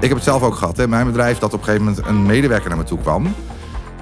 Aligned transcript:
Ik 0.00 0.08
heb 0.08 0.14
het 0.16 0.22
zelf 0.26 0.42
ook 0.42 0.54
gehad. 0.54 0.76
Hè. 0.76 0.88
Mijn 0.88 1.06
bedrijf 1.06 1.38
dat 1.38 1.52
op 1.52 1.58
een 1.58 1.64
gegeven 1.64 1.86
moment 1.86 2.06
een 2.06 2.22
medewerker 2.26 2.68
naar 2.68 2.78
me 2.78 2.84
toe 2.84 2.98
kwam. 2.98 3.34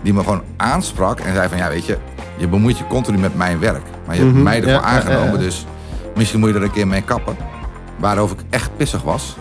Die 0.02 0.14
me 0.14 0.20
gewoon 0.22 0.42
aansprak 0.56 1.20
en 1.20 1.34
zei 1.34 1.48
van 1.48 1.58
ja 1.58 1.68
weet 1.68 1.86
je, 1.86 1.98
je 2.36 2.48
bemoeit 2.48 2.78
je 2.78 2.86
continu 2.86 3.18
met 3.18 3.34
mijn 3.36 3.58
werk. 3.58 3.82
Maar 4.06 4.14
je 4.16 4.20
hebt 4.20 4.34
Mhm, 4.34 4.42
mij 4.42 4.56
ervoor 4.56 4.72
ja, 4.72 4.80
aangenomen, 4.80 5.26
ja, 5.26 5.32
ja. 5.32 5.38
dus 5.38 5.66
misschien 6.16 6.40
moet 6.40 6.48
je 6.48 6.54
er 6.54 6.62
een 6.62 6.70
keer 6.70 6.86
mee 6.86 7.02
kappen. 7.02 7.36
Waarover 7.96 8.36
ik 8.38 8.44
echt 8.50 8.70
pissig 8.76 9.02
was 9.02 9.36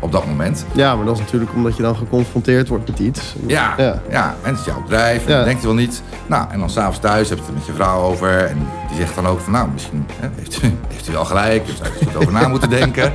op 0.00 0.12
dat 0.12 0.26
moment. 0.26 0.66
Ja, 0.72 0.96
maar 0.96 1.04
dat 1.04 1.14
is 1.14 1.20
natuurlijk 1.20 1.50
omdat 1.54 1.76
je 1.76 1.82
dan 1.82 1.96
geconfronteerd 1.96 2.68
wordt 2.68 2.88
met 2.88 2.98
iets. 2.98 3.34
Ja, 3.46 3.74
ja. 3.76 4.00
Ja. 4.10 4.34
en 4.42 4.50
het 4.50 4.58
is 4.60 4.64
jouw 4.66 4.82
bedrijf. 4.82 5.24
En 5.24 5.30
Ja. 5.30 5.36
dan 5.36 5.44
denkt 5.44 5.62
hij 5.62 5.70
wel 5.74 5.80
niet. 5.80 6.02
Nou, 6.26 6.46
en 6.50 6.58
dan 6.58 6.70
s'avonds 6.70 6.98
thuis 6.98 7.28
heb 7.28 7.38
je 7.38 7.44
het 7.44 7.54
met 7.54 7.66
je 7.66 7.72
vrouw 7.72 8.00
over. 8.02 8.38
En 8.46 8.58
die 8.88 8.96
zegt 8.98 9.14
dan 9.14 9.26
ook 9.26 9.40
van, 9.40 9.52
nou, 9.52 9.68
misschien 9.72 10.06
hè, 10.20 10.28
heeft, 10.36 10.62
u, 10.62 10.74
heeft 10.92 11.08
u 11.08 11.12
wel 11.12 11.24
gelijk. 11.24 11.66
Dus 11.66 11.78
daar 11.78 11.88
er 12.00 12.06
goed 12.06 12.16
over 12.16 12.32
na 12.32 12.48
moeten 12.48 12.70
denken. 12.70 13.12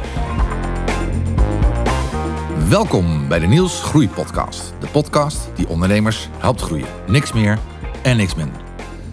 Welkom 2.71 3.27
bij 3.27 3.39
de 3.39 3.47
Niels 3.47 3.81
Groei 3.81 4.09
Podcast. 4.09 4.73
De 4.79 4.87
podcast 4.87 5.49
die 5.55 5.67
ondernemers 5.67 6.29
helpt 6.37 6.61
groeien. 6.61 6.87
Niks 7.07 7.33
meer 7.33 7.59
en 8.01 8.17
niks 8.17 8.35
minder. 8.35 8.61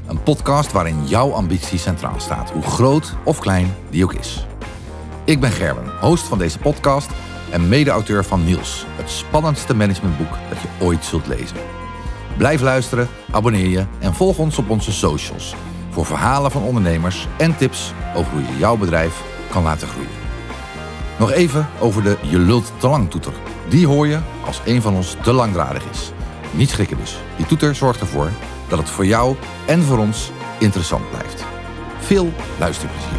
Een 0.07 0.23
podcast 0.23 0.73
waarin 0.73 1.07
jouw 1.07 1.33
ambitie 1.33 1.79
centraal 1.79 2.21
staat. 2.21 2.51
Hoe 2.51 2.63
groot 2.63 3.15
of 3.25 3.39
klein 3.39 3.75
die 3.91 4.05
ook 4.05 4.13
is. 4.13 4.47
Ik 5.25 5.41
ben 5.41 5.51
Gerben, 5.51 5.99
host 6.01 6.25
van 6.25 6.39
deze 6.39 6.59
podcast 6.59 7.11
en 7.51 7.69
mede-auteur 7.69 8.25
van 8.25 8.45
Niels, 8.45 8.87
het 8.97 9.11
spannendste 9.11 9.75
managementboek 9.75 10.33
dat 10.49 10.59
je 10.61 10.85
ooit 10.85 11.05
zult 11.05 11.27
lezen. 11.27 11.57
Blijf 12.37 12.61
luisteren, 12.61 13.09
abonneer 13.31 13.69
je 13.69 13.87
en 13.99 14.15
volg 14.15 14.39
ons 14.39 14.59
op 14.59 14.71
onze 14.71 14.93
socials 14.93 15.55
voor 15.91 16.07
verhalen 16.07 16.51
van 16.51 16.63
ondernemers 16.63 17.27
en 17.39 17.57
tips 17.57 17.93
over 18.15 18.33
hoe 18.33 18.43
je 18.43 18.59
jouw 18.59 18.77
bedrijf 18.77 19.23
kan 19.51 19.63
laten 19.63 19.89
groeien. 19.89 20.28
Nog 21.19 21.31
even 21.31 21.69
over 21.81 22.03
de 22.03 22.17
Je 22.23 22.39
lult 22.39 22.73
te 22.79 22.89
lang 22.89 23.11
toeter. 23.11 23.33
Die 23.69 23.87
hoor 23.87 24.07
je 24.07 24.19
als 24.45 24.61
een 24.65 24.83
van 24.83 24.95
ons 24.95 25.17
te 25.23 25.33
langdradig 25.33 25.91
is. 25.91 26.13
Niet 26.51 26.71
schrikken 26.71 26.97
dus. 26.97 27.17
Die 27.37 27.47
toeter 27.47 27.75
zorgt 27.75 28.01
ervoor 28.01 28.31
dat 28.69 28.79
het 28.79 28.89
voor 28.89 29.07
jou 29.07 29.37
en 29.67 29.83
voor 29.83 29.99
ons 29.99 30.31
interessant 30.59 31.11
blijft. 31.11 31.45
Veel 31.99 32.33
luisterplezier. 32.59 33.19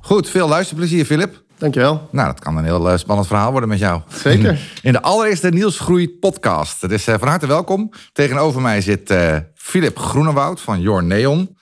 Goed, 0.00 0.28
veel 0.28 0.48
luisterplezier, 0.48 1.04
Philip. 1.04 1.47
Dankjewel. 1.58 2.08
Nou, 2.10 2.26
dat 2.26 2.40
kan 2.40 2.56
een 2.56 2.64
heel 2.64 2.90
eh, 2.90 2.98
spannend 2.98 3.26
verhaal 3.28 3.50
worden 3.50 3.68
met 3.68 3.78
jou. 3.78 4.00
Zeker. 4.08 4.60
In, 4.82 4.92
de 4.92 5.02
allereerste 5.02 5.48
Niels 5.48 5.78
Groeit 5.78 6.20
podcast. 6.20 6.88
Dus 6.88 7.06
eh, 7.06 7.14
van 7.18 7.28
harte 7.28 7.46
welkom. 7.46 7.90
Tegenover 8.12 8.60
mij 8.60 8.80
zit 8.80 9.10
eh 9.10 9.36
Philip 9.54 9.98
Groenewoud 9.98 10.60
van 10.60 10.80
Your 10.80 11.04
Neon. 11.04 11.56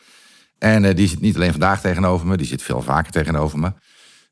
En 0.59 0.85
eh, 0.85 0.97
die 0.97 1.09
zit 1.09 1.21
niet 1.21 1.37
alleen 1.37 1.51
vandaag 1.51 1.81
tegenover 1.81 2.27
me, 2.27 2.37
die 2.37 2.47
zit 2.47 2.63
veel 2.63 2.83
vaker 2.83 3.13
tegenover 3.13 3.59
me. 3.59 3.73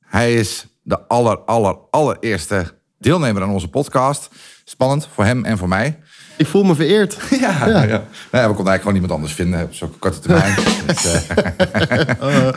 Hij 0.01 0.35
is 0.35 0.67
de 0.83 1.07
aller, 1.09 1.39
aller, 1.39 1.77
allereerste 1.91 2.79
deelnemer 2.99 3.43
aan 3.43 3.51
onze 3.51 3.69
podcast. 3.69 4.31
Spannend 4.65 5.09
voor 5.15 5.25
hem 5.25 5.45
en 5.45 5.59
voor 5.59 5.69
mij. 5.69 5.99
Ik 6.37 6.47
voel 6.47 6.63
me 6.63 6.75
vereerd. 6.75 7.17
Ja, 7.41 7.67
ja. 7.67 7.73
Nou 7.73 7.83
ja, 8.31 8.49
we 8.49 8.55
konden 8.55 8.73
eigenlijk 8.73 8.81
gewoon 8.81 8.93
niemand 8.93 9.13
anders 9.13 9.33
vinden 9.33 9.63
op 9.63 9.75
zo'n 9.75 9.99
korte 9.99 10.19
termijn. 10.19 10.55
dus, 10.87 11.27
eh. 11.27 12.49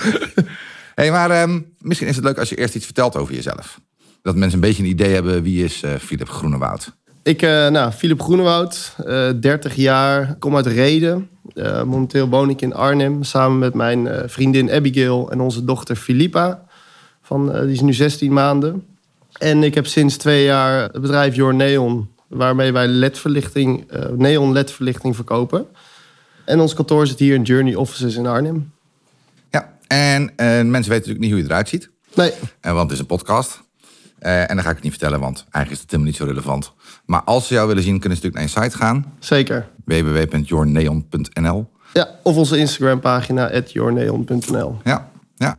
Hey, 1.01 1.11
maar 1.11 1.31
ehm, 1.31 1.59
misschien 1.79 2.07
is 2.07 2.15
het 2.15 2.25
leuk 2.25 2.39
als 2.39 2.49
je 2.49 2.55
eerst 2.55 2.75
iets 2.75 2.85
vertelt 2.85 3.15
over 3.15 3.33
jezelf. 3.33 3.79
Dat 4.21 4.35
mensen 4.35 4.53
een 4.53 4.67
beetje 4.67 4.83
een 4.83 4.89
idee 4.89 5.13
hebben 5.13 5.43
wie 5.43 5.63
is 5.63 5.83
eh 5.83 5.95
Philip 5.95 6.29
Groenewoud. 6.29 6.95
Ik, 7.23 7.41
eh 7.41 7.67
nou, 7.67 7.91
Philip 7.91 8.21
Groenewoud, 8.21 8.95
eh 9.05 9.29
30 9.39 9.75
jaar, 9.75 10.35
kom 10.39 10.55
uit 10.55 10.65
Reden. 10.65 11.29
Eh, 11.53 11.83
momenteel 11.83 12.29
woon 12.29 12.49
ik 12.49 12.61
in 12.61 12.73
Arnhem 12.73 13.23
samen 13.23 13.59
met 13.59 13.73
mijn 13.73 14.07
eh, 14.07 14.23
vriendin 14.27 14.71
Abigail 14.71 15.31
en 15.31 15.39
onze 15.39 15.65
dochter 15.65 15.95
Philippa. 15.95 16.65
Van, 17.21 17.53
eh, 17.53 17.61
die 17.61 17.71
is 17.71 17.81
nu 17.81 17.93
16 17.93 18.33
maanden. 18.33 18.83
En 19.37 19.63
ik 19.63 19.75
heb 19.75 19.87
sinds 19.87 20.17
twee 20.17 20.43
jaar 20.43 20.81
het 20.81 21.01
bedrijf 21.01 21.35
Your 21.35 21.53
Neon, 21.53 22.09
waarmee 22.27 22.71
wij 22.71 22.87
ledverlichting, 22.87 23.91
eh, 23.91 24.09
neon 24.09 24.51
ledverlichting 24.51 25.15
verkopen. 25.15 25.65
En 26.45 26.59
ons 26.59 26.73
kantoor 26.73 27.07
zit 27.07 27.19
hier 27.19 27.35
in 27.35 27.41
Journey 27.41 27.75
Offices 27.75 28.15
in 28.15 28.27
Arnhem. 28.27 28.71
En 29.87 30.31
eh, 30.35 30.45
mensen 30.47 30.71
weten 30.71 30.89
natuurlijk 30.89 31.19
niet 31.19 31.31
hoe 31.31 31.39
je 31.39 31.45
eruit 31.45 31.69
ziet. 31.69 31.89
Nee, 32.15 32.31
Eh, 32.61 32.71
want 32.71 32.83
het 32.83 32.91
is 32.91 32.99
een 32.99 33.05
podcast. 33.05 33.61
Eh, 34.19 34.39
en 34.49 34.55
dan 34.55 34.63
ga 34.63 34.69
ik 34.69 34.75
het 34.75 34.83
niet 34.83 34.91
vertellen, 34.91 35.19
want 35.19 35.35
eigenlijk 35.37 35.71
is 35.71 35.79
het 35.79 35.91
helemaal 35.91 36.11
niet 36.11 36.19
zo 36.21 36.25
relevant. 36.25 36.73
Maar 37.05 37.21
als 37.23 37.47
ze 37.47 37.53
jou 37.53 37.67
willen 37.67 37.83
zien, 37.83 37.99
kunnen 37.99 38.17
ze 38.17 38.23
natuurlijk 38.25 38.53
naar 38.55 38.63
je 38.63 38.69
site 38.69 38.83
gaan. 38.83 39.13
zeker. 39.19 39.67
www.yourneon.nl 39.85 41.69
Ja, 41.93 42.09
of 42.23 42.35
onze 42.35 42.57
Instagram 42.57 42.99
pagina, 42.99 43.61
yourneon.nl. 43.65 44.77
Ja, 44.83 45.09
ja. 45.35 45.57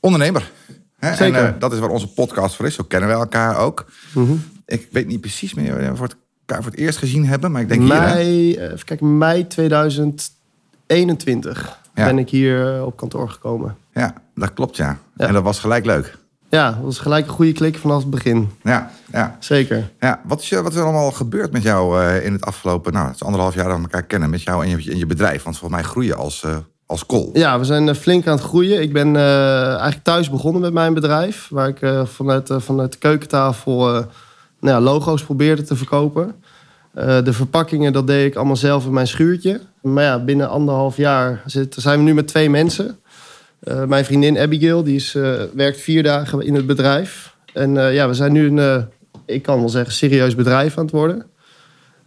Ondernemer. 0.00 0.50
Hè? 0.98 1.14
Zeker. 1.14 1.44
En 1.44 1.56
dat 1.58 1.72
is 1.72 1.78
waar 1.78 1.88
onze 1.88 2.12
podcast 2.12 2.54
voor 2.56 2.66
is. 2.66 2.74
Zo 2.74 2.84
kennen 2.84 3.08
we 3.08 3.14
elkaar 3.14 3.56
ook. 3.56 3.86
Mhm. 4.14 4.32
Ik 4.66 4.88
weet 4.90 5.06
niet 5.06 5.20
precies 5.20 5.54
meer 5.54 5.76
we 5.76 5.96
voor 5.96 6.06
het- 6.06 6.16
elkaar 6.46 6.62
voor 6.62 6.72
het 6.72 6.80
eerst 6.80 6.98
gezien 6.98 7.26
hebben. 7.26 7.52
Maar 7.52 7.62
ik 7.62 7.68
denk 7.68 7.82
hier... 7.82 7.92
hè? 8.02 8.14
Mei, 8.14 8.56
even 8.58 8.84
kijken, 8.84 9.18
mei 9.18 9.46
2021 9.46 11.78
Ja. 11.98 12.04
ben 12.04 12.18
ik 12.18 12.30
hier 12.30 12.76
eh, 12.76 12.84
op 12.84 12.96
kantoor 12.96 13.30
gekomen. 13.30 13.76
Ja, 13.92 14.14
dat 14.34 14.52
klopt 14.52 14.76
ja. 14.76 14.98
Ja. 15.16 15.26
En 15.26 15.32
dat 15.32 15.42
was 15.42 15.58
gelijk 15.58 15.84
leuk. 15.84 16.16
Ja, 16.48 16.70
dat 16.70 16.82
was 16.82 16.98
gelijk 16.98 17.26
een 17.26 17.32
goede 17.32 17.52
klik 17.52 17.78
vanaf 17.78 18.00
het 18.00 18.10
begin. 18.10 18.50
Ja, 18.62 18.90
ja. 19.12 19.36
Zeker. 19.38 19.90
ja. 20.00 20.20
Wat, 20.24 20.40
is, 20.40 20.50
wat 20.50 20.72
is 20.72 20.78
er 20.78 20.82
allemaal 20.82 21.10
gebeurd 21.10 21.52
met 21.52 21.62
jou 21.62 22.02
eh, 22.02 22.24
in 22.24 22.32
het 22.32 22.44
afgelopen... 22.44 22.92
Nou, 22.92 23.06
het 23.06 23.14
is 23.14 23.22
anderhalf 23.22 23.54
jaar 23.54 23.68
dat 23.68 23.76
we 23.76 23.82
elkaar 23.82 24.02
kennen. 24.02 24.30
Met 24.30 24.42
jou 24.42 24.64
en 24.64 24.70
je, 24.70 24.90
en 24.90 24.98
je 24.98 25.06
bedrijf. 25.06 25.42
Want 25.42 25.58
volgens 25.58 25.80
mij 25.80 25.90
groeien 25.90 26.16
als, 26.16 26.42
eh 26.42 26.56
als 26.86 27.06
kool. 27.06 27.30
Ja, 27.32 27.58
we 27.58 27.64
zijn 27.64 27.94
flink 27.94 28.26
aan 28.26 28.36
het 28.36 28.44
groeien. 28.44 28.82
Ik 28.82 28.92
ben 28.92 29.16
eigenlijk 29.16 30.02
thuis 30.02 30.30
begonnen 30.30 30.60
met 30.60 30.72
mijn 30.72 30.94
bedrijf. 30.94 31.48
Waar 31.50 31.68
ik 31.68 31.78
vanuit, 32.04 32.50
vanuit 32.56 32.92
de 32.92 32.98
keukentafel 32.98 34.06
nou 34.60 34.76
ja, 34.76 34.80
logo's 34.80 35.22
probeerde 35.24 35.62
te 35.62 35.76
verkopen. 35.76 36.34
Eh, 36.98 37.24
de 37.24 37.32
verpakkingen, 37.32 37.92
dat 37.92 38.06
deed 38.06 38.26
ik 38.26 38.36
allemaal 38.36 38.56
zelf 38.56 38.84
in 38.84 38.92
mijn 38.92 39.06
schuurtje. 39.06 39.60
Maar 39.82 40.04
ja, 40.04 40.24
binnen 40.24 40.48
anderhalf 40.48 40.96
jaar 40.96 41.42
zit, 41.46 41.74
zijn 41.78 41.98
we 41.98 42.04
nu 42.04 42.14
met 42.14 42.26
twee 42.26 42.50
mensen. 42.50 42.98
Eh, 43.60 43.84
mijn 43.84 44.04
vriendin 44.04 44.38
Abigail, 44.38 44.82
die 44.82 44.94
is, 44.94 45.14
eh, 45.14 45.42
werkt 45.54 45.80
vier 45.80 46.02
dagen 46.02 46.40
in 46.40 46.54
het 46.54 46.66
bedrijf. 46.66 47.36
En 47.52 47.74
ja, 47.74 48.08
we 48.08 48.14
zijn 48.14 48.32
nu 48.32 48.58
een, 48.58 48.88
ik 49.26 49.42
kan 49.42 49.58
wel 49.58 49.68
zeggen, 49.68 49.94
serieus 49.94 50.34
bedrijf 50.34 50.78
aan 50.78 50.84
het 50.84 50.92
worden. 50.92 51.26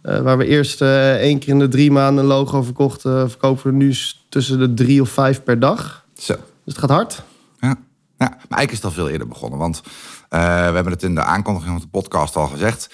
Waar 0.02 0.38
we 0.38 0.46
eerst 0.46 0.80
één 0.82 1.38
keer 1.38 1.48
in 1.48 1.58
de 1.58 1.68
drie 1.68 1.90
maanden 1.90 2.24
een 2.24 2.30
logo 2.30 2.62
verkochten, 2.62 3.30
verkopen 3.30 3.70
we 3.70 3.76
nu 3.76 3.94
tussen 4.28 4.58
de 4.58 4.74
drie 4.74 5.00
of 5.00 5.08
vijf 5.08 5.42
per 5.42 5.58
dag. 5.60 6.04
Zo. 6.14 6.34
Dus 6.34 6.74
het 6.74 6.78
gaat 6.78 6.90
hard. 6.90 7.22
Ja. 7.60 7.68
ja, 7.68 7.76
maar 8.16 8.28
eigenlijk 8.28 8.70
is 8.70 8.76
het 8.76 8.84
al 8.84 8.90
veel 8.90 9.08
eerder 9.08 9.28
begonnen. 9.28 9.58
Want 9.58 9.82
we 10.28 10.38
hebben 10.38 10.92
het 10.92 11.02
in 11.02 11.14
de 11.14 11.22
aankondiging 11.22 11.72
van 11.72 11.80
de 11.80 11.98
podcast 11.98 12.36
al 12.36 12.46
gezegd. 12.46 12.88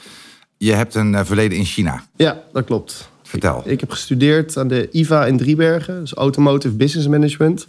Je 0.58 0.72
hebt 0.72 0.94
een 0.94 1.14
eh, 1.14 1.24
verleden 1.24 1.58
in 1.58 1.64
China. 1.64 2.02
Ja, 2.16 2.42
dat 2.52 2.64
klopt. 2.64 3.10
Vertel. 3.22 3.62
Ik 3.64 3.80
heb 3.80 3.90
gestudeerd 3.90 4.56
aan 4.56 4.68
de 4.68 4.88
IVA 4.92 5.26
in 5.26 5.36
Driebergen, 5.36 6.00
dus 6.00 6.14
Automotive 6.14 6.74
Business 6.74 7.08
Management. 7.08 7.66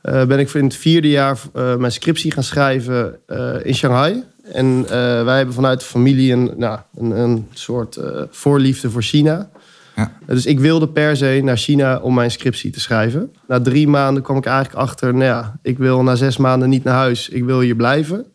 Eh, 0.00 0.24
ben 0.24 0.38
ik 0.38 0.54
in 0.54 0.64
het 0.64 0.76
vierde 0.76 1.08
jaar 1.08 1.38
eh, 1.54 1.76
mijn 1.76 1.92
scriptie 1.92 2.32
gaan 2.32 2.42
schrijven 2.42 3.18
in 3.62 3.74
Shanghai. 3.74 4.24
En 4.52 4.86
wij 5.24 5.36
hebben 5.36 5.54
vanuit 5.54 5.80
de 5.80 5.86
familie 5.86 6.32
een, 6.32 6.52
nou, 6.56 6.78
een, 6.96 7.10
een 7.10 7.46
soort 7.52 7.98
voorliefde 8.30 8.90
voor 8.90 9.02
China. 9.02 9.50
Ja. 9.96 10.12
Dus 10.26 10.46
ik 10.46 10.60
wilde 10.60 10.88
per 10.88 11.16
se 11.16 11.40
naar 11.44 11.56
China 11.56 11.98
om 11.98 12.14
mijn 12.14 12.30
scriptie 12.30 12.70
te 12.70 12.80
schrijven. 12.80 13.32
Na 13.48 13.60
drie 13.60 13.88
maanden 13.88 14.22
kwam 14.22 14.36
ik 14.36 14.46
eigenlijk 14.46 14.76
achter, 14.76 15.12
nou 15.12 15.24
ja, 15.24 15.58
ik 15.62 15.78
wil 15.78 16.02
na 16.02 16.14
zes 16.14 16.36
maanden 16.36 16.68
niet 16.68 16.84
naar 16.84 16.94
huis. 16.94 17.28
Ik 17.28 17.44
wil 17.44 17.60
hier 17.60 17.76
blijven. 17.76 18.26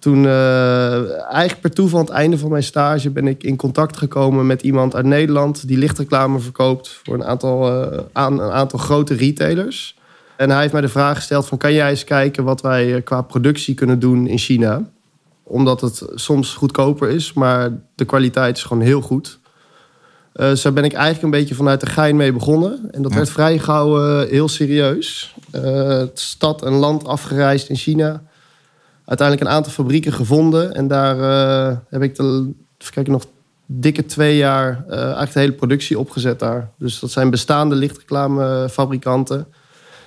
Toen, 0.00 0.26
eh, 0.26 1.22
eigenlijk 1.22 1.60
per 1.60 1.70
toeval 1.70 1.98
aan 1.98 2.04
het 2.04 2.14
einde 2.14 2.38
van 2.38 2.50
mijn 2.50 2.62
stage, 2.62 3.10
ben 3.10 3.26
ik 3.26 3.42
in 3.42 3.56
contact 3.56 3.96
gekomen 3.96 4.46
met 4.46 4.62
iemand 4.62 4.94
uit 4.94 5.04
Nederland 5.04 5.68
die 5.68 5.78
lichtreclame 5.78 6.38
verkoopt 6.38 7.00
voor 7.04 7.14
een 7.14 7.24
aantal, 7.24 7.82
eh, 7.82 7.98
aan, 8.12 8.40
een 8.40 8.50
aantal 8.50 8.78
grote 8.78 9.14
retailers. 9.14 9.98
En 10.36 10.50
hij 10.50 10.60
heeft 10.60 10.72
mij 10.72 10.80
de 10.82 10.88
vraag 10.88 11.16
gesteld 11.16 11.46
van 11.46 11.58
kan 11.58 11.72
jij 11.72 11.90
eens 11.90 12.04
kijken 12.04 12.44
wat 12.44 12.60
wij 12.60 12.94
eh, 12.94 13.04
qua 13.04 13.22
productie 13.22 13.74
kunnen 13.74 13.98
doen 13.98 14.26
in 14.26 14.38
China? 14.38 14.90
Omdat 15.42 15.80
het 15.80 16.02
soms 16.14 16.54
goedkoper 16.54 17.08
is, 17.08 17.32
maar 17.32 17.70
de 17.94 18.04
kwaliteit 18.04 18.56
is 18.56 18.62
gewoon 18.62 18.82
heel 18.82 19.00
goed. 19.00 19.38
Daar 20.32 20.72
ben 20.72 20.84
ik 20.84 20.92
eigenlijk 20.92 21.22
een 21.22 21.40
beetje 21.40 21.54
vanuit 21.54 21.80
de 21.80 21.86
gein 21.86 22.16
mee 22.16 22.32
begonnen. 22.32 22.88
En 22.90 23.02
dat 23.02 23.10
Ja. 23.10 23.16
werd 23.16 23.30
vrij 23.30 23.58
gauw 23.58 24.20
heel 24.26 24.48
serieus. 24.48 25.34
Stad 26.14 26.62
en 26.62 26.72
land 26.72 27.06
afgereisd 27.06 27.68
in 27.68 27.76
China 27.76 28.22
uiteindelijk 29.10 29.48
een 29.48 29.56
aantal 29.56 29.72
fabrieken 29.72 30.12
gevonden. 30.12 30.74
En 30.74 30.88
daar 30.88 31.18
eh, 31.20 31.76
heb 31.88 32.02
ik 32.02 32.14
de, 32.14 32.52
even 32.78 32.92
kijken, 32.92 33.12
nog 33.12 33.24
dikke 33.66 34.06
twee 34.06 34.36
jaar 34.36 34.84
eh, 34.88 35.02
eigenlijk 35.02 35.32
de 35.32 35.40
hele 35.40 35.52
productie 35.52 35.98
opgezet 35.98 36.38
daar. 36.38 36.70
Dus 36.78 36.98
dat 36.98 37.10
zijn 37.10 37.30
bestaande 37.30 37.74
lichtreclamefabrikanten. 37.74 39.46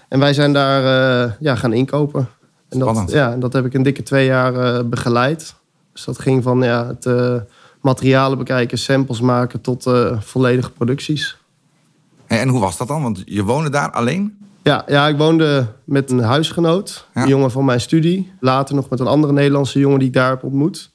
En 0.09 0.19
wij 0.19 0.33
zijn 0.33 0.53
daar 0.53 0.83
eh, 0.83 1.31
ja, 1.39 1.55
gaan 1.55 1.73
inkopen. 1.73 2.27
En 2.69 2.79
dat, 2.79 3.11
ja, 3.11 3.31
en 3.31 3.39
dat 3.39 3.53
heb 3.53 3.65
ik 3.65 3.73
een 3.73 3.83
dikke 3.83 4.03
twee 4.03 4.25
jaar 4.25 4.55
eh, 4.55 4.83
begeleid. 4.85 5.55
Dus 5.93 6.03
dat 6.03 6.19
ging 6.19 6.43
van 6.43 6.61
ja, 6.61 6.87
het 6.87 7.05
eh, 7.05 7.35
materialen 7.81 8.37
bekijken, 8.37 8.77
samples 8.77 9.21
maken 9.21 9.61
tot 9.61 9.85
eh, 9.85 10.21
volledige 10.21 10.71
producties. 10.71 11.37
En, 12.25 12.39
en 12.39 12.47
hoe 12.47 12.59
was 12.59 12.77
dat 12.77 12.87
dan? 12.87 13.01
Want 13.01 13.21
je 13.25 13.43
woonde 13.43 13.69
daar 13.69 13.91
alleen? 13.91 14.37
Ja, 14.63 14.83
ja, 14.87 15.07
ik 15.07 15.17
woonde 15.17 15.65
met 15.83 16.11
een 16.11 16.19
huisgenoot, 16.19 17.07
Ja. 17.13 17.21
een 17.21 17.27
jongen 17.27 17.51
van 17.51 17.65
mijn 17.65 17.81
studie. 17.81 18.31
Later 18.39 18.75
nog 18.75 18.89
met 18.89 18.99
een 18.99 19.07
andere 19.07 19.33
Nederlandse 19.33 19.79
jongen 19.79 19.99
die 19.99 20.07
ik 20.07 20.13
daar 20.13 20.29
heb 20.29 20.43
ontmoet. 20.43 20.91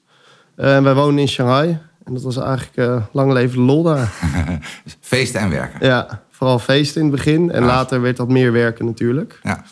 En 0.56 0.82
wij 0.82 0.94
woonden 0.94 1.18
in 1.18 1.28
Shanghai. 1.28 1.78
En 2.04 2.14
dat 2.14 2.22
was 2.22 2.36
eigenlijk 2.36 2.76
eh, 2.76 3.02
lang 3.12 3.32
leven 3.32 3.56
de 3.56 3.62
lol 3.62 3.82
daar. 3.82 4.12
Feesten 5.00 5.40
en 5.40 5.50
werken. 5.50 5.86
ja, 5.86 6.22
vooral 6.30 6.58
feesten 6.58 7.00
in 7.02 7.06
het 7.06 7.16
begin. 7.16 7.50
En 7.50 7.60
Ja. 7.60 7.66
later 7.66 8.00
werd 8.00 8.16
dat 8.16 8.28
meer 8.28 8.52
werken 8.52 8.84
natuurlijk. 8.84 9.40
Ja. 9.42 9.62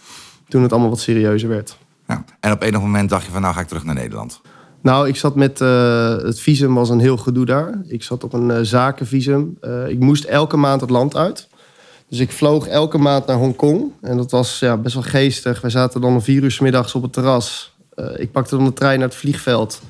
Toen 0.49 0.63
het 0.63 0.73
allemaal 0.73 0.91
wat 0.91 1.01
serieuzer 1.01 1.49
werd. 1.49 1.77
ja. 2.09 2.25
En 2.41 2.53
op 2.53 2.63
enig 2.63 2.81
moment 2.81 3.11
dacht 3.11 3.25
je 3.25 3.31
van 3.31 3.41
nou 3.43 3.55
ga 3.55 3.61
ik 3.61 3.67
terug 3.69 3.85
naar 3.85 3.95
Nederland. 3.95 4.41
Nou, 4.83 5.09
ik 5.09 5.17
zat 5.17 5.35
met... 5.35 5.61
eh, 5.61 6.17
het 6.17 6.41
visum 6.41 6.75
was 6.75 6.89
een 6.91 7.01
heel 7.01 7.17
gedoe 7.17 7.45
daar. 7.45 7.79
Ik 7.87 8.03
zat 8.03 8.25
op 8.25 8.33
een 8.33 8.51
eh, 8.51 8.59
zakenvisum. 8.63 9.59
Ik 9.89 9.99
moest 10.01 10.25
elke 10.25 10.57
maand 10.57 10.81
het 10.81 10.91
land 10.91 11.17
uit. 11.17 11.49
Dus 12.09 12.19
ik 12.19 12.33
vloog 12.33 12.67
elke 12.67 12.99
maand 12.99 13.27
naar 13.27 13.37
Hongkong. 13.37 13.93
En 14.01 14.17
dat 14.17 14.31
was 14.31 14.59
ja, 14.59 14.77
best 14.77 14.95
wel 14.95 15.03
geestig. 15.03 15.61
Wij 15.61 15.71
zaten 15.71 16.01
dan 16.01 16.13
om 16.13 16.23
vier 16.23 16.43
uur 16.43 16.59
middags 16.61 16.95
op 16.95 17.03
het 17.03 17.13
terras. 17.13 17.75
Eh, 17.95 18.07
ik 18.17 18.33
pakte 18.33 18.57
dan 18.57 18.65
de 18.65 18.73
trein 18.73 18.99
naar 18.99 19.09
het 19.09 19.17
vliegveld. 19.17 19.83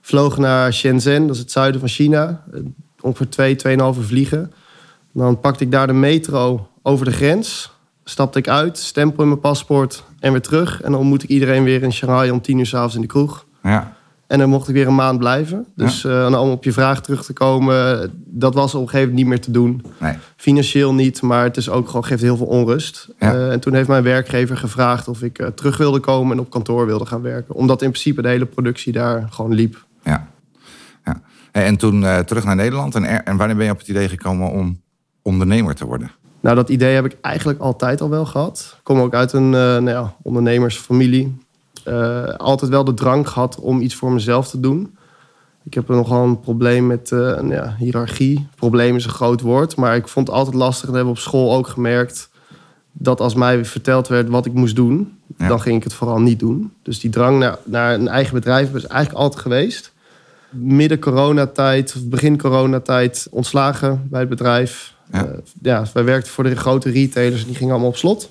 Vloog 0.00 0.38
naar 0.38 0.72
Shenzhen, 0.72 1.26
dat 1.26 1.34
is 1.34 1.40
het 1.40 1.50
zuiden 1.50 1.80
van 1.80 1.88
China. 1.88 2.44
Eh, 2.52 2.60
ongeveer 3.00 3.28
twee, 3.28 3.56
tweeënhalf 3.56 3.96
uur 3.96 4.04
vliegen. 4.04 4.52
Dan 5.12 5.40
pakte 5.40 5.64
ik 5.64 5.70
daar 5.70 5.86
de 5.86 5.92
metro 5.92 6.68
over 6.82 7.04
de 7.04 7.12
grens. 7.12 7.72
Stapte 8.04 8.38
ik 8.38 8.48
uit, 8.48 8.78
stempel 8.78 9.22
in 9.22 9.28
mijn 9.28 9.40
paspoort 9.40 10.04
en 10.20 10.32
weer 10.32 10.40
terug. 10.40 10.82
En 10.82 10.90
dan 10.90 11.00
ontmoet 11.00 11.22
ik 11.22 11.28
iedereen 11.28 11.64
weer 11.64 11.82
in 11.82 11.92
Shanghai 11.92 12.30
om 12.30 12.40
tien 12.40 12.58
uur 12.58 12.66
s'avonds 12.66 12.94
in 12.94 13.00
de 13.00 13.06
kroeg. 13.06 13.46
Ja. 13.62 13.96
En 14.26 14.38
dan 14.38 14.48
mocht 14.48 14.68
ik 14.68 14.74
weer 14.74 14.86
een 14.86 14.94
maand 14.94 15.18
blijven. 15.18 15.66
Dus 15.76 16.04
eh, 16.04 16.26
en 16.26 16.34
om 16.34 16.50
op 16.50 16.64
je 16.64 16.72
vraag 16.72 17.00
terug 17.02 17.24
te 17.24 17.32
komen, 17.32 18.10
dat 18.26 18.54
was 18.54 18.74
op 18.74 18.80
een 18.82 18.88
gegeven 18.88 19.08
moment 19.08 19.16
niet 19.16 19.26
meer 19.34 19.44
te 19.44 19.50
doen. 19.50 19.84
Nee. 20.00 20.14
Financieel 20.36 20.94
niet, 20.94 21.22
maar 21.22 21.44
het 21.44 21.56
is 21.56 21.68
ook 21.70 21.86
gewoon, 21.86 22.04
geeft 22.04 22.22
heel 22.22 22.36
veel 22.36 22.46
onrust. 22.46 23.08
Ja. 23.18 23.34
Eh, 23.34 23.52
en 23.52 23.60
toen 23.60 23.74
heeft 23.74 23.88
mijn 23.88 24.02
werkgever 24.02 24.56
gevraagd 24.56 25.08
of 25.08 25.22
ik 25.22 25.38
eh, 25.38 25.46
terug 25.46 25.76
wilde 25.76 26.00
komen 26.00 26.32
en 26.36 26.40
op 26.42 26.50
kantoor 26.50 26.86
wilde 26.86 27.06
gaan 27.06 27.22
werken. 27.22 27.54
Omdat 27.54 27.82
in 27.82 27.90
principe 27.90 28.22
de 28.22 28.28
hele 28.28 28.46
productie 28.46 28.92
daar 28.92 29.26
gewoon 29.30 29.54
liep. 29.54 29.84
Ja. 30.04 30.28
ja. 31.04 31.20
En 31.52 31.76
toen 31.76 32.04
eh, 32.04 32.18
terug 32.18 32.44
naar 32.44 32.56
Nederland. 32.56 32.94
En, 32.94 33.04
er- 33.04 33.22
en 33.24 33.36
wanneer 33.36 33.56
ben 33.56 33.66
je 33.66 33.72
op 33.72 33.78
het 33.78 33.88
idee 33.88 34.08
gekomen 34.08 34.50
om 34.50 34.80
ondernemer 35.22 35.74
te 35.74 35.86
worden? 35.86 36.10
Nou, 36.40 36.56
dat 36.56 36.68
idee 36.68 36.94
heb 36.94 37.04
ik 37.04 37.16
eigenlijk 37.20 37.58
altijd 37.60 38.00
al 38.00 38.10
wel 38.10 38.26
gehad. 38.26 38.72
Ik 38.78 38.84
kom 38.84 38.98
ook 38.98 39.14
uit 39.14 39.32
een 39.32 39.44
eh, 39.44 39.60
nou 39.60 39.88
ja, 39.90 40.14
ondernemersfamilie. 40.22 41.36
Eh, 41.84 42.24
altijd 42.24 42.70
wel 42.70 42.84
de 42.84 42.94
drang 42.94 43.28
gehad 43.28 43.58
om 43.60 43.80
iets 43.80 43.94
voor 43.94 44.12
mezelf 44.12 44.48
te 44.48 44.60
doen. 44.60 44.96
Ik 45.62 45.74
heb 45.74 45.88
nogal 45.88 46.24
een 46.24 46.40
probleem 46.40 46.86
met 46.86 47.10
nou 47.10 47.52
ja, 47.52 47.74
hiërarchie. 47.78 48.46
Probleem 48.56 48.96
is 48.96 49.04
een 49.04 49.10
groot 49.10 49.40
woord, 49.40 49.76
maar 49.76 49.96
ik 49.96 50.08
vond 50.08 50.26
het 50.26 50.36
altijd 50.36 50.56
lastig. 50.56 50.88
En 50.88 50.94
hebben 50.94 51.12
op 51.12 51.18
school 51.18 51.54
ook 51.54 51.68
gemerkt 51.68 52.28
dat 52.92 53.20
als 53.20 53.34
mij 53.34 53.64
verteld 53.64 54.08
werd 54.08 54.28
wat 54.28 54.46
ik 54.46 54.52
moest 54.52 54.76
doen, 54.76 55.18
Ja. 55.38 55.48
dan 55.48 55.60
ging 55.60 55.76
ik 55.76 55.84
het 55.84 55.94
vooral 55.94 56.20
niet 56.20 56.38
doen. 56.38 56.72
Dus 56.82 57.00
die 57.00 57.10
drang 57.10 57.38
naar, 57.38 57.58
naar 57.64 57.94
een 57.94 58.08
eigen 58.08 58.34
bedrijf 58.34 58.74
is 58.74 58.86
eigenlijk 58.86 59.22
altijd 59.24 59.42
geweest. 59.42 59.92
Midden 60.50 60.98
coronatijd, 60.98 61.94
of 61.96 62.04
begin 62.08 62.38
coronatijd, 62.38 63.26
ontslagen 63.30 64.06
bij 64.10 64.20
het 64.20 64.28
bedrijf. 64.28 64.94
Ja. 65.12 65.24
Eh, 65.24 65.30
ja, 65.62 65.84
wij 65.92 66.04
werkten 66.04 66.32
voor 66.32 66.44
de 66.44 66.56
grote 66.56 66.90
retailers 66.90 67.40
en 67.40 67.46
die 67.46 67.56
gingen 67.56 67.72
allemaal 67.72 67.90
op 67.90 67.96
slot. 67.96 68.30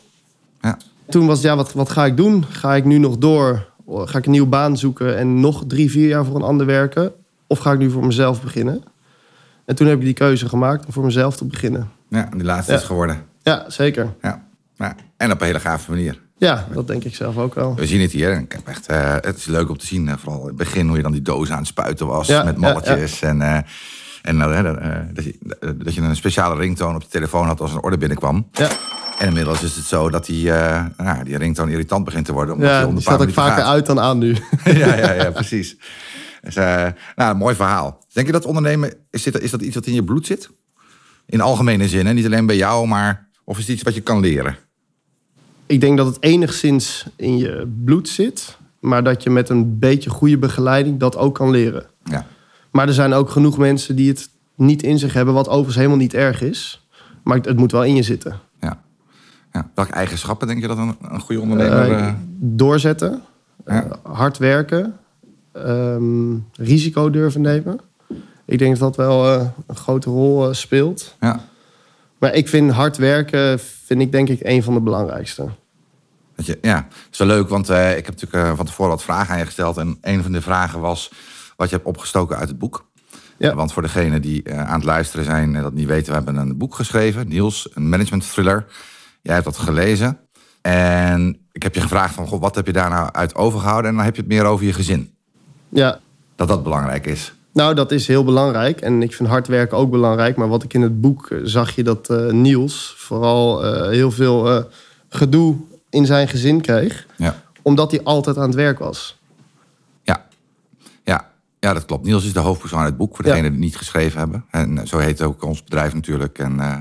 Ja. 0.62 0.78
Toen 1.10 1.26
was 1.28 1.38
het, 1.38 1.46
ja, 1.48 1.56
wat, 1.56 1.74
wat 1.74 1.90
ga 1.90 2.06
ik 2.06 2.18
doen? 2.18 2.46
Ga 2.50 2.76
ik 2.76 2.86
nu 2.86 2.98
nog 2.98 3.18
door? 3.18 3.72
Ga 3.88 4.18
ik 4.18 4.26
een 4.26 4.32
nieuwe 4.32 4.48
baan 4.48 4.78
zoeken 4.78 5.18
en 5.18 5.40
nog 5.40 5.64
drie, 5.68 5.92
vier 5.92 6.08
jaar 6.08 6.26
voor 6.26 6.36
een 6.36 6.42
ander 6.42 6.66
werken? 6.66 7.12
Of 7.48 7.60
ga 7.60 7.72
ik 7.72 7.80
nu 7.80 7.90
voor 7.90 8.06
mezelf 8.06 8.42
beginnen? 8.42 8.84
En 9.66 9.76
toen 9.76 9.88
heb 9.88 9.98
ik 10.00 10.04
die 10.06 10.14
keuze 10.14 10.50
gemaakt 10.50 10.86
om 10.86 10.92
voor 10.94 11.04
mezelf 11.06 11.36
te 11.38 11.46
beginnen. 11.46 11.90
Ja, 12.10 12.30
die 12.34 12.44
laatste 12.44 12.72
Ja. 12.72 12.78
is 12.78 12.84
geworden. 12.84 13.24
Ja, 13.44 13.66
zeker. 13.68 14.14
Ja. 14.22 14.44
ja. 14.76 14.96
En 15.18 15.32
op 15.32 15.40
een 15.42 15.46
hele 15.48 15.60
gave 15.60 15.92
manier. 15.92 16.22
Ja, 16.38 16.68
dat 16.74 16.88
denk 16.88 17.04
ik 17.04 17.16
zelf 17.16 17.38
ook 17.38 17.56
wel. 17.56 17.76
We 17.76 17.86
zien 17.86 18.02
het 18.02 18.12
hier. 18.12 18.32
En 18.32 18.42
ik 18.44 18.52
heb 18.52 18.68
echt, 18.68 18.86
eh, 18.88 19.14
het 19.22 19.38
is 19.38 19.46
leuk 19.46 19.70
om 19.70 19.78
te 19.78 19.86
zien. 19.86 20.08
eh, 20.08 20.14
vooral 20.18 20.42
in 20.42 20.48
het 20.48 20.56
begin 20.56 20.88
hoe 20.88 20.98
je 20.98 21.04
dan 21.04 21.12
die 21.12 21.22
dozen 21.22 21.54
aan 21.54 21.60
het 21.60 21.68
spuiten 21.70 22.08
was. 22.08 22.28
Ja, 22.28 22.44
met 22.44 22.58
malletjes. 22.58 23.22
En, 23.22 23.42
eh, 23.42 23.58
en 24.24 24.42
eh, 24.42 24.60
eh, 24.60 25.00
dat, 25.14 25.24
je, 25.24 25.38
dat 25.76 25.94
je 25.94 26.02
een 26.02 26.16
speciale 26.16 26.56
ringtoon 26.56 26.96
op 26.96 27.02
je 27.02 27.08
telefoon 27.08 27.46
had 27.46 27.62
als 27.62 27.74
een 27.74 27.82
orde 27.82 27.98
binnenkwam. 27.98 28.48
Ja, 28.52 28.70
En 29.20 29.28
inmiddels 29.28 29.64
is 29.64 29.76
het 29.76 29.86
zo 29.86 30.10
dat 30.10 30.26
die, 30.26 30.52
eh 30.52 30.86
nou, 30.98 31.24
die 31.24 31.38
ringtoon 31.38 31.70
irritant 31.70 32.06
begint 32.06 32.26
te 32.26 32.34
worden. 32.34 32.54
Omdat 32.54 32.70
ja 32.70 32.86
die 32.86 33.02
staat 33.02 33.22
ook 33.22 33.30
vaker 33.30 33.64
gaat. 33.64 33.72
uit 33.72 33.86
dan 33.86 34.00
aan 34.00 34.18
nu. 34.18 34.32
ja, 34.64 34.96
ja, 34.96 35.12
ja, 35.12 35.32
precies. 35.32 35.78
Dus, 36.42 36.56
eh, 36.56 36.88
nou, 37.16 37.36
mooi 37.36 37.56
verhaal. 37.56 38.06
Denk 38.14 38.26
je 38.26 38.34
dat 38.34 38.46
ondernemen, 38.46 38.94
is, 39.10 39.24
dit, 39.24 39.42
is 39.42 39.52
dat 39.52 39.62
iets 39.62 39.76
wat 39.76 39.86
in 39.86 39.94
je 39.94 40.04
bloed 40.04 40.26
zit? 40.26 40.50
In 41.26 41.42
algemene 41.42 41.88
zin, 41.88 42.06
hè? 42.06 42.14
niet 42.14 42.26
alleen 42.26 42.46
bij 42.46 42.56
jou, 42.56 42.88
maar 42.88 43.30
of 43.44 43.58
is 43.58 43.64
het 43.64 43.74
iets 43.74 43.84
wat 43.84 43.96
je 43.96 44.02
kan 44.02 44.20
leren? 44.20 44.58
Ik 45.66 45.82
denk 45.82 45.98
dat 45.98 46.06
het 46.06 46.18
enigszins 46.20 47.06
in 47.16 47.38
je 47.38 47.74
bloed 47.84 48.10
zit. 48.10 48.58
Maar 48.80 49.04
dat 49.04 49.24
je 49.24 49.30
met 49.30 49.50
een 49.50 49.80
beetje 49.80 50.10
goede 50.10 50.38
begeleiding 50.38 51.00
dat 51.00 51.18
ook 51.18 51.36
kan 51.36 51.50
leren. 51.50 51.86
Ja, 52.04 52.28
Maar 52.74 52.88
er 52.88 52.94
zijn 52.94 53.14
ook 53.14 53.30
genoeg 53.30 53.58
mensen 53.58 53.96
die 53.96 54.10
het 54.10 54.30
niet 54.56 54.84
in 54.84 55.00
zich 55.00 55.14
hebben. 55.14 55.34
Wat 55.34 55.48
overigens 55.48 55.76
helemaal 55.76 55.98
niet 55.98 56.14
erg 56.14 56.42
is. 56.42 56.88
Maar 57.24 57.38
het, 57.38 57.46
het 57.46 57.58
moet 57.58 57.72
wel 57.72 57.84
in 57.84 57.96
je 57.96 58.04
zitten. 58.04 58.40
ja. 58.62 58.82
ja. 59.54 59.70
Welke 59.76 59.92
eigenschappen 59.92 60.48
denk 60.48 60.62
je 60.62 60.68
dat 60.68 60.78
een, 60.78 60.96
een 61.02 61.20
goede 61.20 61.42
ondernemer... 61.42 61.92
Eh, 61.92 62.14
doorzetten. 62.40 63.22
Ja. 63.66 63.84
eh, 63.84 63.92
hard 64.04 64.38
werken. 64.38 64.98
ehm, 65.52 66.36
risico 66.54 67.10
durven 67.10 67.42
nemen. 67.42 67.80
Ik 68.46 68.60
denk 68.60 68.80
dat 68.80 68.96
dat 68.96 69.06
wel 69.06 69.40
een 69.68 69.76
grote 69.76 70.10
rol 70.10 70.54
speelt. 70.54 71.16
ja. 71.20 71.40
Maar 72.18 72.34
ik 72.34 72.48
vind 72.48 72.72
hard 72.72 72.98
werken, 72.98 73.60
vind 73.60 74.02
ik 74.02 74.12
denk 74.12 74.30
ik 74.30 74.40
een 74.44 74.64
van 74.64 74.74
de 74.74 74.80
belangrijkste. 74.80 75.50
Dat 76.36 76.46
je, 76.46 76.58
ja, 76.62 76.76
het 76.76 77.08
is 77.12 77.18
wel 77.18 77.28
leuk, 77.28 77.50
want 77.50 77.70
ik 77.70 78.06
heb 78.06 78.20
natuurlijk 78.22 78.56
van 78.56 78.66
tevoren 78.66 78.92
wat 78.92 79.04
vragen 79.04 79.34
aan 79.34 79.40
je 79.40 79.46
gesteld. 79.46 79.78
En 79.78 79.98
een 80.02 80.24
van 80.24 80.32
de 80.32 80.42
vragen 80.42 80.80
was 80.80 81.12
wat 81.56 81.70
je 81.70 81.76
hebt 81.76 81.88
opgestoken 81.88 82.38
uit 82.38 82.48
het 82.50 82.58
boek. 82.60 82.86
Ja. 83.38 83.56
Want 83.56 83.74
voor 83.74 83.82
degenen 83.82 84.22
die 84.22 84.44
eh, 84.44 84.68
aan 84.68 84.76
het 84.76 84.84
luisteren 84.84 85.26
zijn 85.26 85.56
en 85.56 85.62
dat 85.62 85.74
niet 85.74 85.88
weten, 85.88 86.08
we 86.08 86.14
hebben 86.14 86.36
een 86.36 86.58
boek 86.58 86.76
geschreven, 86.76 87.28
Niels, 87.28 87.70
een 87.74 87.90
management 87.90 88.32
thriller. 88.32 88.66
Jij 89.22 89.34
hebt 89.34 89.46
dat 89.46 89.58
gelezen. 89.58 90.18
En 90.62 91.38
ik 91.52 91.64
heb 91.64 91.76
je 91.76 91.82
gevraagd 91.82 92.14
van, 92.14 92.28
goh, 92.28 92.42
wat 92.42 92.56
heb 92.56 92.66
je 92.66 92.74
daar 92.74 92.90
nou 92.90 93.10
uit 93.12 93.36
overgehouden? 93.36 93.90
En 93.92 93.96
dan 93.96 94.06
heb 94.06 94.16
je 94.16 94.22
het 94.22 94.32
meer 94.32 94.44
over 94.46 94.66
je 94.66 94.74
gezin. 94.74 95.14
Ja, 95.70 96.00
Dat 96.36 96.48
dat 96.48 96.64
belangrijk 96.64 97.06
is. 97.06 97.34
nou 97.54 97.74
dat 97.76 97.92
is 97.92 98.08
heel 98.08 98.24
belangrijk. 98.24 98.82
En 98.82 99.02
ik 99.02 99.14
vind 99.14 99.30
hard 99.30 99.48
werken 99.48 99.78
ook 99.78 99.92
belangrijk. 99.92 100.36
Maar 100.36 100.48
wat 100.48 100.64
ik 100.64 100.74
in 100.74 100.82
het 100.82 101.02
boek 101.02 101.28
eh, 101.30 101.40
zag 101.44 101.76
je 101.76 101.84
dat 101.84 102.10
eh, 102.10 102.32
Niels 102.32 102.94
vooral 102.98 103.64
heel 103.90 104.12
veel 104.12 104.68
gedoe 105.10 105.56
in 105.90 106.06
zijn 106.06 106.28
gezin 106.28 106.62
kreeg. 106.62 107.06
Ja. 107.18 107.42
Omdat 107.62 107.92
hij 107.92 108.04
altijd 108.04 108.38
aan 108.38 108.46
het 108.48 108.56
werk 108.56 108.80
was. 108.80 109.18
Ja. 111.64 111.74
Dat 111.74 111.86
klopt. 111.86 112.06
Niels 112.06 112.26
is 112.26 112.34
de 112.34 112.40
hoofdpersoon 112.40 112.80
uit 112.80 112.88
het 112.88 112.98
boek, 112.98 113.16
voor 113.16 113.26
Ja. 113.26 113.32
degenen 113.32 113.52
die 113.52 113.60
het 113.62 113.70
niet 113.70 113.80
geschreven 113.80 114.20
hebben. 114.20 114.46
En 114.50 114.78
eh, 114.78 114.86
zo 114.86 114.98
heet 114.98 115.22
ook 115.22 115.44
ons 115.44 115.64
bedrijf 115.64 115.94
natuurlijk. 115.94 116.40
En, 116.40 116.60
eh, 116.60 116.78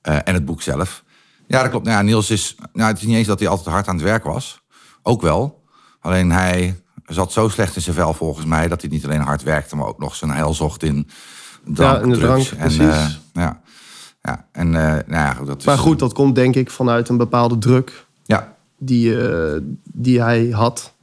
eh, 0.00 0.20
en 0.24 0.34
het 0.34 0.44
boek 0.44 0.62
zelf. 0.62 1.04
Ja, 1.46 1.60
dat 1.60 1.70
klopt. 1.70 1.84
Nou, 1.84 1.96
ja, 1.96 2.02
Niels 2.02 2.30
is, 2.30 2.56
nou, 2.72 2.88
het 2.90 2.98
is 3.00 3.06
niet 3.06 3.16
eens 3.16 3.26
dat 3.26 3.38
hij 3.38 3.48
altijd 3.48 3.66
hard 3.66 3.88
aan 3.88 3.94
het 3.94 4.04
werk 4.04 4.24
was. 4.24 4.62
Ook 5.02 5.22
wel. 5.22 5.62
Alleen 6.00 6.32
hij 6.32 6.80
zat 7.06 7.32
zo 7.32 7.48
slecht 7.48 7.76
in 7.76 7.82
zijn 7.82 7.96
vel 7.96 8.14
volgens 8.14 8.46
mij... 8.46 8.68
dat 8.68 8.80
hij 8.80 8.90
niet 8.90 9.04
alleen 9.04 9.20
hard 9.20 9.42
werkte, 9.42 9.76
maar 9.76 9.86
ook 9.86 9.98
nog 9.98 10.14
zijn 10.14 10.30
heil 10.30 10.54
zocht 10.54 10.82
in 10.82 11.08
drank, 11.64 11.96
Ja, 11.96 12.02
in 12.02 12.10
de 12.10 12.18
drank, 12.18 12.46
en, 12.46 12.72
ja. 13.32 13.60
ja, 14.22 14.46
en 14.52 14.70
nou 14.70 15.04
ja, 15.08 15.32
goed, 15.32 15.46
dat 15.46 15.58
is... 15.58 15.64
Maar 15.64 15.78
goed, 15.78 15.98
dat 15.98 16.12
komt 16.12 16.34
denk 16.34 16.54
ik 16.54 16.70
vanuit 16.70 17.08
een 17.08 17.16
bepaalde 17.16 17.58
druk 17.58 18.06
Ja, 18.24 18.56
die, 18.78 19.16
die 19.84 20.20
hij 20.22 20.48
had. 20.48 20.94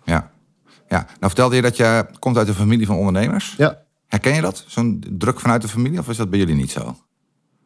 Ja. 0.94 1.06
Nou 1.06 1.18
vertelde 1.20 1.56
je 1.56 1.62
dat 1.62 1.78
je 1.78 2.06
komt 2.20 2.38
uit 2.38 2.48
een 2.48 2.54
familie 2.54 2.86
van 2.86 2.96
ondernemers. 2.98 3.54
Ja. 3.58 3.78
Herken 4.08 4.36
je 4.36 4.42
dat? 4.42 4.64
Zo'n 4.68 5.04
druk 5.10 5.40
vanuit 5.40 5.62
de 5.62 5.68
familie? 5.68 6.00
Of 6.00 6.10
is 6.10 6.18
dat 6.18 6.30
bij 6.30 6.40
jullie 6.40 6.56
niet 6.56 6.72
zo? 6.72 6.96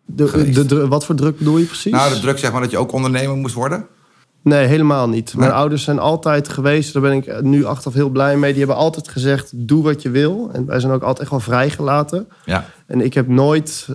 De, 0.06 0.28
Geweest. 0.28 0.70
de, 0.70 0.88
wat 0.88 1.06
voor 1.06 1.16
druk 1.16 1.38
bedoel 1.38 1.58
je 1.58 1.66
precies? 1.66 1.92
Nou, 1.92 2.14
de 2.14 2.20
druk 2.20 2.38
zeg 2.38 2.52
maar 2.52 2.62
dat 2.62 2.72
je 2.72 2.78
ook 2.78 2.92
ondernemer 2.92 3.36
moest 3.36 3.56
worden. 3.56 3.88
Nee, 4.42 4.66
helemaal 4.66 5.10
niet. 5.10 5.34
Mijn 5.36 5.50
Nee? 5.50 5.60
ouders 5.60 5.84
zijn 5.84 6.00
altijd 6.00 6.50
geweest, 6.50 6.94
daar 6.94 7.02
ben 7.02 7.12
ik 7.14 7.42
nu 7.42 7.66
achteraf 7.66 7.94
heel 7.94 8.10
blij 8.10 8.38
mee. 8.38 8.50
Die 8.52 8.60
hebben 8.60 8.78
altijd 8.78 9.08
gezegd, 9.08 9.52
doe 9.54 9.84
wat 9.84 10.02
je 10.02 10.10
wil. 10.10 10.50
En 10.54 10.66
wij 10.66 10.80
zijn 10.80 10.94
ook 10.94 11.02
altijd 11.02 11.20
echt 11.20 11.30
wel 11.30 11.40
vrijgelaten. 11.40 12.28
Ja. 12.46 12.66
En 12.86 13.02
ik 13.02 13.14
heb 13.14 13.28
nooit 13.28 13.88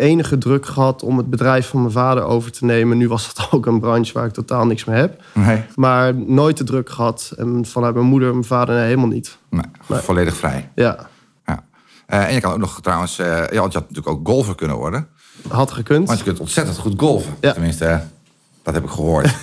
enige 0.00 0.38
druk 0.38 0.66
gehad 0.66 1.02
om 1.02 1.16
het 1.16 1.30
bedrijf 1.30 1.68
van 1.68 1.80
mijn 1.80 1.92
vader 1.92 2.22
over 2.22 2.52
te 2.52 2.64
nemen. 2.64 2.96
Nu 2.96 3.08
was 3.08 3.34
dat 3.34 3.48
ook 3.52 3.66
een 3.66 3.80
branche 3.80 4.12
waar 4.12 4.26
ik 4.26 4.32
totaal 4.32 4.66
niks 4.66 4.84
mee 4.84 4.96
heb. 4.98 5.22
Nee. 5.34 5.62
Maar 5.74 6.14
nooit 6.14 6.56
de 6.56 6.64
druk 6.64 6.90
gehad. 6.90 7.32
En 7.36 7.66
vanuit 7.66 7.94
mijn 7.94 8.06
moeder 8.06 8.28
en 8.28 8.34
mijn 8.34 8.46
vader 8.46 8.74
nee, 8.74 8.84
helemaal 8.84 9.06
niet. 9.06 9.38
nee, 9.50 9.62
volledig 9.88 10.36
vrij. 10.36 10.70
Ja, 10.74 11.08
Ja. 11.46 11.64
Eh, 12.06 12.26
en 12.26 12.34
je 12.34 12.40
kan 12.40 12.52
ook 12.52 12.58
nog 12.58 12.80
trouwens, 12.80 13.18
eh, 13.18 13.26
ja, 13.26 13.60
want 13.60 13.72
je 13.72 13.78
had 13.78 13.88
natuurlijk 13.88 14.08
ook 14.08 14.28
golfer 14.28 14.54
kunnen 14.54 14.76
worden. 14.76 15.06
had 15.48 15.70
gekund. 15.70 16.06
Want 16.06 16.18
je 16.18 16.24
kunt 16.24 16.40
ontzettend 16.40 16.78
goed 16.78 16.94
golfen. 17.00 17.34
Ja. 17.40 17.52
Tenminste, 17.52 17.84
eh, 17.84 17.98
dat 18.62 18.74
heb 18.74 18.84
ik 18.84 18.90
gehoord. 18.90 19.28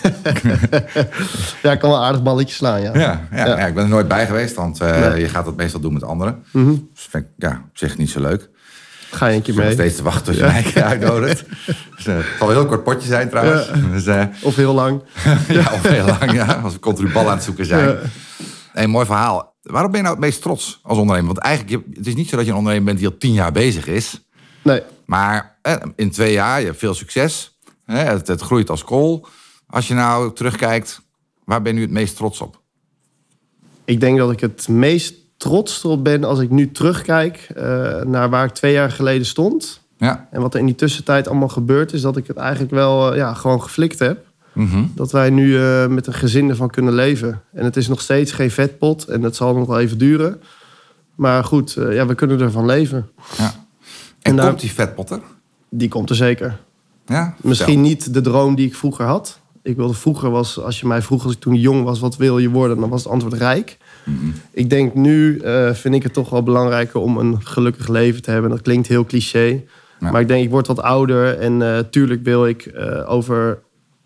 Ja, 1.63 1.71
ik 1.71 1.79
kan 1.79 1.89
wel 1.89 2.03
aardig 2.03 2.23
balletje 2.23 2.55
slaan, 2.55 2.81
ja. 2.81 2.91
ja, 2.93 3.27
ja, 3.31 3.45
ja. 3.45 3.57
ik 3.67 3.73
ben 3.73 3.83
er 3.83 3.89
nooit 3.89 4.07
bij 4.07 4.25
geweest, 4.25 4.55
want 4.55 4.79
Nee. 4.79 5.19
je 5.19 5.29
gaat 5.29 5.45
dat 5.45 5.55
meestal 5.55 5.79
doen 5.79 5.93
met 5.93 6.03
anderen. 6.03 6.43
Mhm. 6.51 6.69
Dus 6.93 7.07
vind 7.09 7.23
ik 7.23 7.29
ja, 7.37 7.49
op 7.69 7.77
zich 7.77 7.97
niet 7.97 8.09
zo 8.09 8.19
leuk. 8.21 8.49
Ga 9.17 9.27
keer 9.27 9.47
Ik 9.47 9.55
mee. 9.55 9.71
steeds 9.71 9.95
te 9.95 10.03
wachten 10.03 10.24
tot 10.25 10.36
je 10.36 10.41
mij 10.41 10.62
keer 10.62 10.83
uitnodigt. 10.93 11.43
Dus, 11.95 12.05
het 12.05 12.25
zal 12.39 12.47
een 12.50 12.55
heel 12.55 12.65
kort 12.65 12.83
potje 12.83 13.07
zijn 13.07 13.29
trouwens. 13.29 13.69
Dus, 13.91 14.05
eh, 14.05 14.24
Of 14.41 14.55
heel 14.55 14.74
lang. 14.74 15.01
ja, 15.47 15.74
of 15.74 15.81
heel 15.88 16.05
lang, 16.05 16.31
ja. 16.31 16.53
Als 16.53 16.74
we 16.74 16.79
continu 16.79 17.12
bal 17.12 17.27
aan 17.29 17.36
het 17.36 17.43
zoeken 17.43 17.65
zijn. 17.65 17.88
Ja. 17.89 17.97
Een 18.74 18.89
mooi 18.89 19.05
verhaal. 19.05 19.55
Waarom 19.62 19.91
ben 19.91 20.00
je 20.00 20.05
nou 20.05 20.17
het 20.17 20.25
meest 20.25 20.41
trots 20.41 20.79
als 20.83 20.97
ondernemer? 20.97 21.33
Want 21.33 21.45
eigenlijk, 21.45 21.75
je- 21.86 21.97
het 21.97 22.07
is 22.07 22.15
niet 22.15 22.29
zo 22.29 22.36
dat 22.36 22.45
je 22.45 22.51
een 22.51 22.57
ondernemer 22.57 22.86
bent 22.88 22.97
die 23.00 23.07
al 23.07 23.17
tien 23.17 23.33
jaar 23.33 23.51
bezig 23.51 23.88
is. 23.88 24.27
Nee, 24.62 24.81
Maar 25.05 25.57
eh, 25.62 25.75
in 25.95 26.12
twee 26.12 26.31
jaar, 26.33 26.59
je 26.59 26.65
hebt 26.65 26.77
veel 26.79 26.93
succes. 26.93 27.57
Het, 27.86 28.27
het 28.27 28.41
groeit 28.41 28.69
als 28.69 28.83
kool. 28.83 29.27
Als 29.67 29.88
je 29.88 29.93
nou 29.93 30.33
terugkijkt, 30.33 31.01
waar 31.45 31.62
ben 31.62 31.71
je 31.71 31.77
nu 31.77 31.83
het 31.86 31.93
meest 31.93 32.15
trots 32.15 32.41
op? 32.41 32.62
ik 33.86 34.00
denk 34.00 34.17
dat 34.17 34.31
ik 34.31 34.39
het 34.39 34.67
meest 34.67 35.13
trots 35.38 35.86
op 35.86 36.03
ben 36.03 36.24
als 36.24 36.39
ik 36.39 36.50
nu 36.50 36.72
terugkijk 36.72 37.48
eh, 37.56 38.01
naar 38.01 38.29
waar 38.29 38.46
ik 38.46 38.51
twee 38.51 38.74
jaar 38.74 38.91
geleden 38.91 39.25
stond. 39.25 39.82
Ja. 39.98 40.27
En 40.32 40.41
wat 40.41 40.53
er 40.53 40.60
in 40.60 40.65
die 40.65 40.75
tussentijd 40.75 41.27
allemaal 41.27 41.48
gebeurd 41.48 41.94
is, 41.94 42.01
dat 42.01 42.17
ik 42.17 42.27
het 42.27 42.38
eigenlijk 42.38 42.72
wel 42.72 43.12
eh, 43.12 43.17
ja, 43.17 43.34
gewoon 43.34 43.62
geflikt 43.62 44.00
heb. 44.00 44.25
Mhm. 44.53 44.84
Dat 44.96 45.12
wij 45.12 45.29
nu 45.29 45.58
eh, 45.63 45.88
met 45.88 46.08
een 46.08 46.13
gezin 46.13 46.50
ervan 46.50 46.70
kunnen 46.70 46.94
leven. 46.94 47.41
En 47.53 47.63
het 47.63 47.77
is 47.77 47.88
nog 47.88 48.01
steeds 48.01 48.32
geen 48.32 48.51
vetpot 48.51 49.06
en 49.06 49.22
dat 49.22 49.36
zal 49.36 49.56
nog 49.56 49.67
wel 49.67 49.79
even 49.79 49.98
duren. 49.98 50.41
Maar 51.15 51.44
goed, 51.44 51.72
ja, 51.89 52.06
we 52.06 52.15
kunnen 52.15 52.39
ervan 52.41 52.65
leven. 52.65 53.10
ja. 53.38 53.46
En, 53.46 53.53
En 54.22 54.36
daar- 54.36 54.48
komt 54.48 54.60
die 54.60 54.72
vetpotter? 54.72 55.20
Die 55.70 55.89
komt 55.89 56.10
er 56.10 56.15
zeker. 56.15 56.60
Ja? 57.06 57.36
Misschien 57.41 57.82
niet 57.82 58.13
de 58.13 58.22
droom 58.22 58.56
die 58.56 58.67
ik 58.67 58.75
vroeger 58.75 59.06
had. 59.06 59.39
Ik 59.63 59.75
wilde 59.75 59.94
vroeger 59.94 60.29
was, 60.29 60.60
als 60.60 60.79
je 60.79 60.88
mij 60.88 61.01
vroeg 61.01 61.24
als 61.24 61.34
ik 61.34 61.39
toen 61.39 61.56
jong 61.56 61.84
was, 61.84 62.00
wat 62.00 62.15
wil 62.17 62.38
je 62.38 62.50
worden? 62.50 62.79
Dan 62.79 62.89
was 62.89 63.03
het 63.03 63.12
antwoord 63.12 63.34
rijk. 63.34 63.77
Mhm. 64.07 64.29
Ik 64.51 64.69
denk 64.69 64.93
nu 64.93 65.39
eh, 65.39 65.73
vind 65.73 65.95
ik 65.95 66.03
het 66.03 66.13
toch 66.13 66.29
wel 66.29 66.43
belangrijker 66.43 66.99
om 66.99 67.17
een 67.17 67.37
gelukkig 67.41 67.87
leven 67.87 68.21
te 68.21 68.31
hebben. 68.31 68.49
Dat 68.49 68.61
klinkt 68.61 68.87
heel 68.87 69.05
cliché. 69.05 69.63
Ja. 69.99 70.11
Maar 70.11 70.21
ik 70.21 70.27
denk, 70.27 70.43
ik 70.43 70.49
word 70.49 70.67
wat 70.67 70.81
ouder. 70.81 71.37
En 71.39 71.61
eh, 71.61 71.79
tuurlijk 71.89 72.23
wil 72.23 72.47
ik 72.47 72.65
eh, 72.65 73.11
over, 73.11 73.59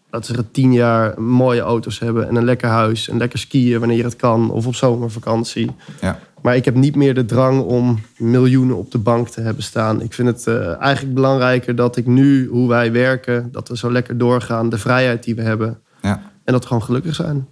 laten 0.09 0.29
we 0.29 0.35
zeggen, 0.35 0.51
tien 0.51 0.73
jaar 0.73 1.21
mooie 1.21 1.61
auto's 1.61 1.99
hebben. 1.99 2.27
En 2.27 2.35
een 2.35 2.45
lekker 2.45 2.69
huis. 2.69 3.09
En 3.09 3.17
lekker 3.17 3.39
skiën 3.39 3.79
wanneer 3.79 4.03
het 4.03 4.15
kan. 4.15 4.51
Of 4.51 4.67
op 4.67 4.75
zomervakantie. 4.75 5.71
Ja. 6.01 6.19
Maar 6.41 6.55
ik 6.55 6.65
heb 6.65 6.75
niet 6.75 6.95
meer 6.95 7.13
de 7.13 7.25
drang 7.25 7.61
om 7.61 7.99
miljoenen 8.17 8.77
op 8.77 8.91
de 8.91 8.97
bank 8.97 9.27
te 9.27 9.41
hebben 9.41 9.63
staan. 9.63 10.01
Ik 10.01 10.13
vind 10.13 10.27
het 10.27 10.47
eigenlijk 10.79 11.13
belangrijker 11.13 11.75
dat 11.75 11.97
ik 11.97 12.05
nu, 12.05 12.47
hoe 12.47 12.69
wij 12.69 12.91
werken, 12.91 13.49
dat 13.51 13.67
we 13.67 13.77
zo 13.77 13.91
lekker 13.91 14.17
doorgaan, 14.17 14.69
de 14.69 14.77
vrijheid 14.77 15.23
die 15.23 15.35
we 15.35 15.41
hebben. 15.41 15.79
ja. 16.01 16.29
En 16.43 16.53
dat 16.53 16.61
we 16.61 16.67
gewoon 16.67 16.83
gelukkig 16.83 17.15
zijn. 17.15 17.47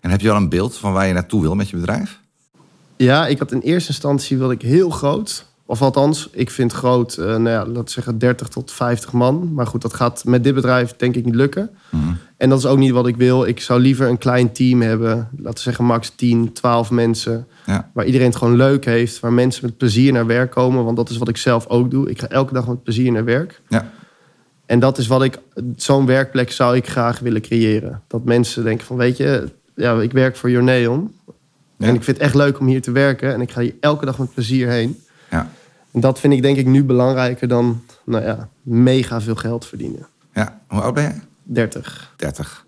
En 0.00 0.10
heb 0.10 0.20
je 0.20 0.30
al 0.30 0.36
een 0.36 0.48
beeld 0.48 0.76
van 0.76 0.92
waar 0.92 1.06
je 1.06 1.12
naartoe 1.12 1.40
wil 1.40 1.54
met 1.54 1.68
je 1.68 1.76
bedrijf? 1.76 2.20
Ja, 2.96 3.26
ik 3.26 3.38
had 3.38 3.52
in 3.52 3.60
eerste 3.60 3.88
instantie 3.88 4.38
wilde 4.38 4.54
ik 4.54 4.62
heel 4.62 4.90
groot. 4.90 5.48
Of 5.70 5.82
althans, 5.82 6.28
ik 6.32 6.50
vind 6.50 6.72
groot, 6.72 7.16
eh 7.16 7.26
nou 7.26 7.48
ja, 7.48 7.66
laten 7.66 7.84
we 7.84 7.90
zeggen 7.90 8.18
30 8.18 8.48
tot 8.48 8.72
50 8.72 9.12
man. 9.12 9.54
Maar 9.54 9.66
goed, 9.66 9.82
dat 9.82 9.94
gaat 9.94 10.24
met 10.24 10.44
dit 10.44 10.54
bedrijf 10.54 10.94
denk 10.96 11.16
ik 11.16 11.24
niet 11.24 11.34
lukken. 11.34 11.70
Mhm. 11.90 12.12
En 12.36 12.48
dat 12.48 12.58
is 12.58 12.66
ook 12.66 12.78
niet 12.78 12.90
wat 12.90 13.06
ik 13.06 13.16
wil. 13.16 13.44
Ik 13.44 13.60
zou 13.60 13.80
liever 13.80 14.08
een 14.08 14.18
klein 14.18 14.52
team 14.52 14.80
hebben. 14.80 15.28
Laten 15.36 15.54
we 15.54 15.60
zeggen 15.60 15.84
max 15.84 16.12
10, 16.16 16.52
12 16.52 16.90
mensen. 16.90 17.46
Ja. 17.66 17.90
Waar 17.92 18.04
iedereen 18.04 18.26
het 18.26 18.36
gewoon 18.36 18.56
leuk 18.56 18.84
heeft. 18.84 19.20
Waar 19.20 19.32
mensen 19.32 19.64
met 19.64 19.76
plezier 19.76 20.12
naar 20.12 20.26
werk 20.26 20.50
komen. 20.50 20.84
Want 20.84 20.96
dat 20.96 21.10
is 21.10 21.16
wat 21.16 21.28
ik 21.28 21.36
zelf 21.36 21.66
ook 21.66 21.90
doe. 21.90 22.10
Ik 22.10 22.20
ga 22.20 22.28
elke 22.28 22.54
dag 22.54 22.66
met 22.66 22.82
plezier 22.82 23.12
naar 23.12 23.24
werk. 23.24 23.62
Ja. 23.68 23.90
En 24.66 24.78
dat 24.78 24.98
is 24.98 25.06
wat 25.06 25.22
ik... 25.22 25.38
Zo'n 25.76 26.06
werkplek 26.06 26.52
zou 26.52 26.76
ik 26.76 26.88
graag 26.88 27.18
willen 27.18 27.40
creëren. 27.40 28.02
Dat 28.06 28.24
mensen 28.24 28.64
denken 28.64 28.86
van, 28.86 28.96
weet 28.96 29.16
je... 29.16 29.58
Ja, 29.80 30.00
ik 30.00 30.12
werk 30.12 30.36
voor 30.36 30.50
Journeon. 30.50 31.14
Ja. 31.76 31.86
En 31.86 31.94
ik 31.94 32.02
vind 32.04 32.16
het 32.16 32.26
echt 32.26 32.34
leuk 32.34 32.58
om 32.60 32.66
hier 32.66 32.82
te 32.82 32.90
werken. 32.90 33.32
En 33.34 33.40
ik 33.40 33.50
ga 33.50 33.60
hier 33.60 33.74
elke 33.80 34.04
dag 34.04 34.18
met 34.18 34.34
plezier 34.34 34.68
heen. 34.68 35.00
Ja. 35.30 35.50
En 35.92 36.00
dat 36.00 36.20
vind 36.20 36.32
ik 36.32 36.42
denk 36.42 36.56
ik 36.56 36.66
nu 36.66 36.84
belangrijker 36.84 37.48
dan... 37.48 37.84
Nou 38.04 38.24
ja, 38.24 38.48
mega 38.62 39.20
veel 39.20 39.34
geld 39.34 39.66
verdienen. 39.66 40.06
ja. 40.34 40.60
Hoe 40.68 40.80
oud 40.80 40.94
ben 40.94 41.02
je? 41.04 41.12
30. 41.42 42.12
30. 42.16 42.66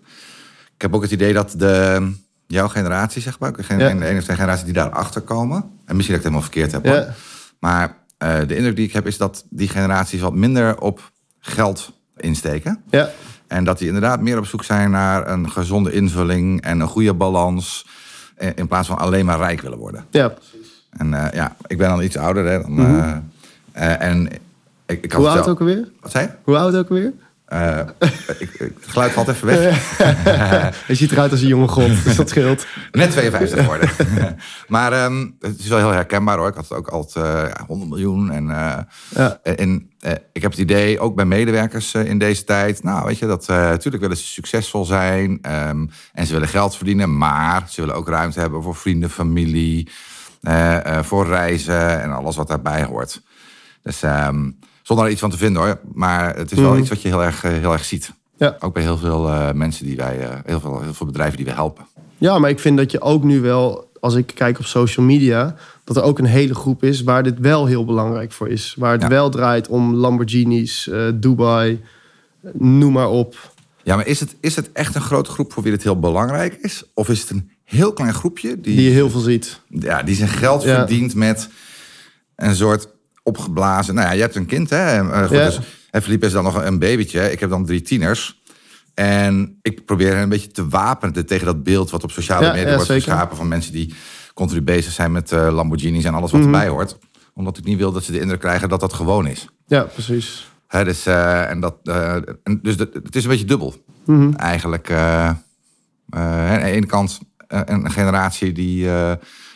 Ik 0.75 0.81
heb 0.81 0.93
ook 0.93 1.01
het 1.01 1.11
idee 1.11 1.33
dat 1.33 1.53
de, 1.57 2.11
jouw 2.47 2.67
generatie, 2.67 3.21
zeg 3.21 3.39
maar, 3.39 3.53
de, 3.53 3.63
Ja. 3.67 3.77
de 3.77 4.05
ene 4.05 4.17
of 4.17 4.23
twee 4.23 4.35
generaties 4.35 4.65
die 4.65 4.73
daarachter 4.73 5.21
komen, 5.21 5.69
en 5.85 5.95
misschien 5.95 6.15
dat 6.15 6.25
ik 6.25 6.31
het 6.31 6.41
helemaal 6.41 6.41
verkeerd 6.41 6.71
heb, 6.71 6.85
hoor. 6.85 6.95
Ja. 6.95 7.13
maar 7.59 7.97
eh, 8.17 8.47
de 8.47 8.55
indruk 8.55 8.75
die 8.75 8.85
ik 8.85 8.93
heb 8.93 9.07
is 9.07 9.17
dat 9.17 9.45
die 9.49 9.67
generaties 9.67 10.21
wat 10.21 10.33
minder 10.33 10.79
op 10.79 11.11
geld 11.39 11.91
insteken. 12.17 12.83
Ja, 12.89 13.09
En 13.53 13.63
dat 13.63 13.77
die 13.77 13.87
inderdaad 13.87 14.21
meer 14.21 14.37
op 14.37 14.45
zoek 14.45 14.63
zijn 14.63 14.91
naar 14.91 15.27
een 15.29 15.51
gezonde 15.51 15.91
invulling 15.91 16.61
en 16.61 16.79
een 16.79 16.87
goede 16.87 17.13
balans. 17.13 17.85
eh, 18.35 18.49
In 18.55 18.67
plaats 18.67 18.87
van 18.87 18.97
alleen 18.97 19.25
maar 19.25 19.37
rijk 19.37 19.61
willen 19.61 19.77
worden. 19.77 20.05
ja. 20.09 20.33
En 20.97 21.13
eh, 21.13 21.33
ja, 21.33 21.55
ik 21.67 21.77
ben 21.77 21.89
dan 21.89 22.01
iets 22.01 22.17
ouder. 22.17 22.45
Hè, 22.45 22.61
dan, 22.61 22.79
eh, 22.79 23.15
eh, 23.71 24.01
en 24.09 24.27
ik, 24.85 25.03
ik 25.03 25.13
Hoe 25.13 25.27
oud 25.27 25.47
ook 25.47 25.59
alweer? 25.59 25.87
Wat 26.01 26.11
zei 26.11 26.25
je? 26.25 26.31
Hoe 26.43 26.57
oud 26.57 26.75
ook 26.75 26.89
alweer? 26.89 27.13
Eh, 27.45 27.79
ik, 28.39 28.49
ik- 28.53 28.59
het 28.59 28.73
geluid 28.87 29.11
valt 29.11 29.27
even 29.27 29.47
weg. 29.47 29.97
Hij 30.87 30.95
ziet 30.95 31.11
eruit 31.11 31.31
als 31.31 31.41
een 31.41 31.47
jonge 31.47 31.67
god, 31.67 32.03
dus 32.03 32.15
dat 32.15 32.29
scheelt. 32.29 32.65
Net 32.91 33.11
52 33.11 33.59
geworden. 33.59 33.89
maar 34.67 34.93
ehm, 34.93 35.27
het 35.39 35.59
is 35.59 35.67
wel 35.67 35.77
heel 35.77 35.89
herkenbaar 35.91 36.37
hoor. 36.37 36.47
Ik 36.47 36.55
had 36.55 36.69
het 36.69 36.77
ook 36.77 36.87
altijd 36.87 37.25
eh, 37.25 37.49
ja, 37.57 37.63
100 37.67 37.89
miljoen. 37.89 38.31
En, 38.31 38.49
eh, 38.49 38.77
Ja. 39.15 39.39
en 39.43 39.89
eh, 39.99 40.11
ik 40.33 40.41
heb 40.41 40.51
het 40.51 40.59
idee, 40.59 40.99
ook 40.99 41.15
bij 41.15 41.25
medewerkers 41.25 41.93
in 41.93 42.17
deze 42.17 42.43
tijd. 42.43 42.83
Nou, 42.83 43.05
weet 43.05 43.17
je, 43.19 43.25
dat 43.27 43.47
natuurlijk 43.47 44.03
willen 44.03 44.17
ze 44.17 44.25
succesvol 44.25 44.85
zijn. 44.85 45.39
ehm, 45.41 45.85
en 46.13 46.25
ze 46.25 46.33
willen 46.33 46.47
geld 46.47 46.75
verdienen. 46.75 47.17
Maar 47.17 47.63
ze 47.69 47.81
willen 47.81 47.95
ook 47.95 48.07
ruimte 48.07 48.39
hebben 48.39 48.63
voor 48.63 48.75
vrienden, 48.75 49.09
familie. 49.09 49.89
voor 51.01 51.27
reizen 51.27 52.01
en 52.01 52.11
alles 52.11 52.35
wat 52.35 52.47
daarbij 52.47 52.83
hoort. 52.83 53.21
Dus 53.83 54.03
ehm, 54.03 54.49
zonder 54.83 55.05
er 55.05 55.11
iets 55.11 55.21
van 55.21 55.29
te 55.29 55.37
vinden 55.37 55.61
hoor. 55.61 55.79
Maar 55.93 56.35
het 56.35 56.51
is 56.51 56.57
wel 56.59 56.69
Mhm. 56.71 56.79
iets 56.79 56.89
wat 56.89 57.01
je 57.01 57.07
heel 57.07 57.23
erg, 57.23 57.43
eh, 57.43 57.51
heel 57.51 57.71
erg 57.73 57.85
ziet. 57.85 58.11
Ja. 58.37 58.55
Ook 58.59 58.73
bij 58.73 58.83
heel 58.83 58.97
veel 58.97 59.27
eh, 59.29 59.51
mensen 59.51 59.85
die 59.85 59.95
wij, 59.95 60.19
eh, 60.29 60.37
heel, 60.45 60.59
veel, 60.59 60.81
heel 60.81 60.93
veel 60.93 61.05
bedrijven 61.05 61.37
die 61.37 61.45
we 61.45 61.51
helpen. 61.51 61.85
ja, 62.17 62.39
maar 62.39 62.49
ik 62.49 62.59
vind 62.59 62.77
dat 62.77 62.91
je 62.91 63.01
ook 63.01 63.23
nu 63.23 63.41
wel, 63.41 63.91
als 63.99 64.15
ik 64.15 64.31
kijk 64.35 64.59
op 64.59 64.65
social 64.65 65.05
media, 65.05 65.55
dat 65.83 65.97
er 65.97 66.03
ook 66.03 66.19
een 66.19 66.25
hele 66.25 66.55
groep 66.55 66.83
is 66.83 67.03
waar 67.03 67.23
dit 67.23 67.39
wel 67.39 67.65
heel 67.65 67.85
belangrijk 67.85 68.31
voor 68.31 68.49
is. 68.49 68.75
Waar 68.77 68.91
het 68.91 69.01
Ja. 69.01 69.07
wel 69.07 69.29
draait 69.29 69.67
om 69.67 69.93
Lamborghinis, 69.95 70.89
Dubai, 71.15 71.81
noem 72.53 72.91
maar 72.93 73.09
op. 73.09 73.51
Ja, 73.83 73.95
maar 73.95 74.07
is 74.07 74.19
het, 74.19 74.35
is 74.39 74.55
het 74.55 74.71
echt 74.71 74.95
een 74.95 75.01
grote 75.01 75.29
groep 75.31 75.53
voor 75.53 75.63
wie 75.63 75.71
dit 75.71 75.83
heel 75.83 75.99
belangrijk 75.99 76.53
is? 76.61 76.83
Of 76.93 77.09
is 77.09 77.19
het 77.21 77.29
een 77.29 77.51
heel 77.63 77.93
klein 77.93 78.13
groepje 78.13 78.61
die, 78.61 78.75
Die 78.75 78.85
je 78.85 78.89
heel 78.91 79.09
veel 79.09 79.19
ziet. 79.19 79.59
ja, 79.67 80.03
die 80.03 80.15
zijn 80.15 80.29
geld 80.29 80.63
Ja. 80.63 80.75
verdient 80.75 81.15
met 81.15 81.49
een 82.35 82.55
soort 82.55 82.87
opgeblazen... 83.23 83.95
Nou 83.95 84.07
ja, 84.07 84.13
je 84.13 84.21
hebt 84.21 84.35
een 84.35 84.45
kind, 84.45 84.69
hè? 84.69 85.09
Eh, 85.11 85.21
goed, 85.27 85.37
Ja. 85.37 85.45
dus, 85.45 85.59
en 85.91 86.01
Philippe 86.01 86.25
is 86.25 86.31
dan 86.31 86.43
nog 86.43 86.63
een 86.63 86.79
babytje. 86.79 87.31
Ik 87.31 87.39
heb 87.39 87.49
dan 87.49 87.65
drie 87.65 87.81
tieners. 87.81 88.41
En 88.93 89.59
ik 89.61 89.85
probeer 89.85 90.13
hen 90.13 90.21
een 90.21 90.29
beetje 90.29 90.51
te 90.51 90.67
wapenen 90.67 91.25
tegen 91.25 91.45
dat 91.45 91.63
beeld... 91.63 91.89
wat 91.89 92.03
op 92.03 92.11
sociale 92.11 92.45
Ja, 92.45 92.51
media 92.51 92.67
ja, 92.67 92.73
wordt 92.75 92.87
zeker. 92.87 93.03
geschapen... 93.03 93.37
van 93.37 93.47
mensen 93.47 93.71
die 93.71 93.93
continu 94.33 94.61
bezig 94.61 94.93
zijn 94.93 95.11
met 95.11 95.31
eh, 95.31 95.47
Lamborghinis 95.53 96.03
en 96.03 96.13
alles 96.13 96.31
wat 96.31 96.41
Mhm. 96.41 96.53
erbij 96.53 96.67
hoort. 96.67 96.97
Omdat 97.33 97.57
ik 97.57 97.63
niet 97.63 97.77
wil 97.77 97.91
dat 97.91 98.03
ze 98.03 98.11
de 98.11 98.19
indruk 98.19 98.39
krijgen 98.39 98.69
dat 98.69 98.79
dat 98.79 98.93
gewoon 98.93 99.27
is. 99.27 99.47
Ja, 99.65 99.81
precies. 99.83 100.51
Hè, 100.67 100.83
dus, 100.83 101.05
eh, 101.05 101.49
en 101.49 101.59
dat, 101.59 101.75
en 102.43 102.59
dus 102.61 102.77
dat- 102.77 102.93
het 102.93 103.15
is 103.15 103.23
een 103.23 103.29
beetje 103.29 103.45
dubbel. 103.45 103.75
Mhm. 104.05 104.33
Eigenlijk 104.33 104.91
aan 104.91 105.43
de 106.59 106.61
ene 106.63 106.85
kant 106.85 107.19
een 107.47 107.91
generatie 107.91 108.51
die 108.51 108.85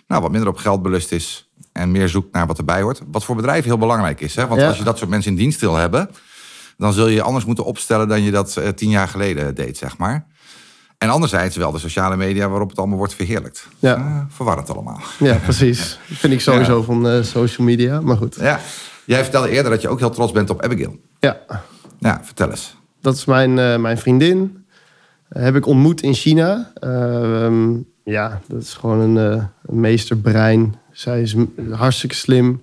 nou, 0.07 0.21
wat 0.21 0.31
minder 0.31 0.49
op 0.49 0.57
geld 0.57 0.81
belust 0.81 1.11
is 1.11 1.46
en 1.77 1.91
meer 1.91 2.09
zoekt 2.09 2.33
naar 2.33 2.47
wat 2.47 2.57
erbij 2.57 2.81
hoort. 2.81 3.01
Wat 3.11 3.23
voor 3.23 3.35
bedrijven 3.35 3.69
heel 3.69 3.77
belangrijk 3.77 4.21
is. 4.21 4.35
Hè? 4.35 4.47
Want 4.47 4.61
Ja. 4.61 4.67
als 4.67 4.77
je 4.77 4.83
dat 4.83 4.97
soort 4.97 5.09
mensen 5.09 5.31
in 5.31 5.37
dienst 5.37 5.59
wil 5.59 5.75
hebben, 5.75 6.09
dan 6.77 6.93
zul 6.93 7.07
je 7.07 7.13
je 7.13 7.21
anders 7.21 7.45
moeten 7.45 7.65
opstellen 7.65 8.07
dan 8.07 8.21
je 8.23 8.31
dat 8.31 8.57
eh, 8.57 8.69
tien 8.69 8.89
jaar 8.89 9.07
geleden 9.07 9.55
deed, 9.55 9.77
zeg 9.77 9.97
maar. 9.97 10.25
En 10.97 11.09
anderzijds 11.09 11.55
wel 11.55 11.71
de 11.71 11.79
sociale 11.79 12.15
media 12.15 12.47
waarop 12.49 12.69
het 12.69 12.77
allemaal 12.77 12.97
wordt 12.97 13.13
verheerlijkt. 13.13 13.67
Ja. 13.79 13.95
Eh, 13.95 14.21
verwarrend 14.29 14.69
allemaal. 14.69 14.99
Ja, 15.19 15.35
precies. 15.35 15.99
vind 16.21 16.33
ik 16.33 16.41
sowieso 16.41 16.83
van 16.83 17.07
eh, 17.09 17.21
social 17.23 17.67
media, 17.67 18.01
maar 18.01 18.17
goed. 18.17 18.35
Ja. 18.39 18.59
Jij 19.05 19.23
vertelde 19.23 19.49
eerder 19.49 19.71
dat 19.71 19.81
je 19.81 19.87
ook 19.89 19.99
heel 19.99 20.09
trots 20.09 20.31
bent 20.31 20.49
op 20.49 20.61
Abigail. 20.63 20.99
Ja, 21.19 21.37
Ja, 21.99 22.19
vertel 22.23 22.49
eens. 22.49 22.75
dat 23.01 23.15
is 23.15 23.25
mijn, 23.25 23.81
mijn 23.81 23.97
vriendin. 23.97 24.65
Heb 25.29 25.55
ik 25.55 25.65
ontmoet 25.65 26.01
in 26.01 26.13
China. 26.13 26.71
Eh, 26.73 27.45
ehm, 27.45 27.75
ja, 28.03 28.41
dat 28.47 28.61
is 28.61 28.73
gewoon 28.73 28.99
een, 28.99 29.15
een 29.65 29.79
meesterbrein. 29.79 30.75
Zij 30.97 31.21
is 31.21 31.35
hartstikke 31.71 32.15
slim. 32.15 32.61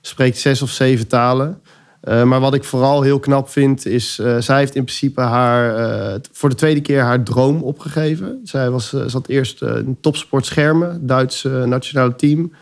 Spreekt 0.00 0.38
zes 0.38 0.62
of 0.62 0.70
zeven 0.70 1.06
talen. 1.06 1.60
Eh, 2.00 2.22
maar 2.22 2.40
wat 2.40 2.54
ik 2.54 2.64
vooral 2.64 3.02
heel 3.02 3.18
knap 3.18 3.48
vind, 3.48 3.86
is... 3.86 4.18
eh, 4.18 4.36
zij 4.38 4.58
heeft 4.58 4.74
in 4.74 4.84
principe 4.84 5.20
haar, 5.20 5.76
eh, 5.76 6.20
voor 6.32 6.48
de 6.48 6.54
tweede 6.54 6.80
keer 6.80 7.02
haar 7.02 7.22
droom 7.22 7.62
opgegeven. 7.62 8.40
Zij 8.44 8.70
was, 8.70 8.94
zat 9.06 9.28
eerst 9.28 9.62
in 9.62 9.96
topsport 10.00 10.46
schermen, 10.46 11.06
Duits 11.06 11.42
nationale 11.64 12.16
team. 12.16 12.52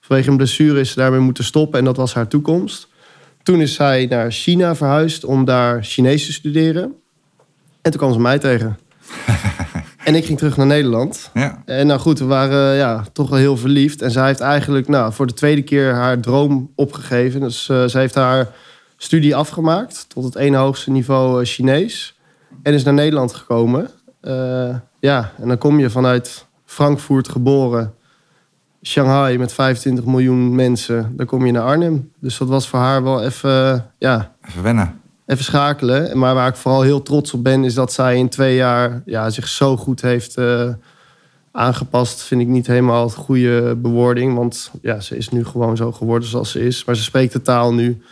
Vanwege 0.00 0.30
een 0.30 0.36
blessure 0.36 0.80
is 0.80 0.90
ze 0.90 0.98
daarmee 0.98 1.20
moeten 1.20 1.44
stoppen 1.44 1.78
en 1.78 1.84
dat 1.84 1.96
was 1.96 2.14
haar 2.14 2.28
toekomst. 2.28 2.88
Toen 3.42 3.60
is 3.60 3.74
zij 3.74 4.06
naar 4.06 4.30
China 4.30 4.74
verhuisd 4.74 5.24
om 5.24 5.44
daar 5.44 5.84
Chinees 5.84 6.26
te 6.26 6.32
studeren. 6.32 6.94
En 7.82 7.90
toen 7.90 8.00
kwam 8.00 8.12
ze 8.12 8.20
mij 8.20 8.38
tegen. 8.38 8.78
En 10.04 10.14
ik 10.14 10.24
ging 10.24 10.38
terug 10.38 10.56
naar 10.56 10.66
Nederland. 10.66 11.30
Ja. 11.34 11.62
En 11.64 11.86
nou 11.86 12.00
goed, 12.00 12.18
we 12.18 12.24
waren 12.24 12.76
ja, 12.76 13.04
toch 13.12 13.28
wel 13.28 13.38
heel 13.38 13.56
verliefd. 13.56 14.02
En 14.02 14.10
zij 14.10 14.26
heeft 14.26 14.40
eigenlijk 14.40 14.88
nou, 14.88 15.12
voor 15.12 15.26
de 15.26 15.32
tweede 15.32 15.62
keer 15.62 15.92
haar 15.92 16.20
droom 16.20 16.70
opgegeven. 16.74 17.40
Dus 17.40 17.68
uh, 17.68 17.84
zij 17.84 18.00
heeft 18.00 18.14
haar 18.14 18.48
studie 18.96 19.36
afgemaakt 19.36 20.04
tot 20.08 20.24
het 20.24 20.34
ene 20.34 20.56
hoogste 20.56 20.90
niveau 20.90 21.40
uh, 21.40 21.46
Chinees. 21.46 22.18
En 22.62 22.72
is 22.72 22.84
naar 22.84 22.94
Nederland 22.94 23.32
gekomen. 23.32 23.90
Uh, 24.22 24.76
ja, 25.00 25.32
en 25.40 25.48
dan 25.48 25.58
kom 25.58 25.78
je 25.78 25.90
vanuit 25.90 26.46
Frankfurt 26.64 27.28
geboren, 27.28 27.94
Shanghai 28.82 29.38
met 29.38 29.52
25 29.52 30.04
miljoen 30.04 30.54
mensen. 30.54 31.12
Dan 31.16 31.26
kom 31.26 31.46
je 31.46 31.52
naar 31.52 31.62
Arnhem. 31.62 32.12
Dus 32.20 32.38
dat 32.38 32.48
was 32.48 32.68
voor 32.68 32.78
haar 32.78 33.02
wel 33.02 33.22
even, 33.22 33.90
ja... 33.98 34.34
Even 34.48 34.62
wennen 34.62 35.02
even 35.26 35.44
schakelen. 35.44 36.18
Maar 36.18 36.34
waar 36.34 36.48
ik 36.48 36.56
vooral 36.56 36.82
heel 36.82 37.02
trots 37.02 37.32
op 37.32 37.42
ben, 37.42 37.64
is 37.64 37.74
dat 37.74 37.92
zij 37.92 38.16
in 38.16 38.28
twee 38.28 38.56
jaar 38.56 39.02
ja, 39.04 39.30
zich 39.30 39.48
zo 39.48 39.76
goed 39.76 40.00
heeft 40.00 40.38
uh, 40.38 40.68
aangepast. 41.52 42.22
Vind 42.22 42.40
ik 42.40 42.46
niet 42.46 42.66
helemaal 42.66 43.04
het 43.04 43.14
goede 43.14 43.76
bewoording. 43.76 44.36
Want 44.36 44.70
ja, 44.82 45.00
ze 45.00 45.16
is 45.16 45.28
nu 45.28 45.44
gewoon 45.44 45.76
zo 45.76 45.92
geworden 45.92 46.28
zoals 46.28 46.50
ze 46.50 46.60
is. 46.60 46.84
Maar 46.84 46.96
ze 46.96 47.02
spreekt 47.02 47.32
de 47.32 47.42
taal 47.42 47.74
nu. 47.74 48.02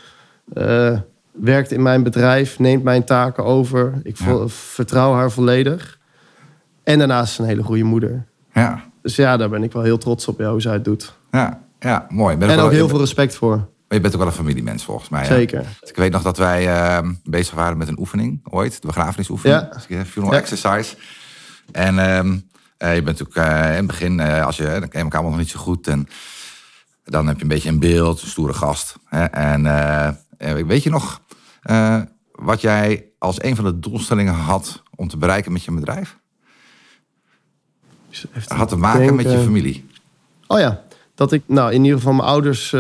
Uh, 0.55 0.99
werkt 1.33 1.73
in 1.73 1.83
mijn 1.83 2.03
bedrijf, 2.03 2.59
neemt 2.59 2.83
mijn 2.83 3.05
taken 3.05 3.45
over. 3.45 4.01
Ik 4.03 4.19
ja. 4.19 4.49
vertrouw 4.49 5.13
haar 5.13 5.31
volledig. 5.31 5.99
En 6.83 6.99
daarnaast 6.99 7.29
is 7.29 7.35
ze 7.35 7.43
een 7.43 7.49
hele 7.49 7.63
goede 7.63 7.83
moeder. 7.83 8.25
Ja. 8.55 8.83
Dus 9.03 9.17
ja, 9.17 9.37
daar 9.37 9.49
ben 9.49 9.63
ik 9.63 9.73
wel 9.73 9.83
heel 9.83 9.99
trots 9.99 10.29
op, 10.29 10.43
hoe 10.43 10.61
zij 10.61 10.73
het 10.73 10.85
doet. 10.85 11.13
Ja, 11.31 11.61
ja 11.81 12.07
mooi. 12.09 12.37
Ben 12.37 12.49
en 12.49 12.59
ook 12.59 12.71
heel 12.71 12.89
veel 12.89 12.99
respect 12.99 13.35
voor. 13.35 13.69
Je 13.93 14.01
bent 14.01 14.15
ook 14.15 14.21
wel 14.21 14.29
een 14.29 14.37
familiemens 14.37 14.85
volgens 14.85 15.09
mij. 15.09 15.25
Zeker. 15.25 15.63
Ja? 15.63 15.89
Ik 15.89 15.97
weet 15.97 16.13
nog 16.13 16.23
dat 16.23 16.37
wij 16.37 16.67
uh, 16.67 17.11
bezig 17.25 17.55
waren 17.55 17.79
met 17.79 17.89
een 17.89 17.99
oefening 17.99 18.41
ooit, 18.45 18.81
de 18.81 18.87
begrafenisoefening. 18.87 19.61
Ja. 19.89 20.05
Funeral 20.05 20.35
ja. 20.35 20.41
exercise. 20.41 20.97
En 21.73 21.95
uh, 21.95 22.95
je 22.95 23.03
bent 23.03 23.19
natuurlijk 23.19 23.37
uh, 23.37 23.69
in 23.69 23.77
het 23.77 23.87
begin, 23.87 24.21
als 24.21 24.57
je, 24.57 24.63
dan 24.63 24.89
ken 24.89 24.99
je 24.99 24.99
elkaar 24.99 25.23
nog 25.23 25.37
niet 25.37 25.51
zo 25.51 25.59
goed. 25.59 25.87
En 25.87 26.09
dan 27.05 27.27
heb 27.27 27.37
je 27.37 27.43
een 27.43 27.49
beetje 27.49 27.69
een 27.69 27.79
beeld, 27.79 28.23
een 28.23 28.29
stoere 28.29 28.53
gast. 28.53 28.97
Hè? 29.05 29.25
En 29.25 29.63
weet 30.67 30.83
je 30.83 30.91
nog 30.91 31.21
wat 32.33 32.61
jij 32.61 33.07
als 33.19 33.43
een 33.43 33.57
van 33.57 33.65
de 33.65 33.79
doelstellingen 33.79 34.35
had 34.35 34.83
om 34.95 35.09
te 35.09 35.17
bereiken 35.17 35.53
met 35.53 35.65
je 35.65 35.73
bedrijf? 35.73 36.19
Had 38.47 38.69
te 38.69 38.77
maken 38.77 39.15
met 39.15 39.31
je 39.31 39.39
familie. 39.39 39.87
Oh 40.47 40.59
ja, 40.59 40.83
dat 41.15 41.33
ik 41.33 41.43
nou 41.47 41.73
in 41.73 41.83
ieder 41.83 41.99
geval 41.99 42.13
mijn 42.13 42.29
ouders 42.29 42.71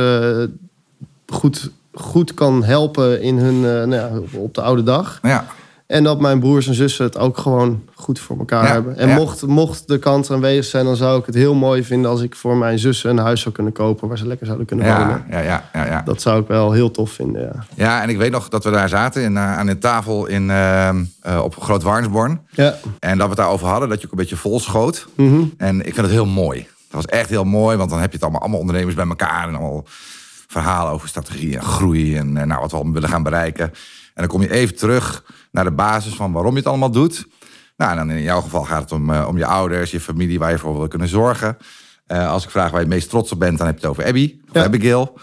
goed, 1.33 1.71
goed 1.93 2.35
kan 2.35 2.65
helpen 2.65 3.23
in 3.23 3.39
hun, 3.39 3.55
uh, 3.55 3.62
nou 3.62 3.95
ja, 3.95 4.11
op 4.37 4.55
de 4.55 4.62
oude 4.62 4.83
dag. 4.83 5.19
Ja. 5.23 5.45
En 5.87 6.05
dat 6.05 6.21
mijn 6.21 6.41
broers 6.41 6.67
en 6.67 6.75
zussen 6.75 7.05
het 7.05 7.19
ook 7.19 7.39
gewoon 7.39 7.83
goed 7.95 8.19
voor 8.19 8.39
elkaar 8.39 8.65
Ja, 8.67 8.73
hebben. 8.73 8.97
En 8.97 9.09
ja. 9.09 9.15
mocht, 9.15 9.47
mocht 9.47 9.89
de 9.89 9.99
kans 9.99 10.31
aanwezig 10.31 10.65
zijn, 10.65 10.85
dan 10.85 10.97
zou 10.97 11.19
ik 11.21 11.27
het 11.27 11.35
heel 11.35 11.55
mooi 11.55 11.85
vinden 11.85 12.11
als 12.11 12.21
ik 12.21 12.35
voor 12.35 12.57
mijn 12.57 12.79
zussen 12.79 13.11
een 13.11 13.19
huis 13.19 13.41
zou 13.41 13.55
kunnen 13.55 13.73
kopen 13.73 14.09
waar 14.09 14.19
ze 14.19 14.27
lekker 14.27 14.47
zouden 14.47 14.67
kunnen 14.67 14.87
Ja, 14.87 14.99
wonen. 14.99 15.25
ja, 15.31 15.39
ja, 15.41 15.65
ja, 15.73 15.87
ja. 15.87 16.03
Dat 16.05 16.21
zou 16.23 16.41
ik 16.41 16.49
wel 16.49 16.73
heel 16.73 16.91
tof 16.91 17.11
vinden. 17.11 17.43
Ja. 17.43 17.65
ja, 17.75 18.03
en 18.03 18.09
ik 18.09 18.17
weet 18.17 18.31
nog 18.31 18.49
dat 18.49 18.65
we 18.65 18.71
daar 18.71 18.89
zaten 18.89 19.23
in, 19.23 19.37
eh, 19.37 19.59
aan 19.59 19.69
een 19.69 19.79
tafel 19.79 20.27
in, 20.27 20.51
eh, 20.51 20.89
eh, 20.89 20.95
op 21.43 21.57
Groot 21.61 21.83
Warnsborn. 21.83 22.41
Ja. 22.51 22.75
En 22.99 23.19
dat 23.19 23.23
we 23.23 23.33
het 23.33 23.37
daarover 23.37 23.67
hadden, 23.67 23.89
dat 23.89 24.01
je 24.01 24.07
ook 24.07 24.12
een 24.12 24.19
beetje 24.19 24.37
vol 24.37 24.61
schoot. 24.61 25.07
Mhm. 25.15 25.43
En 25.57 25.79
ik 25.79 25.95
vind 25.95 26.07
het 26.07 26.11
heel 26.11 26.27
mooi. 26.27 26.59
Dat 26.91 27.05
was 27.05 27.07
echt 27.07 27.29
heel 27.29 27.45
mooi, 27.45 27.77
want 27.77 27.91
dan 27.91 27.99
heb 27.99 28.09
je 28.09 28.15
het 28.15 28.23
allemaal, 28.23 28.41
allemaal 28.41 28.61
ondernemers 28.61 28.95
bij 28.95 29.07
elkaar. 29.07 29.49
En 29.49 29.55
allemaal 29.55 29.85
verhalen 30.52 30.92
over 30.92 31.09
strategie 31.09 31.56
en 31.56 31.62
groei 31.62 32.16
en 32.16 32.37
eh, 32.37 32.47
nou, 32.47 32.61
wat 32.61 32.71
we 32.71 32.76
allemaal 32.76 32.94
willen 32.94 33.09
gaan 33.09 33.23
bereiken. 33.23 33.64
En 33.64 33.73
dan 34.14 34.26
kom 34.26 34.42
je 34.42 34.50
even 34.50 34.76
terug 34.76 35.25
naar 35.50 35.64
de 35.64 35.71
basis 35.73 36.14
van 36.14 36.32
waarom 36.32 36.52
je 36.52 36.59
het 36.59 36.66
allemaal 36.66 36.90
doet. 36.90 37.26
Nou, 37.76 37.90
en 37.90 37.97
dan 37.97 38.11
in 38.16 38.23
jouw 38.23 38.40
geval 38.40 38.64
gaat 38.64 38.80
het 38.82 38.92
om, 38.92 39.11
eh, 39.12 39.26
om 39.28 39.38
je 39.38 39.47
ouders, 39.47 39.90
je 39.90 40.00
familie, 40.00 40.38
waar 40.38 40.50
je 40.50 40.59
voor 40.59 40.76
wil 40.78 40.88
kunnen 40.88 41.09
zorgen. 41.09 41.56
Eh, 42.06 42.30
als 42.30 42.44
ik 42.44 42.50
vraag 42.50 42.71
waar 42.71 42.80
je 42.80 42.87
het 42.87 42.94
meest 42.94 43.09
trots 43.11 43.32
op 43.32 43.38
bent, 43.38 43.59
dan 43.59 43.66
heb 43.66 43.76
je 43.78 43.82
het 43.82 43.90
over 43.90 44.04
Abby, 44.04 44.40
of 44.49 44.54
Ja. 44.54 44.64
Abigail. 44.64 45.18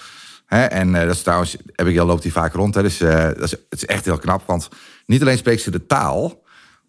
Hè, 0.45 0.63
en 0.63 0.91
dat 0.91 1.09
is 1.15 1.21
trouwens, 1.21 1.57
Abigail 1.75 2.05
loopt 2.05 2.24
hier 2.24 2.31
vaak 2.31 2.53
rond. 2.53 2.75
Hè, 2.75 2.81
dus 2.81 2.98
dat 2.98 3.41
is, 3.41 3.51
het 3.51 3.62
is 3.69 3.86
echt 3.86 4.05
heel 4.05 4.17
knap, 4.17 4.43
want 4.45 4.67
niet 5.05 5.21
alleen 5.21 5.38
spreekt 5.38 5.62
ze 5.62 5.71
de 5.71 5.86
taal, 5.86 6.41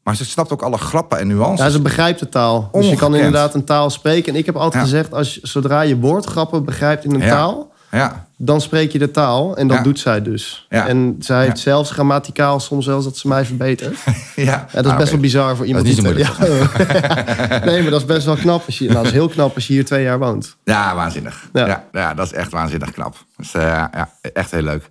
maar 0.03 0.17
ze 0.17 0.25
snapt 0.25 0.53
ook 0.53 0.63
alle 0.63 0.79
grappen 0.79 1.19
en 1.19 1.27
nuances. 1.27 1.67
Ja, 1.67 1.73
ze 1.73 1.81
begrijpt 1.81 2.19
de 2.19 2.29
taal. 2.29 2.69
Dus 2.73 2.89
je 2.89 2.97
kan 2.97 3.15
inderdaad 3.15 3.55
een 3.55 3.65
taal 3.65 3.91
spreken. 3.91 4.33
En 4.33 4.39
ik 4.39 4.47
heb 4.47 4.57
altijd 4.57 4.75
Ja. 4.75 4.81
gezegd, 4.81 5.13
als, 5.15 5.41
zodra 5.41 5.81
je 5.81 5.97
woordgrappen 5.99 6.65
begrijpt 6.65 7.05
in 7.05 7.15
een 7.15 7.21
Ja. 7.21 7.29
taal, 7.29 7.73
Ja, 7.91 8.29
dan 8.43 8.61
spreek 8.61 8.93
je 8.93 8.99
de 8.99 9.11
taal. 9.11 9.57
En 9.57 9.67
dat 9.69 9.77
Ja. 9.77 9.83
doet 9.83 9.99
zij 9.99 10.23
dus. 10.23 10.67
Ja. 10.69 10.87
En 10.87 11.17
zij 11.19 11.43
heeft 11.45 11.57
Ja. 11.57 11.63
zelfs 11.63 11.91
grammaticaal 11.91 12.61
soms 12.61 12.85
zelfs 12.85 13.05
dat 13.05 13.17
ze 13.17 13.29
mij 13.29 13.45
verbetert. 13.45 13.99
ja. 14.37 14.67
Dat 14.73 14.85
is 14.85 14.91
Ah, 14.91 14.97
best 14.97 15.11
wel 15.11 15.21
bizar 15.21 15.57
voor 15.57 15.67
iemand 15.67 15.87
is 15.87 15.97
niet 16.01 16.15
die... 16.17 16.25
zo 16.25 16.31
Ja. 16.41 17.61
nee, 17.65 17.83
maar 17.83 17.91
dat 17.91 18.01
is 18.01 18.07
best 18.07 18.27
wel 18.27 18.37
knap. 18.37 18.67
Als 18.67 18.79
je, 18.79 18.85
nou, 18.85 18.97
dat 18.97 19.07
is 19.07 19.13
heel 19.13 19.29
knap 19.29 19.55
als 19.55 19.67
je 19.67 19.73
hier 19.73 19.85
twee 19.85 20.03
jaar 20.03 20.19
woont. 20.19 20.57
Ja, 20.65 20.95
waanzinnig. 20.95 21.49
Ja. 21.53 21.85
Ja. 21.93 22.15
Dat 22.15 22.27
is 22.27 22.33
echt 22.33 22.51
waanzinnig 22.53 22.91
knap. 22.91 23.25
Dus, 23.37 23.55
eh, 23.55 23.63
ja, 23.63 24.11
echt 24.33 24.51
heel 24.51 24.63
leuk. 24.63 24.89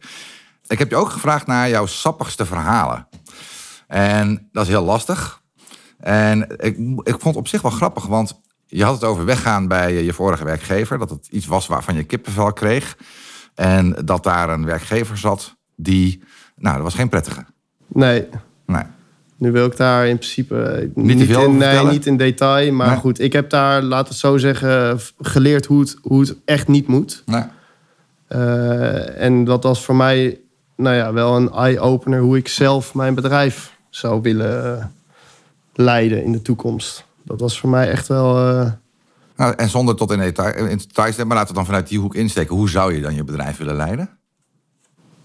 Ik 0.67 0.79
heb 0.79 0.89
je 0.89 0.95
ook 0.95 1.09
gevraagd 1.09 1.47
naar 1.47 1.69
jouw 1.69 1.85
sappigste 1.85 2.45
verhalen. 2.45 3.07
En 3.87 4.49
dat 4.51 4.63
is 4.63 4.69
heel 4.69 4.83
lastig. 4.83 5.41
En 5.99 6.41
ik, 6.57 6.77
ik 7.03 7.03
vond 7.19 7.23
het 7.23 7.35
op 7.35 7.47
zich 7.47 7.61
wel 7.61 7.71
grappig, 7.71 8.05
want 8.05 8.39
je 8.65 8.83
had 8.83 8.93
het 8.93 9.03
over 9.03 9.25
weggaan 9.25 9.67
bij 9.67 10.03
je 10.03 10.13
vorige 10.13 10.43
werkgever. 10.43 10.97
Dat 10.97 11.09
het 11.09 11.27
iets 11.31 11.45
was 11.45 11.67
waarvan 11.67 11.95
je 11.95 12.03
kippenvel 12.03 12.53
kreeg. 12.53 12.97
En 13.59 13.95
dat 14.05 14.23
daar 14.23 14.49
een 14.49 14.65
werkgever 14.65 15.17
zat 15.17 15.55
die... 15.75 16.23
Nou, 16.55 16.75
dat 16.75 16.83
was 16.83 16.93
geen 16.93 17.09
prettige. 17.09 17.45
Nee, 17.87 18.27
Nee. 18.65 18.83
nu 19.37 19.51
wil 19.51 19.65
ik 19.65 19.77
daar 19.77 20.07
in 20.07 20.17
principe 20.17 20.61
eh, 20.61 20.87
Niet 20.95 21.23
veel 21.25 21.43
in, 21.43 21.57
nee, 21.57 21.85
niet 21.85 22.05
in 22.05 22.17
detail. 22.17 22.73
Maar 22.73 22.87
Nee. 22.87 22.97
goed, 22.97 23.19
ik 23.19 23.33
heb 23.33 23.49
daar, 23.49 23.81
laat 23.81 24.07
het 24.07 24.17
zo 24.17 24.37
zeggen, 24.37 24.99
geleerd 25.19 25.65
hoe 25.65 25.79
het, 25.79 25.97
hoe 26.01 26.19
het 26.21 26.35
echt 26.45 26.67
niet 26.67 26.87
moet. 26.87 27.23
nee. 27.25 27.43
Eh, 28.27 29.21
en 29.21 29.43
dat 29.43 29.63
was 29.63 29.85
voor 29.85 29.95
mij 29.95 30.39
nou 30.75 30.95
ja, 30.95 31.13
wel 31.13 31.35
een 31.35 31.51
eye-opener 31.51 32.19
hoe 32.21 32.37
ik 32.37 32.47
zelf 32.47 32.93
mijn 32.93 33.15
bedrijf 33.15 33.77
zou 33.89 34.21
willen 34.21 34.77
eh, 34.79 34.85
leiden 35.73 36.23
in 36.23 36.31
de 36.31 36.41
toekomst. 36.41 37.05
Dat 37.23 37.39
was 37.39 37.59
voor 37.59 37.69
mij 37.69 37.89
echt 37.89 38.07
wel. 38.07 38.35
Nou, 39.39 39.53
en 39.55 39.69
zonder 39.69 39.95
tot 39.95 40.11
in 40.11 40.19
detail, 40.19 40.55
in 40.55 40.77
details 40.77 41.15
te 41.15 41.25
maar 41.25 41.35
laten 41.35 41.49
we 41.49 41.55
dan 41.55 41.65
vanuit 41.65 41.87
die 41.87 41.99
hoek 41.99 42.15
insteken. 42.15 42.55
Hoe 42.55 42.69
zou 42.69 42.93
je 42.93 43.01
dan 43.01 43.15
je 43.15 43.23
bedrijf 43.23 43.57
willen 43.57 43.75
leiden? 43.75 44.09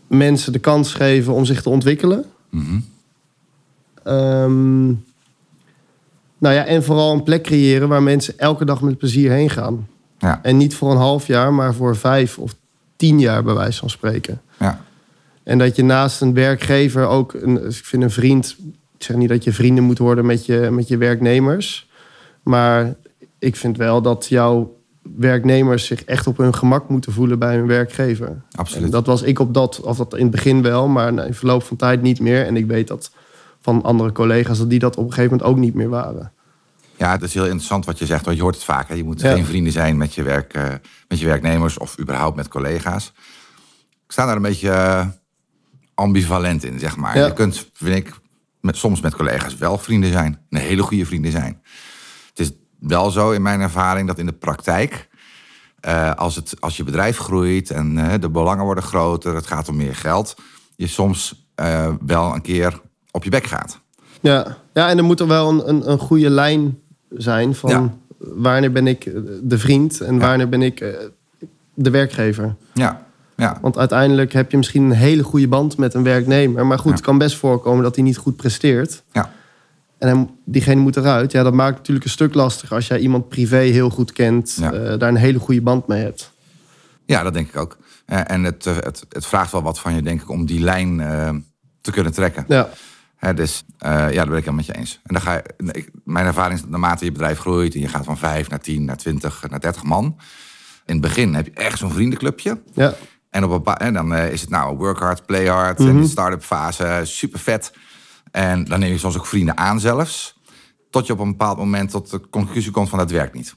mensen 0.07 0.53
de 0.53 0.59
kans 0.59 0.95
geven 0.95 1.33
om 1.33 1.45
zich 1.45 1.63
te 1.63 1.69
ontwikkelen. 1.69 2.25
Mhm. 2.51 2.79
Ehm, 4.03 4.87
nou 6.39 6.55
ja, 6.55 6.65
en 6.65 6.85
vooral 6.85 7.13
een 7.13 7.23
plek 7.23 7.43
creëren 7.43 7.89
waar 7.89 8.03
mensen 8.03 8.39
elke 8.39 8.65
dag 8.65 8.81
met 8.81 8.99
plezier 8.99 9.31
heen 9.31 9.51
gaan. 9.51 9.89
Ja, 10.19 10.41
En 10.43 10.57
niet 10.57 10.75
voor 10.75 10.91
een 10.91 10.97
half 10.97 11.27
jaar, 11.27 11.53
maar 11.53 11.75
voor 11.75 11.97
vijf 11.97 12.39
of 12.39 12.55
tien 12.97 13.21
jaar, 13.21 13.43
bij 13.43 13.55
wijze 13.55 13.79
van 13.79 13.91
spreken. 13.91 14.41
ja, 14.59 14.81
En 15.43 15.59
dat 15.59 15.77
je 15.77 15.85
naast 15.85 16.21
een 16.21 16.35
werkgever 16.35 17.07
ook, 17.07 17.33
een, 17.33 17.67
ik 17.67 17.85
vind 17.85 18.03
een 18.03 18.11
vriend, 18.11 18.57
ik 18.99 19.05
zeg 19.05 19.17
niet 19.17 19.29
dat 19.29 19.45
je 19.45 19.53
vrienden 19.53 19.85
moet 19.85 19.99
worden 19.99 20.27
met 20.27 20.47
je, 20.47 20.69
met 20.71 20.89
je 20.89 20.97
werknemers. 20.97 21.89
Maar 22.43 22.95
ik 23.45 23.57
vind 23.57 23.77
wel 23.77 24.03
dat 24.03 24.27
jouw 24.29 24.83
werknemers 25.17 25.87
zich 25.87 26.05
echt 26.05 26.27
op 26.27 26.37
hun 26.37 26.55
gemak 26.55 26.89
moeten 26.89 27.13
voelen 27.13 27.39
bij 27.39 27.57
hun 27.57 27.67
werkgever. 27.67 28.43
absoluut. 28.57 28.85
En 28.85 28.91
dat 28.91 29.07
was 29.07 29.23
ik 29.23 29.39
op 29.39 29.55
dat, 29.55 29.81
of 29.81 29.97
dat 29.97 30.15
in 30.15 30.23
het 30.23 30.31
begin 30.31 30.63
wel, 30.63 30.89
maar 30.89 31.27
in 31.27 31.35
verloop 31.35 31.63
van 31.63 31.77
tijd 31.77 32.03
niet 32.03 32.21
meer. 32.21 32.47
En 32.47 32.57
ik 32.57 32.67
weet 32.67 32.89
dat 32.89 33.11
van 33.61 33.83
andere 33.83 34.13
collega's 34.13 34.59
dat 34.59 34.71
die 34.71 34.79
dat 34.79 34.97
op 34.97 35.05
een 35.05 35.13
gegeven 35.13 35.31
moment 35.31 35.49
ook 35.51 35.57
niet 35.59 35.75
meer 35.75 35.89
waren. 35.89 36.33
Ja, 36.97 37.11
het 37.13 37.23
is 37.23 37.35
heel 37.35 37.45
interessant 37.45 37.85
wat 37.85 37.99
je 37.99 38.07
zegt, 38.07 38.25
want 38.25 38.37
je 38.37 38.43
hoort 38.43 38.55
het 38.55 38.65
vaak. 38.65 38.89
Hè? 38.89 38.95
Je 38.95 39.05
moet 39.05 39.21
Ja. 39.21 39.33
geen 39.33 39.45
vrienden 39.45 39.73
zijn 39.73 39.97
met 39.97 40.15
je, 40.15 40.23
werk, 40.23 40.55
eh, 40.55 40.63
met 41.09 41.19
je 41.21 41.27
werknemers 41.27 41.79
of 41.79 41.99
überhaupt 42.01 42.37
met 42.37 42.49
collega's. 42.49 43.13
Ik 44.07 44.13
sta 44.13 44.27
daar 44.27 44.37
een 44.37 44.43
beetje 44.43 44.71
eh, 44.71 45.07
ambivalent 45.95 46.65
in, 46.65 46.79
zeg 46.79 46.97
maar. 46.97 47.19
Ja. 47.19 47.27
Je 47.27 47.33
kunt, 47.33 47.69
vind 47.73 47.97
ik, 47.97 48.15
met, 48.61 48.77
soms 48.77 49.01
met 49.01 49.15
collega's 49.15 49.57
wel 49.57 49.79
vrienden 49.79 50.13
zijn. 50.13 50.39
Een 50.51 50.61
hele 50.61 50.83
goede 50.83 51.07
vrienden 51.07 51.31
zijn. 51.31 51.63
Wel 52.87 53.11
zo 53.11 53.31
in 53.31 53.43
mijn 53.43 53.61
ervaring 53.61 54.07
dat 54.09 54.19
in 54.19 54.27
de 54.27 54.33
praktijk... 54.33 55.09
eh, 55.81 56.15
als, 56.15 56.37
het, 56.37 56.55
als 56.61 56.77
je 56.77 56.85
bedrijf 56.85 57.19
groeit 57.19 57.71
en 57.71 57.99
eh, 57.99 58.21
de 58.21 58.31
belangen 58.31 58.65
worden 58.65 58.85
groter... 58.85 59.35
het 59.35 59.47
gaat 59.47 59.69
om 59.69 59.77
meer 59.77 59.95
geld... 59.97 60.35
je 60.77 60.87
soms 60.87 61.47
eh, 61.55 61.93
wel 62.07 62.35
een 62.35 62.43
keer 62.43 62.81
op 63.11 63.25
je 63.25 63.31
bek 63.31 63.45
gaat. 63.47 63.81
Ja, 64.21 64.57
ja 64.73 64.89
en 64.89 64.99
er 64.99 65.05
moet 65.05 65.21
er 65.21 65.27
wel 65.27 65.49
een, 65.51 65.69
een, 65.69 65.91
een 65.91 65.99
goede 65.99 66.31
lijn 66.31 66.79
zijn 67.11 67.55
van 67.55 67.71
Ja. 67.71 67.95
wanneer 68.19 68.73
ben 68.73 68.87
ik 68.87 69.11
de 69.43 69.59
vriend 69.59 70.01
en 70.01 70.19
wanneer 70.19 70.49
ben 70.49 70.63
ik 70.63 70.79
de 71.75 71.91
werkgever. 71.91 72.55
Ja, 72.75 73.03
ja, 73.37 73.59
Want 73.61 73.79
uiteindelijk 73.79 74.33
heb 74.33 74.51
je 74.51 74.57
misschien 74.57 74.83
een 74.83 74.91
hele 74.93 75.23
goede 75.23 75.49
band 75.49 75.77
met 75.77 75.95
een 75.95 76.03
werknemer. 76.03 76.67
Maar 76.67 76.79
goed, 76.79 76.89
Ja. 76.91 76.97
het 76.97 77.05
kan 77.05 77.19
best 77.19 77.37
voorkomen 77.37 77.83
dat 77.83 77.95
hij 77.95 78.05
niet 78.05 78.17
goed 78.17 78.37
presteert. 78.37 79.03
ja. 79.13 79.31
En 79.99 80.09
hij, 80.17 80.27
diegene 80.45 80.81
moet 80.81 80.97
eruit. 80.97 81.33
Ja, 81.33 81.43
dat 81.43 81.53
maakt 81.53 81.77
natuurlijk 81.77 82.05
een 82.05 82.11
stuk 82.13 82.35
lastiger 82.35 82.77
als 82.77 82.87
jij 82.87 82.99
iemand 82.99 83.29
privé 83.29 83.57
heel 83.59 83.91
goed 83.91 84.13
kent. 84.13 84.57
Ja. 84.61 84.73
eh, 84.73 84.99
daar 84.99 85.09
een 85.09 85.17
hele 85.17 85.39
goede 85.39 85.63
band 85.63 85.87
mee 85.87 86.03
hebt. 86.03 86.33
Ja, 87.07 87.23
dat 87.23 87.35
denk 87.35 87.49
ik 87.49 87.57
ook. 87.57 87.77
Eh, 88.07 88.31
en 88.31 88.45
het, 88.45 88.67
eh, 88.67 88.75
het, 88.77 89.05
het 89.09 89.27
vraagt 89.27 89.53
wel 89.53 89.63
wat 89.63 89.79
van 89.81 89.95
je, 89.95 90.03
denk 90.03 90.21
ik, 90.23 90.29
om 90.31 90.47
die 90.47 90.61
lijn 90.61 90.97
te 91.81 91.91
kunnen 91.91 92.13
trekken. 92.13 92.45
Ja, 92.49 92.69
Hè, 93.17 93.35
dus 93.35 93.65
ja, 93.79 93.89
daar 93.89 94.11
ben 94.13 94.23
ik 94.25 94.29
helemaal 94.31 94.55
met 94.55 94.67
je 94.67 94.77
eens. 94.77 95.01
En 95.05 95.15
dan 95.15 95.23
ga 95.23 95.33
je, 95.35 95.43
ik- 95.73 95.91
mijn 96.05 96.27
ervaring 96.27 96.55
is 96.55 96.61
dat 96.61 96.71
naarmate 96.71 97.05
je 97.05 97.13
bedrijf 97.13 97.39
groeit... 97.39 97.75
en 97.75 97.81
je 97.81 97.89
gaat 97.89 98.05
van 98.05 98.19
5 98.19 98.49
naar 98.51 98.61
10, 98.61 98.85
naar 98.85 98.97
20, 98.97 99.45
naar 99.51 99.61
30 99.61 99.83
man... 99.83 100.05
in 100.87 100.93
het 100.93 101.01
begin 101.01 101.35
heb 101.35 101.47
je 101.47 101.53
echt 101.53 101.79
zo'n 101.79 101.91
vriendenclubje... 101.93 102.61
Ja, 102.75 102.95
En 103.31 103.45
op 103.45 103.67
een 103.67 103.75
en 103.77 103.93
dan 103.95 104.15
is 104.15 104.41
het 104.41 104.51
nou 104.51 104.77
work 104.77 104.99
hard, 104.99 105.27
play 105.27 105.47
hard. 105.47 105.79
En 105.79 105.97
die 106.01 106.09
start-up 106.09 106.43
fase, 106.43 107.01
super 107.05 107.39
vet. 107.39 107.73
En 108.35 108.65
dan 108.65 108.81
neem 108.81 108.93
je 108.93 108.99
soms 108.99 109.17
ook 109.17 109.27
vrienden 109.27 109.57
aan 109.57 109.81
zelfs. 109.81 110.41
Tot 110.91 111.07
je 111.07 111.13
op 111.13 111.19
een 111.19 111.31
bepaald 111.31 111.59
moment 111.59 111.91
tot 111.91 112.11
de 112.11 112.29
conclusie 112.31 112.71
komt 112.71 112.89
van 112.89 112.99
dat 112.99 113.11
werkt 113.11 113.35
niet. 113.35 113.57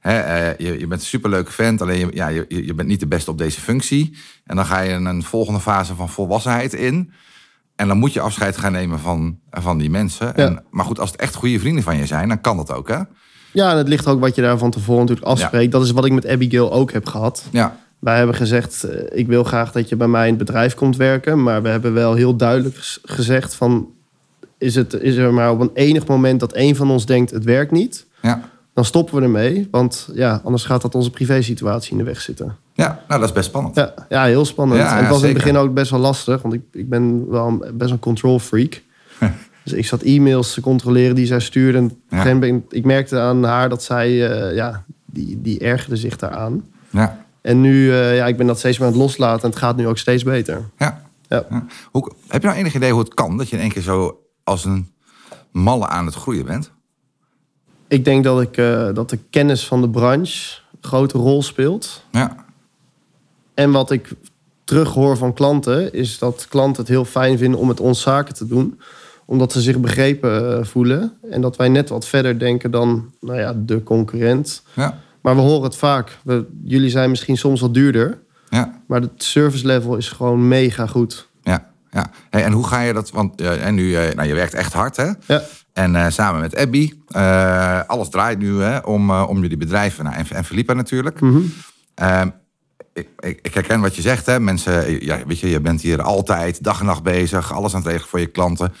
Eh, 0.00 0.56
je, 0.56 0.78
je 0.78 0.86
bent 0.86 1.00
een 1.00 1.06
superleuke 1.06 1.52
vent, 1.52 1.82
alleen 1.82 1.98
je, 1.98 2.08
ja, 2.14 2.28
je, 2.28 2.46
je 2.48 2.74
bent 2.74 2.88
niet 2.88 3.00
de 3.00 3.06
beste 3.06 3.30
op 3.30 3.38
deze 3.38 3.60
functie. 3.60 4.16
En 4.44 4.56
dan 4.56 4.66
ga 4.66 4.80
je 4.80 4.92
een 4.92 5.22
volgende 5.22 5.60
fase 5.60 5.94
van 5.94 6.08
volwassenheid 6.08 6.74
in. 6.74 7.12
En 7.76 7.88
dan 7.88 7.98
moet 7.98 8.12
je 8.12 8.20
afscheid 8.20 8.56
gaan 8.56 8.72
nemen 8.72 9.00
van, 9.00 9.38
van 9.50 9.78
die 9.78 9.90
mensen. 9.90 10.26
Ja. 10.26 10.32
En, 10.32 10.64
maar 10.70 10.84
goed, 10.84 11.00
als 11.00 11.10
het 11.10 11.20
echt 11.20 11.34
goede 11.34 11.58
vrienden 11.60 11.82
van 11.82 11.96
je 11.96 12.06
zijn, 12.06 12.28
dan 12.28 12.40
kan 12.40 12.56
dat 12.56 12.72
ook, 12.72 12.88
hè? 12.88 12.98
ja 13.52 13.70
en 13.70 13.76
het 13.76 13.88
ligt 13.88 14.06
ook 14.06 14.20
wat 14.20 14.34
je 14.34 14.42
daar 14.42 14.58
van 14.58 14.70
tevoren 14.70 15.00
natuurlijk 15.00 15.26
afspreekt. 15.26 15.72
Dat 15.72 15.84
is 15.84 15.90
wat 15.90 16.04
ik 16.04 16.12
met 16.12 16.26
Abigail 16.26 16.72
ook 16.72 16.92
heb 16.92 17.06
gehad. 17.06 17.44
Ja, 17.50 17.76
Wij 17.98 18.16
hebben 18.16 18.34
gezegd, 18.34 18.84
eh, 18.84 19.18
ik 19.18 19.26
wil 19.26 19.44
graag 19.44 19.72
dat 19.72 19.88
je 19.88 19.96
bij 19.96 20.08
mij 20.08 20.28
in 20.28 20.34
het 20.34 20.44
bedrijf 20.44 20.74
komt 20.74 20.96
werken. 20.96 21.42
Maar 21.42 21.62
we 21.62 21.68
hebben 21.68 21.92
wel 21.92 22.14
heel 22.14 22.36
duidelijk 22.36 22.98
gezegd 23.02 23.54
van... 23.54 23.92
Is, 24.64 24.74
het, 24.74 24.92
is 24.92 25.16
er 25.16 25.32
maar 25.34 25.50
op 25.50 25.60
een 25.60 25.70
enig 25.74 26.06
moment 26.06 26.40
dat 26.40 26.52
één 26.52 26.76
van 26.76 26.90
ons 26.90 27.06
denkt, 27.06 27.30
het 27.30 27.44
werkt 27.44 27.70
niet... 27.70 28.06
ja. 28.22 28.40
dan 28.74 28.84
stoppen 28.84 29.14
we 29.14 29.22
ermee. 29.22 29.68
Want 29.70 30.08
ja, 30.14 30.40
anders 30.44 30.64
gaat 30.64 30.82
dat 30.82 30.94
onze 30.94 31.10
privésituatie 31.10 31.92
in 31.92 31.98
de 31.98 32.04
weg 32.04 32.20
zitten. 32.20 32.56
ja 32.74 33.02
nou, 33.08 33.20
dat 33.20 33.28
is 33.28 33.34
best 33.34 33.48
spannend. 33.48 33.76
Ja, 33.76 33.94
ja 34.08 34.24
heel 34.24 34.44
spannend. 34.44 34.80
Ja, 34.80 34.96
en 34.96 34.98
het 34.98 35.08
was 35.08 35.20
in 35.22 35.28
het 35.28 35.36
begin 35.36 35.56
ook 35.56 35.74
best 35.74 35.90
wel 35.90 36.00
lastig. 36.00 36.42
Want 36.42 36.54
ik, 36.54 36.62
ik 36.72 36.88
ben 36.88 37.30
wel 37.30 37.46
een, 37.46 37.76
best 37.76 37.90
een 37.90 37.98
control 37.98 38.38
freak. 38.38 38.82
dus 39.64 39.72
ik 39.72 39.86
zat 39.86 40.02
e-mails 40.02 40.54
te 40.54 40.60
controleren 40.60 41.14
die 41.14 41.26
zij 41.26 41.40
stuurde. 41.40 41.90
En 42.08 42.32
moment, 42.32 42.74
ik 42.74 42.84
merkte 42.84 43.18
aan 43.20 43.44
haar 43.44 43.68
dat 43.68 43.82
zij... 43.82 44.30
eh, 44.30 44.54
ja, 44.54 44.84
die, 45.06 45.40
die 45.42 45.58
ergerde 45.58 45.96
zich 45.96 46.16
daaraan. 46.16 46.64
Ja, 46.90 47.24
En 47.42 47.60
nu, 47.60 47.92
eh, 47.92 48.16
ja, 48.16 48.26
ik 48.26 48.36
ben 48.36 48.46
dat 48.46 48.58
steeds 48.58 48.78
meer 48.78 48.86
aan 48.86 48.92
het 48.92 49.02
loslaten. 49.02 49.42
En 49.42 49.50
het 49.50 49.58
gaat 49.58 49.76
nu 49.76 49.86
ook 49.86 49.98
steeds 49.98 50.22
beter. 50.22 50.62
ja. 50.78 51.02
Ja. 51.28 51.46
Ja. 51.50 51.64
Hoe, 51.90 52.12
heb 52.28 52.42
je 52.42 52.48
nou 52.48 52.60
enig 52.60 52.74
idee 52.74 52.90
hoe 52.90 53.00
het 53.00 53.14
kan 53.14 53.36
dat 53.36 53.48
je 53.48 53.56
in 53.56 53.62
één 53.62 53.70
keer 53.70 53.82
zo 53.82 54.18
als 54.44 54.64
een 54.64 54.88
malle 55.50 55.86
aan 55.86 56.06
het 56.06 56.14
groeien 56.14 56.44
bent? 56.44 56.70
Ik 57.88 58.04
denk 58.04 58.24
dat, 58.24 58.40
ik, 58.40 58.56
eh, 58.56 58.88
dat 58.94 59.10
de 59.10 59.18
kennis 59.30 59.66
van 59.66 59.80
de 59.80 59.90
branche 59.90 60.60
een 60.72 60.88
grote 60.88 61.18
rol 61.18 61.42
speelt. 61.42 62.02
Ja, 62.10 62.44
En 63.54 63.70
wat 63.70 63.90
ik 63.90 64.12
terughoor 64.64 65.16
van 65.16 65.32
klanten, 65.32 65.92
is 65.92 66.18
dat 66.18 66.46
klanten 66.48 66.82
het 66.82 66.90
heel 66.90 67.04
fijn 67.04 67.38
vinden 67.38 67.60
om 67.60 67.66
met 67.66 67.80
ons 67.80 68.00
zaken 68.00 68.34
te 68.34 68.46
doen. 68.46 68.80
Omdat 69.24 69.52
ze 69.52 69.60
zich 69.60 69.80
begrepen 69.80 70.58
eh, 70.58 70.64
voelen. 70.64 71.12
En 71.30 71.40
dat 71.40 71.56
wij 71.56 71.68
net 71.68 71.88
wat 71.88 72.06
verder 72.06 72.38
denken 72.38 72.70
dan 72.70 73.12
nou 73.20 73.38
ja, 73.38 73.54
de 73.56 73.82
concurrent. 73.82 74.62
ja, 74.74 75.00
Maar 75.20 75.34
we 75.34 75.40
horen 75.40 75.62
het 75.62 75.76
vaak. 75.76 76.18
We, 76.22 76.46
jullie 76.64 76.90
zijn 76.90 77.10
misschien 77.10 77.36
soms 77.36 77.60
wat 77.60 77.74
duurder. 77.74 78.18
ja, 78.50 78.80
Maar 78.86 79.00
het 79.00 79.22
service 79.22 79.66
level 79.66 79.96
is 79.96 80.08
gewoon 80.08 80.48
mega 80.48 80.86
goed. 80.86 81.28
Ja. 81.94 82.10
Hey, 82.30 82.44
en 82.44 82.52
hoe 82.52 82.66
ga 82.66 82.80
je 82.80 82.92
dat? 82.92 83.10
Want 83.10 83.40
eh, 83.40 83.66
en 83.66 83.74
nu, 83.74 83.94
eh, 83.96 84.14
nou, 84.14 84.28
je 84.28 84.34
werkt 84.34 84.54
echt 84.54 84.72
hard, 84.72 84.96
hè? 84.96 85.10
Ja, 85.26 85.42
En 85.72 85.96
eh, 85.96 86.10
samen 86.10 86.40
met 86.40 86.56
Abby, 86.56 86.92
alles 87.86 88.08
draait 88.08 88.38
nu 88.38 88.62
hè, 88.62 88.78
om, 88.78 89.10
om 89.10 89.40
jullie 89.40 89.56
bedrijven. 89.56 90.04
Nou, 90.04 90.16
en, 90.16 90.26
en 90.30 90.44
Felipa 90.44 90.72
natuurlijk. 90.72 91.18
Ehm, 91.94 92.28
ik, 92.92 93.08
ik, 93.18 93.38
ik 93.42 93.54
herken 93.54 93.80
wat 93.80 93.96
je 93.96 94.02
zegt, 94.02 94.26
hè. 94.26 94.40
Mensen, 94.40 95.04
ja, 95.04 95.18
weet 95.26 95.40
je, 95.40 95.48
je 95.48 95.60
bent 95.60 95.80
hier 95.80 96.02
altijd 96.02 96.64
dag 96.64 96.80
en 96.80 96.86
nacht 96.86 97.02
bezig, 97.02 97.52
alles 97.52 97.74
aan 97.74 97.80
het 97.80 97.88
regelen 97.88 98.08
voor 98.08 98.20
je 98.20 98.26
klanten. 98.26 98.72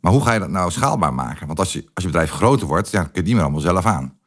Maar 0.00 0.12
hoe 0.12 0.24
ga 0.24 0.32
je 0.32 0.38
dat 0.38 0.50
nou 0.50 0.70
schaalbaar 0.70 1.14
maken? 1.14 1.46
Want 1.46 1.58
als 1.58 1.72
je, 1.72 1.84
als 1.94 2.04
je 2.04 2.10
bedrijf 2.10 2.30
groter 2.30 2.66
wordt, 2.66 2.90
ja, 2.90 2.98
dan 2.98 3.10
kun 3.10 3.20
je 3.20 3.22
die 3.22 3.34
meer 3.34 3.42
allemaal 3.42 3.60
zelf 3.60 3.84
aan. 3.84 4.18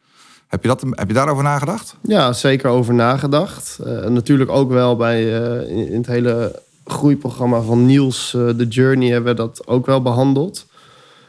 Heb 0.48 0.62
je, 0.62 0.68
dat, 0.68 0.82
heb 0.90 1.08
je 1.08 1.14
daarover 1.14 1.44
nagedacht? 1.44 1.96
ja 2.02 2.34
zeker 2.34 2.70
over 2.70 2.94
nagedacht. 2.94 3.80
Natuurlijk 4.08 4.50
ook 4.50 4.72
wel 4.72 4.96
bij 4.96 5.24
in, 5.68 5.88
in 5.88 5.98
het 5.98 6.08
hele 6.08 6.62
groeiprogramma 6.86 7.62
van 7.62 7.86
Niels, 7.86 8.34
eh 8.34 8.50
The 8.50 8.68
Journey, 8.68 9.10
hebben 9.12 9.32
we 9.36 9.42
dat 9.42 9.68
ook 9.68 9.86
wel 9.86 10.02
behandeld. 10.02 10.66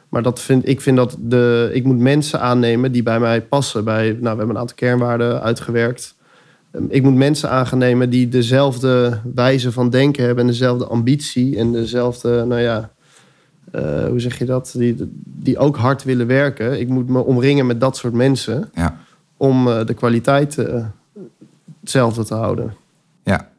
Maar 0.08 0.22
dat 0.22 0.40
vind, 0.40 0.68
ik 0.68 0.80
vind 0.80 0.96
dat 0.96 1.16
de, 1.20 1.70
ik 1.72 1.84
moet 1.84 1.98
mensen 1.98 2.40
aannemen 2.40 2.92
die 2.92 3.02
bij 3.02 3.20
mij 3.20 3.42
passen. 3.42 3.84
Bij, 3.84 4.04
nou, 4.10 4.20
we 4.20 4.28
hebben 4.28 4.48
een 4.50 4.58
aantal 4.58 4.76
kernwaarden 4.76 5.42
uitgewerkt. 5.42 6.14
Ehm, 6.70 6.84
Ik 6.88 7.02
moet 7.02 7.14
mensen 7.14 7.50
aan 7.50 7.66
gaan 7.66 7.78
nemen 7.78 8.10
die 8.10 8.28
dezelfde 8.28 9.20
wijze 9.34 9.72
van 9.72 9.90
denken 9.90 10.24
hebben... 10.24 10.44
en 10.44 10.50
dezelfde 10.50 10.86
ambitie 10.86 11.58
en 11.58 11.72
dezelfde, 11.72 12.44
nou 12.44 12.60
ja... 12.60 12.90
eh, 13.70 14.06
hoe 14.06 14.20
zeg 14.20 14.38
je 14.38 14.44
dat? 14.44 14.74
Die, 14.76 14.96
die 15.24 15.58
ook 15.58 15.76
hard 15.76 16.04
willen 16.04 16.26
werken. 16.26 16.80
Ik 16.80 16.88
moet 16.88 17.08
me 17.08 17.24
omringen 17.24 17.66
met 17.66 17.80
dat 17.80 17.96
soort 17.96 18.14
mensen... 18.14 18.70
Ja, 18.74 18.96
om 19.36 19.68
eh, 19.68 19.86
de 19.86 19.94
kwaliteit 19.94 20.58
eh, 20.58 20.84
hetzelfde 21.80 22.24
te 22.24 22.34
houden. 22.34 22.74
ja. 23.24 23.52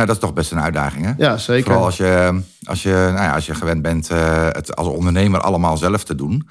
Ja. 0.00 0.04
dat 0.06 0.14
is 0.14 0.20
toch 0.20 0.32
best 0.32 0.52
een 0.52 0.60
uitdaging, 0.60 1.04
hè? 1.04 1.12
Ja, 1.16 1.36
zeker. 1.36 1.64
Vooral 1.64 1.84
als 1.84 1.96
je, 1.96 2.40
als 2.64 2.82
je, 2.82 2.90
nou 2.90 3.14
ja, 3.22 3.34
als 3.34 3.46
je 3.46 3.54
gewend 3.54 3.82
bent 3.82 4.10
eh, 4.10 4.46
het 4.52 4.76
als 4.76 4.86
ondernemer 4.88 5.40
allemaal 5.40 5.76
zelf 5.76 6.04
te 6.04 6.14
doen. 6.14 6.48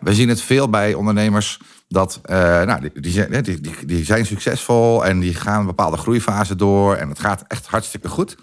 We 0.00 0.14
zien 0.14 0.28
het 0.28 0.40
veel 0.42 0.68
bij 0.70 0.94
ondernemers 0.94 1.60
dat 1.88 2.20
eh, 2.22 2.36
nou, 2.62 2.80
die, 2.80 3.00
die, 3.00 3.12
zijn- 3.12 3.42
die, 3.42 3.60
die, 3.60 3.74
die 3.86 4.04
zijn 4.04 4.26
succesvol 4.26 5.04
en 5.06 5.20
die 5.20 5.34
gaan 5.34 5.60
een 5.60 5.66
bepaalde 5.66 5.96
groeifase 5.96 6.56
door 6.56 6.94
en 6.94 7.08
het 7.08 7.18
gaat 7.20 7.44
echt 7.48 7.66
hartstikke 7.66 8.08
goed. 8.08 8.36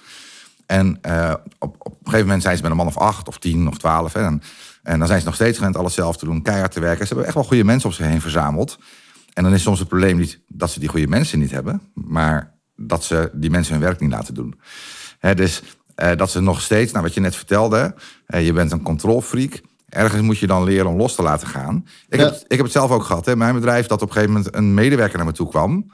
En 0.65 0.98
eh, 1.02 1.34
op, 1.60 1.76
op 1.80 1.92
een 1.92 1.98
gegeven 2.04 2.26
moment 2.26 2.42
zijn 2.44 2.56
ze 2.56 2.62
met 2.62 2.72
een 2.72 2.78
man 2.78 2.88
of 2.88 2.98
acht 2.98 3.28
of 3.28 3.38
tien 3.38 3.68
of 3.68 3.78
twaalf. 3.78 4.13
hè, 4.13 4.24
En, 4.24 4.42
en 4.84 5.00
dan 5.00 5.08
zijn 5.08 5.20
ze 5.20 5.26
nog 5.26 5.36
steeds 5.36 5.58
gewend 5.58 5.78
alles 5.78 5.94
zelf 5.94 6.18
te 6.18 6.26
doen, 6.26 6.42
keihard 6.42 6.72
te 6.72 6.80
werken. 6.80 7.02
Ze 7.02 7.08
hebben 7.08 7.26
echt 7.26 7.36
wel 7.36 7.44
goede 7.44 7.63
mensen 7.63 7.89
op 7.89 7.96
zich 7.96 8.06
heen 8.06 8.22
verzameld. 8.22 8.78
En 9.34 9.44
dan 9.44 9.54
is 9.54 9.62
soms 9.62 9.80
het 9.80 9.88
probleem 9.88 10.18
niet 10.18 10.39
dat 10.48 10.70
ze 10.72 10.80
die 10.80 10.89
goede 10.89 11.08
mensen 11.08 11.39
niet 11.39 11.52
hebben, 11.52 11.82
maar 11.94 12.52
dat 12.80 13.04
ze 13.04 13.30
die 13.34 13.50
mensen 13.50 13.74
hun 13.74 13.84
werk 13.84 14.00
niet 14.00 14.12
laten 14.12 14.34
doen. 14.34 14.60
Hè, 15.20 15.36
dus 15.36 15.63
eh, 15.96 16.15
dat 16.15 16.32
ze 16.32 16.39
nog 16.42 16.62
steeds, 16.62 16.92
nou 16.92 17.04
wat 17.04 17.13
je 17.13 17.20
net 17.20 17.36
vertelde, 17.36 17.96
eh, 18.26 18.46
je 18.46 18.54
bent 18.54 18.72
een 18.72 18.82
controlfreak. 18.82 19.62
Ergens 19.89 20.22
moet 20.22 20.38
je 20.38 20.48
dan 20.48 20.63
leren 20.63 20.88
om 20.88 20.98
los 20.98 21.15
te 21.15 21.22
laten 21.22 21.48
gaan. 21.48 21.86
Ik, 22.10 22.20
Ja. 22.20 22.26
heb, 22.26 22.34
ik 22.48 22.56
heb 22.58 22.60
het 22.63 22.72
zelf 22.72 22.92
ook 22.92 23.04
gehad. 23.04 23.26
Hè. 23.26 23.36
Mijn 23.36 23.54
bedrijf 23.54 23.88
dat 23.88 24.02
op 24.02 24.08
een 24.08 24.13
gegeven 24.13 24.34
moment 24.36 24.56
een 24.56 24.74
medewerker 24.74 25.18
naar 25.18 25.26
me 25.26 25.32
toe 25.32 25.50
kwam. 25.50 25.92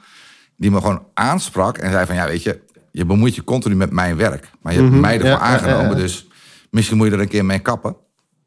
Die 0.56 0.70
me 0.70 0.80
gewoon 0.80 1.04
aansprak 1.14 1.78
en 1.78 1.90
zei 1.92 2.06
van 2.06 2.14
ja 2.14 2.26
weet 2.26 2.42
je, 2.42 2.60
je 2.90 3.04
bemoeit 3.04 3.34
je 3.34 3.44
continu 3.44 3.74
met 3.76 3.90
mijn 3.90 4.16
werk. 4.16 4.50
Maar 4.62 4.72
je 4.72 4.80
hebt 4.80 4.92
mij 4.92 5.14
ervoor 5.14 5.28
ja, 5.30 5.38
aangenomen. 5.38 5.88
ja. 5.88 5.94
Dus 5.94 6.26
misschien 6.70 6.96
moet 6.96 7.06
je 7.06 7.12
er 7.12 7.20
een 7.20 7.28
keer 7.28 7.44
mee 7.44 7.58
kappen. 7.58 7.96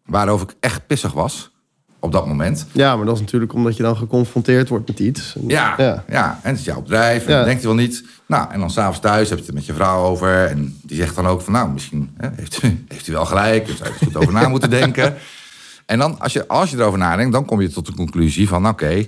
Waarover 0.06 0.50
ik 0.50 0.56
echt 0.60 0.88
pissig 0.88 1.12
was 1.12 1.52
op 2.00 2.12
dat 2.12 2.28
moment. 2.28 2.66
Ja, 2.72 2.96
maar 2.96 3.06
dat 3.06 3.16
is 3.16 3.22
natuurlijk 3.22 3.54
omdat 3.54 3.78
je 3.78 3.84
dan 3.84 3.98
geconfronteerd 3.98 4.70
wordt 4.70 4.88
met 4.88 5.00
iets. 5.00 5.36
En- 5.36 5.48
Ja, 5.48 5.74
ja. 5.78 6.04
ja. 6.10 6.40
en 6.44 6.50
het 6.50 6.60
is 6.60 6.66
jouw 6.66 6.82
bedrijf. 6.82 7.24
En 7.26 7.30
Ja. 7.32 7.36
dan 7.38 7.46
denkt 7.46 7.64
hij 7.64 7.72
wel 7.76 7.82
niet. 7.86 8.04
Nou, 8.26 8.52
en 8.52 8.60
dan 8.60 8.70
s'avonds 8.70 9.00
thuis 9.00 9.30
heb 9.30 9.38
je 9.40 9.46
het 9.46 9.54
met 9.54 9.66
je 9.66 9.74
vrouw 9.74 10.04
over. 10.04 10.46
En 10.46 10.80
die 10.84 10.98
zegt 10.98 11.16
dan 11.16 11.28
ook 11.28 11.42
van, 11.42 11.54
nou, 11.54 11.70
misschien 11.70 12.10
hè, 12.18 12.30
heeft, 12.36 12.64
u, 12.64 12.84
heeft 12.88 13.08
u 13.08 13.12
wel 13.14 13.26
gelijk. 13.26 13.66
Dus 13.66 13.78
zou 13.78 13.90
je 13.90 13.96
er 14.00 14.06
goed 14.06 14.16
over 14.16 14.34
na 14.34 14.48
moeten 14.56 14.70
denken. 14.70 15.16
En 15.86 16.00
dan, 16.00 16.20
als 16.20 16.34
je, 16.34 16.48
als 16.48 16.70
je 16.72 16.78
erover 16.78 17.00
nadenkt, 17.00 17.32
dan 17.34 17.46
kom 17.46 17.62
je 17.62 17.70
tot 17.70 17.86
de 17.86 17.94
conclusie 17.94 18.48
van, 18.48 18.68
oké, 18.68 19.06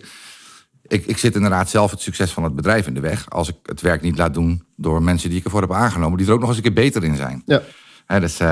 ik, 0.87 1.05
ik 1.05 1.17
zit 1.17 1.35
inderdaad 1.35 1.69
zelf 1.69 1.91
het 1.91 2.01
succes 2.01 2.31
van 2.31 2.43
het 2.43 2.55
bedrijf 2.55 2.87
in 2.87 2.93
de 2.93 2.99
weg. 2.99 3.29
Als 3.29 3.49
ik 3.49 3.55
het 3.65 3.81
werk 3.81 4.01
niet 4.01 4.17
laat 4.17 4.33
doen 4.33 4.63
door 4.75 5.03
mensen 5.03 5.29
die 5.29 5.37
ik 5.39 5.43
ervoor 5.45 5.61
heb 5.61 5.73
aangenomen, 5.73 6.17
die 6.17 6.27
er 6.27 6.33
ook 6.33 6.39
nog 6.39 6.47
eens 6.47 6.57
een 6.57 6.63
keer 6.63 6.73
beter 6.73 7.03
in 7.03 7.15
zijn. 7.15 7.41
Ja. 7.45 7.61
Hè, 8.05 8.19
dus 8.19 8.39
eh, 8.39 8.47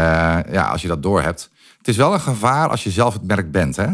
ja, 0.51 0.67
als 0.71 0.81
je 0.81 0.87
dat 0.87 1.03
doorhebt. 1.03 1.49
Het 1.77 1.87
is 1.87 1.95
wel 1.97 2.13
een 2.13 2.19
gevaar 2.19 2.69
als 2.69 2.83
je 2.83 2.89
zelf 2.91 3.13
het 3.13 3.23
merk 3.27 3.51
bent, 3.51 3.75
hè? 3.75 3.87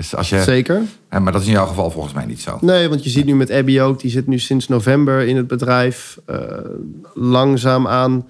Dus 0.00 0.14
als 0.16 0.28
je, 0.28 0.42
Zeker. 0.42 0.82
maar 1.08 1.32
dat 1.32 1.40
is 1.40 1.46
in 1.46 1.52
jouw 1.52 1.66
geval 1.66 1.90
volgens 1.90 2.14
mij 2.14 2.24
niet 2.26 2.40
zo. 2.40 2.58
Nee, 2.60 2.88
want 2.88 3.04
je 3.04 3.10
ziet 3.10 3.24
nu 3.24 3.34
met 3.36 3.50
Abby 3.50 3.80
ook, 3.80 4.00
die 4.00 4.10
zit 4.10 4.26
nu 4.26 4.38
sinds 4.38 4.68
november 4.68 5.20
in 5.26 5.36
het 5.36 5.46
bedrijf. 5.46 6.18
Eh 6.26 6.36
langzaamaan 7.14 8.28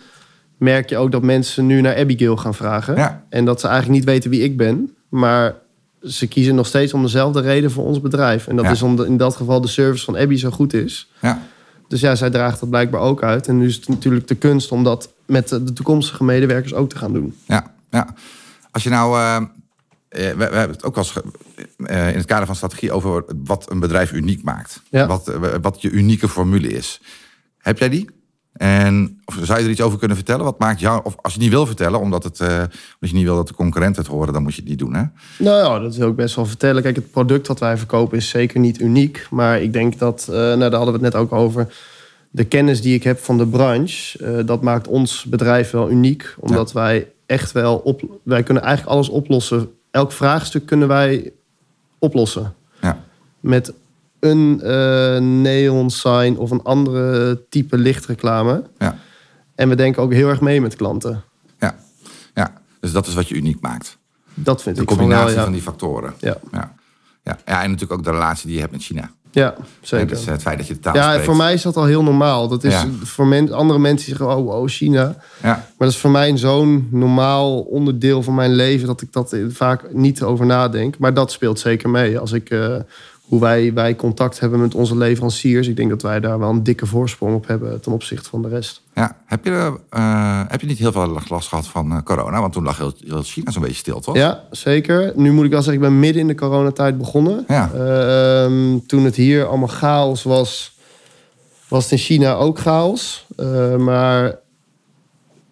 merk 0.56 0.88
je 0.88 0.96
ook 0.96 1.12
dat 1.12 1.22
mensen 1.22 1.66
nu 1.66 1.80
naar 1.80 1.96
Abigail 1.96 2.36
gaan 2.36 2.54
vragen. 2.54 2.96
Ja. 2.96 3.24
En 3.28 3.44
dat 3.44 3.60
ze 3.60 3.66
eigenlijk 3.66 3.98
niet 3.98 4.08
weten 4.08 4.30
wie 4.30 4.42
ik 4.42 4.56
ben. 4.56 4.94
Maar 5.08 5.54
ze 6.02 6.26
kiezen 6.28 6.54
nog 6.54 6.66
steeds 6.66 6.94
om 6.94 7.02
dezelfde 7.02 7.40
reden 7.40 7.70
voor 7.70 7.84
ons 7.84 8.00
bedrijf. 8.00 8.46
En 8.46 8.56
dat 8.56 8.64
Ja. 8.64 8.70
is 8.70 8.82
omdat 8.82 9.06
in 9.06 9.16
dat 9.16 9.36
geval 9.36 9.60
de 9.60 9.68
service 9.68 10.04
van 10.04 10.16
Abby 10.16 10.36
zo 10.36 10.50
goed 10.50 10.72
is. 10.74 11.10
Ja. 11.20 11.42
Dus 11.88 12.00
ja, 12.00 12.14
zij 12.14 12.30
draagt 12.30 12.60
dat 12.60 12.70
blijkbaar 12.70 13.00
ook 13.00 13.22
uit. 13.22 13.48
En 13.48 13.58
nu 13.58 13.66
is 13.66 13.74
het 13.76 13.88
natuurlijk 13.88 14.28
de 14.28 14.34
kunst 14.34 14.72
om 14.72 14.84
dat 14.84 15.12
met 15.26 15.48
de 15.48 15.72
toekomstige 15.72 16.24
medewerkers 16.24 16.74
ook 16.74 16.88
te 16.88 16.96
gaan 16.98 17.12
doen. 17.12 17.34
Ja, 17.46 17.72
ja. 17.90 18.14
Als 18.70 18.82
je 18.82 18.90
nou. 18.90 19.18
eh, 19.18 19.42
we, 20.10 20.34
we 20.36 20.42
hebben 20.44 20.70
het 20.70 20.84
ook 20.84 20.94
wel 20.94 21.04
eens 21.04 21.14
eh, 21.76 22.08
in 22.08 22.16
het 22.16 22.26
kader 22.26 22.46
van 22.46 22.56
strategie 22.56 22.92
over 22.92 23.24
wat 23.44 23.70
een 23.70 23.80
bedrijf 23.80 24.12
uniek 24.12 24.42
maakt. 24.42 24.82
Ja. 24.90 25.06
Wat, 25.06 25.28
eh, 25.28 25.54
wat 25.62 25.82
je 25.82 25.90
unieke 25.90 26.28
formule 26.28 26.68
is. 26.68 27.00
Heb 27.58 27.78
jij 27.78 27.88
die? 27.88 28.08
En 28.52 29.20
of 29.24 29.38
zou 29.42 29.58
je 29.58 29.64
er 29.64 29.70
iets 29.70 29.80
over 29.80 29.98
kunnen 29.98 30.16
vertellen? 30.16 30.44
Wat 30.44 30.58
maakt 30.58 30.80
jou, 30.80 31.00
of 31.04 31.16
als 31.20 31.34
je 31.34 31.40
niet 31.40 31.50
wil 31.50 31.66
vertellen, 31.66 32.00
omdat, 32.00 32.24
het, 32.24 32.40
eh, 32.40 32.48
omdat 32.48 32.70
je 33.00 33.14
niet 33.14 33.24
wil 33.24 33.36
dat 33.36 33.48
de 33.48 33.54
concurrenten 33.54 34.02
het 34.02 34.10
horen, 34.10 34.32
dan 34.32 34.42
moet 34.42 34.54
je 34.54 34.60
het 34.60 34.70
niet 34.70 34.78
doen. 34.78 34.94
Hè? 34.94 35.02
Nou 35.38 35.56
ja, 35.58 35.78
dat 35.78 35.96
wil 35.96 36.08
ik 36.08 36.16
best 36.16 36.34
wel 36.34 36.46
vertellen. 36.46 36.82
Kijk, 36.82 36.96
het 36.96 37.10
product 37.10 37.46
wat 37.46 37.58
wij 37.60 37.76
verkopen 37.76 38.18
is 38.18 38.28
zeker 38.28 38.60
niet 38.60 38.80
uniek. 38.80 39.26
Maar 39.30 39.62
ik 39.62 39.72
denk 39.72 39.98
dat, 39.98 40.26
eh, 40.30 40.34
nou, 40.34 40.58
daar 40.58 40.72
hadden 40.72 40.94
we 40.98 41.04
het 41.04 41.12
net 41.12 41.14
ook 41.14 41.32
over. 41.32 41.74
De 42.30 42.44
kennis 42.44 42.82
die 42.82 42.94
ik 42.94 43.02
heb 43.02 43.18
van 43.18 43.38
de 43.38 43.46
branche, 43.46 44.18
eh, 44.18 44.46
dat 44.46 44.62
maakt 44.62 44.88
ons 44.88 45.24
bedrijf 45.24 45.70
wel 45.70 45.90
uniek. 45.90 46.34
Omdat 46.38 46.72
wij 46.72 47.08
echt 47.26 47.52
wel 47.52 47.76
op. 47.76 48.02
Wij 48.22 48.42
kunnen 48.42 48.62
eigenlijk 48.62 48.94
alles 48.94 49.08
oplossen. 49.08 49.70
Elk 49.90 50.12
vraagstuk 50.12 50.66
kunnen 50.66 50.88
wij 50.88 51.32
oplossen. 51.98 52.54
Ja. 52.80 53.04
Met 53.40 53.72
een 54.20 54.60
eh 54.60 55.18
neon 55.18 55.90
sign 55.90 56.36
of 56.36 56.50
een 56.50 56.62
andere 56.62 57.42
type 57.48 57.78
lichtreclame. 57.78 58.64
Ja. 58.78 58.98
En 59.54 59.68
we 59.68 59.74
denken 59.74 60.02
ook 60.02 60.12
heel 60.12 60.28
erg 60.28 60.40
mee 60.40 60.60
met 60.60 60.76
klanten. 60.76 61.22
Ja. 61.58 61.76
ja. 62.34 62.52
Dus 62.80 62.92
dat 62.92 63.06
is 63.06 63.14
wat 63.14 63.28
je 63.28 63.34
uniek 63.34 63.60
maakt. 63.60 63.98
Dat 64.34 64.62
vind 64.62 64.76
De 64.76 64.82
ik 64.82 64.88
van 64.88 64.96
combinatie 64.96 65.26
wel, 65.26 65.36
ja. 65.36 65.42
van 65.42 65.52
die 65.52 65.62
factoren. 65.62 66.14
Ja. 66.18 66.36
Ja. 66.52 66.74
ja, 67.22 67.62
en 67.62 67.70
natuurlijk 67.70 67.92
ook 67.92 68.04
de 68.04 68.10
relatie 68.10 68.46
die 68.46 68.54
je 68.54 68.60
hebt 68.60 68.72
met 68.72 68.82
China. 68.82 69.10
Ja, 69.32 69.54
zeker. 69.80 70.06
Dus 70.08 70.26
het 70.26 70.42
feit 70.42 70.58
dat 70.58 70.66
je 70.66 70.74
de 70.74 70.80
taal 70.80 70.94
ja, 70.94 71.08
spreekt. 71.08 71.24
voor 71.24 71.36
mij 71.36 71.52
is 71.52 71.62
dat 71.62 71.76
al 71.76 71.84
heel 71.84 72.02
normaal. 72.02 72.48
Dat 72.48 72.64
is 72.64 72.72
Ja. 72.72 72.86
voor 73.02 73.26
men, 73.26 73.52
andere 73.52 73.78
mensen 73.78 74.06
die 74.08 74.16
zeggen, 74.16 74.36
oh, 74.36 74.44
wow, 74.44 74.68
China. 74.68 75.02
Ja. 75.42 75.48
Maar 75.48 75.66
dat 75.78 75.88
is 75.88 75.96
voor 75.96 76.10
mij 76.10 76.36
zo'n 76.36 76.88
normaal 76.90 77.58
onderdeel 77.60 78.22
van 78.22 78.34
mijn 78.34 78.54
leven... 78.54 78.86
dat 78.86 79.00
ik 79.00 79.12
dat 79.12 79.36
vaak 79.48 79.92
niet 79.92 80.22
over 80.22 80.46
nadenk. 80.46 80.98
Maar 80.98 81.14
dat 81.14 81.32
speelt 81.32 81.58
zeker 81.58 81.90
mee. 81.90 82.18
Als 82.18 82.32
ik, 82.32 82.50
eh, 82.50 82.74
hoe 83.30 83.40
wij, 83.40 83.72
wij 83.72 83.96
contact 83.96 84.40
hebben 84.40 84.60
met 84.60 84.74
onze 84.74 84.96
leveranciers... 84.96 85.68
ik 85.68 85.76
denk 85.76 85.90
dat 85.90 86.02
wij 86.02 86.20
daar 86.20 86.38
wel 86.38 86.50
een 86.50 86.62
dikke 86.62 86.86
voorsprong 86.86 87.34
op 87.34 87.46
hebben... 87.46 87.80
ten 87.80 87.92
opzichte 87.92 88.28
van 88.28 88.42
de 88.42 88.48
rest. 88.48 88.82
Ja. 88.94 89.16
Heb, 89.26 89.44
je, 89.44 89.78
eh, 89.90 90.42
heb 90.48 90.60
je 90.60 90.66
niet 90.66 90.78
heel 90.78 90.92
veel 90.92 91.20
last 91.28 91.48
gehad 91.48 91.66
van 91.66 91.92
eh, 91.92 92.02
corona? 92.02 92.40
Want 92.40 92.52
toen 92.52 92.64
lag 92.64 92.78
heel, 92.78 92.92
heel 93.06 93.22
China 93.22 93.50
zo'n 93.50 93.62
beetje 93.62 93.76
stil, 93.76 94.00
toch? 94.00 94.16
Ja, 94.16 94.44
zeker. 94.50 95.12
Nu 95.16 95.32
moet 95.32 95.44
ik 95.44 95.50
wel 95.50 95.62
zeggen, 95.62 95.82
ik 95.82 95.88
ben 95.88 95.98
midden 95.98 96.22
in 96.22 96.28
de 96.28 96.34
coronatijd 96.34 96.98
begonnen. 96.98 97.44
Ja. 97.48 97.70
Ehm, 97.72 98.78
toen 98.86 99.04
het 99.04 99.16
hier 99.16 99.46
allemaal 99.46 99.68
chaos 99.68 100.22
was, 100.22 100.78
was 101.68 101.82
het 101.82 101.92
in 101.92 101.98
China 101.98 102.34
ook 102.34 102.58
chaos. 102.58 103.26
Eh, 103.36 103.76
maar 103.76 104.38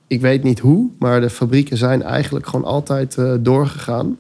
ik 0.06 0.20
weet 0.20 0.42
niet 0.42 0.58
hoe, 0.58 0.90
maar 0.98 1.20
de 1.20 1.30
fabrieken 1.30 1.76
zijn 1.76 2.02
eigenlijk 2.02 2.46
gewoon 2.46 2.66
altijd 2.66 3.16
doorgegaan. 3.40 4.18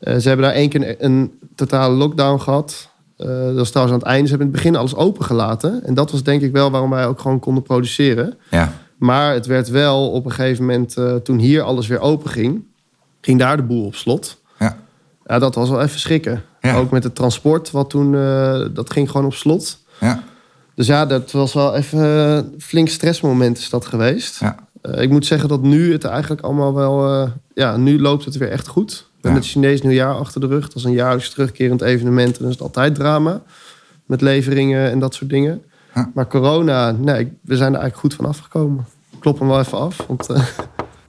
Ze 0.00 0.28
hebben 0.28 0.46
daar 0.46 0.54
één 0.54 0.68
keer 0.68 1.04
een 1.04 1.39
totale 1.66 1.94
lockdown 1.94 2.40
gehad. 2.40 2.90
Eh, 3.16 3.26
dat 3.26 3.54
was 3.54 3.70
trouwens 3.70 3.96
aan 3.96 4.02
het 4.02 4.08
einde. 4.08 4.28
Ze 4.28 4.30
hebben 4.30 4.46
in 4.46 4.52
het 4.52 4.62
begin 4.62 4.76
alles 4.76 4.94
opengelaten. 4.94 5.84
En 5.84 5.94
dat 5.94 6.10
was 6.10 6.22
denk 6.22 6.42
ik 6.42 6.52
wel 6.52 6.70
waarom 6.70 6.90
wij 6.90 7.06
ook 7.06 7.20
gewoon 7.20 7.40
konden 7.40 7.62
produceren. 7.62 8.38
Ja. 8.50 8.72
Maar 8.96 9.32
het 9.32 9.46
werd 9.46 9.68
wel 9.68 10.10
op 10.10 10.24
een 10.24 10.32
gegeven 10.32 10.64
moment, 10.64 10.96
eh, 10.96 11.14
toen 11.14 11.38
hier 11.38 11.62
alles 11.62 11.86
weer 11.86 12.00
open 12.00 12.30
ging, 12.30 12.64
ging 13.20 13.38
daar 13.38 13.56
de 13.56 13.62
boel 13.62 13.84
op 13.84 13.94
slot. 13.94 14.40
Ja. 14.58 14.76
Ja, 15.26 15.38
dat 15.38 15.54
was 15.54 15.70
wel 15.70 15.80
even 15.80 16.00
schrikken. 16.00 16.42
Ja. 16.60 16.76
Ook 16.76 16.90
met 16.90 17.04
het 17.04 17.14
transport, 17.14 17.70
wat 17.70 17.90
toen, 17.90 18.14
eh, 18.14 18.60
dat 18.72 18.92
ging 18.92 19.10
gewoon 19.10 19.26
op 19.26 19.34
slot. 19.34 19.78
Ja. 20.00 20.22
Dus 20.74 20.86
ja, 20.86 21.06
dat 21.06 21.30
was 21.30 21.52
wel 21.52 21.74
even 21.74 22.54
flink 22.58 22.88
stressmoment 22.88 23.58
is 23.58 23.70
dat 23.70 23.86
geweest. 23.86 24.40
Ja. 24.40 24.56
Ik 24.96 25.10
moet 25.10 25.26
zeggen 25.26 25.48
dat 25.48 25.62
nu 25.62 25.92
het 25.92 26.04
eigenlijk 26.04 26.40
allemaal 26.40 26.74
wel... 26.74 27.28
ja, 27.54 27.76
nu 27.76 28.00
loopt 28.00 28.24
het 28.24 28.36
weer 28.36 28.50
echt 28.50 28.68
goed. 28.68 29.09
We 29.20 29.28
hebben 29.28 29.42
Ja. 29.42 29.46
het 29.46 29.46
Chinees 29.46 29.82
nieuwjaar 29.82 30.14
achter 30.14 30.40
de 30.40 30.46
rug. 30.46 30.66
Dat 30.66 30.76
is 30.76 30.84
een 30.84 30.92
jaarlijks 30.92 31.30
terugkerend 31.30 31.82
evenement. 31.82 32.28
En 32.32 32.38
dan 32.38 32.46
is 32.48 32.52
het 32.54 32.62
altijd 32.62 32.94
drama. 32.94 33.42
Met 34.06 34.20
leveringen 34.20 34.90
en 34.90 34.98
dat 34.98 35.14
soort 35.14 35.30
dingen. 35.30 35.62
Ja. 35.94 36.10
Maar 36.14 36.26
corona, 36.26 36.90
nee, 36.90 37.38
we 37.42 37.56
zijn 37.56 37.74
er 37.74 37.80
eigenlijk 37.80 37.96
goed 37.96 38.14
van 38.14 38.24
afgekomen. 38.26 38.86
Klop 39.18 39.38
hem 39.38 39.48
wel 39.48 39.58
even 39.60 39.78
af. 39.78 39.96
Want, 40.08 40.28
eh, 40.28 40.42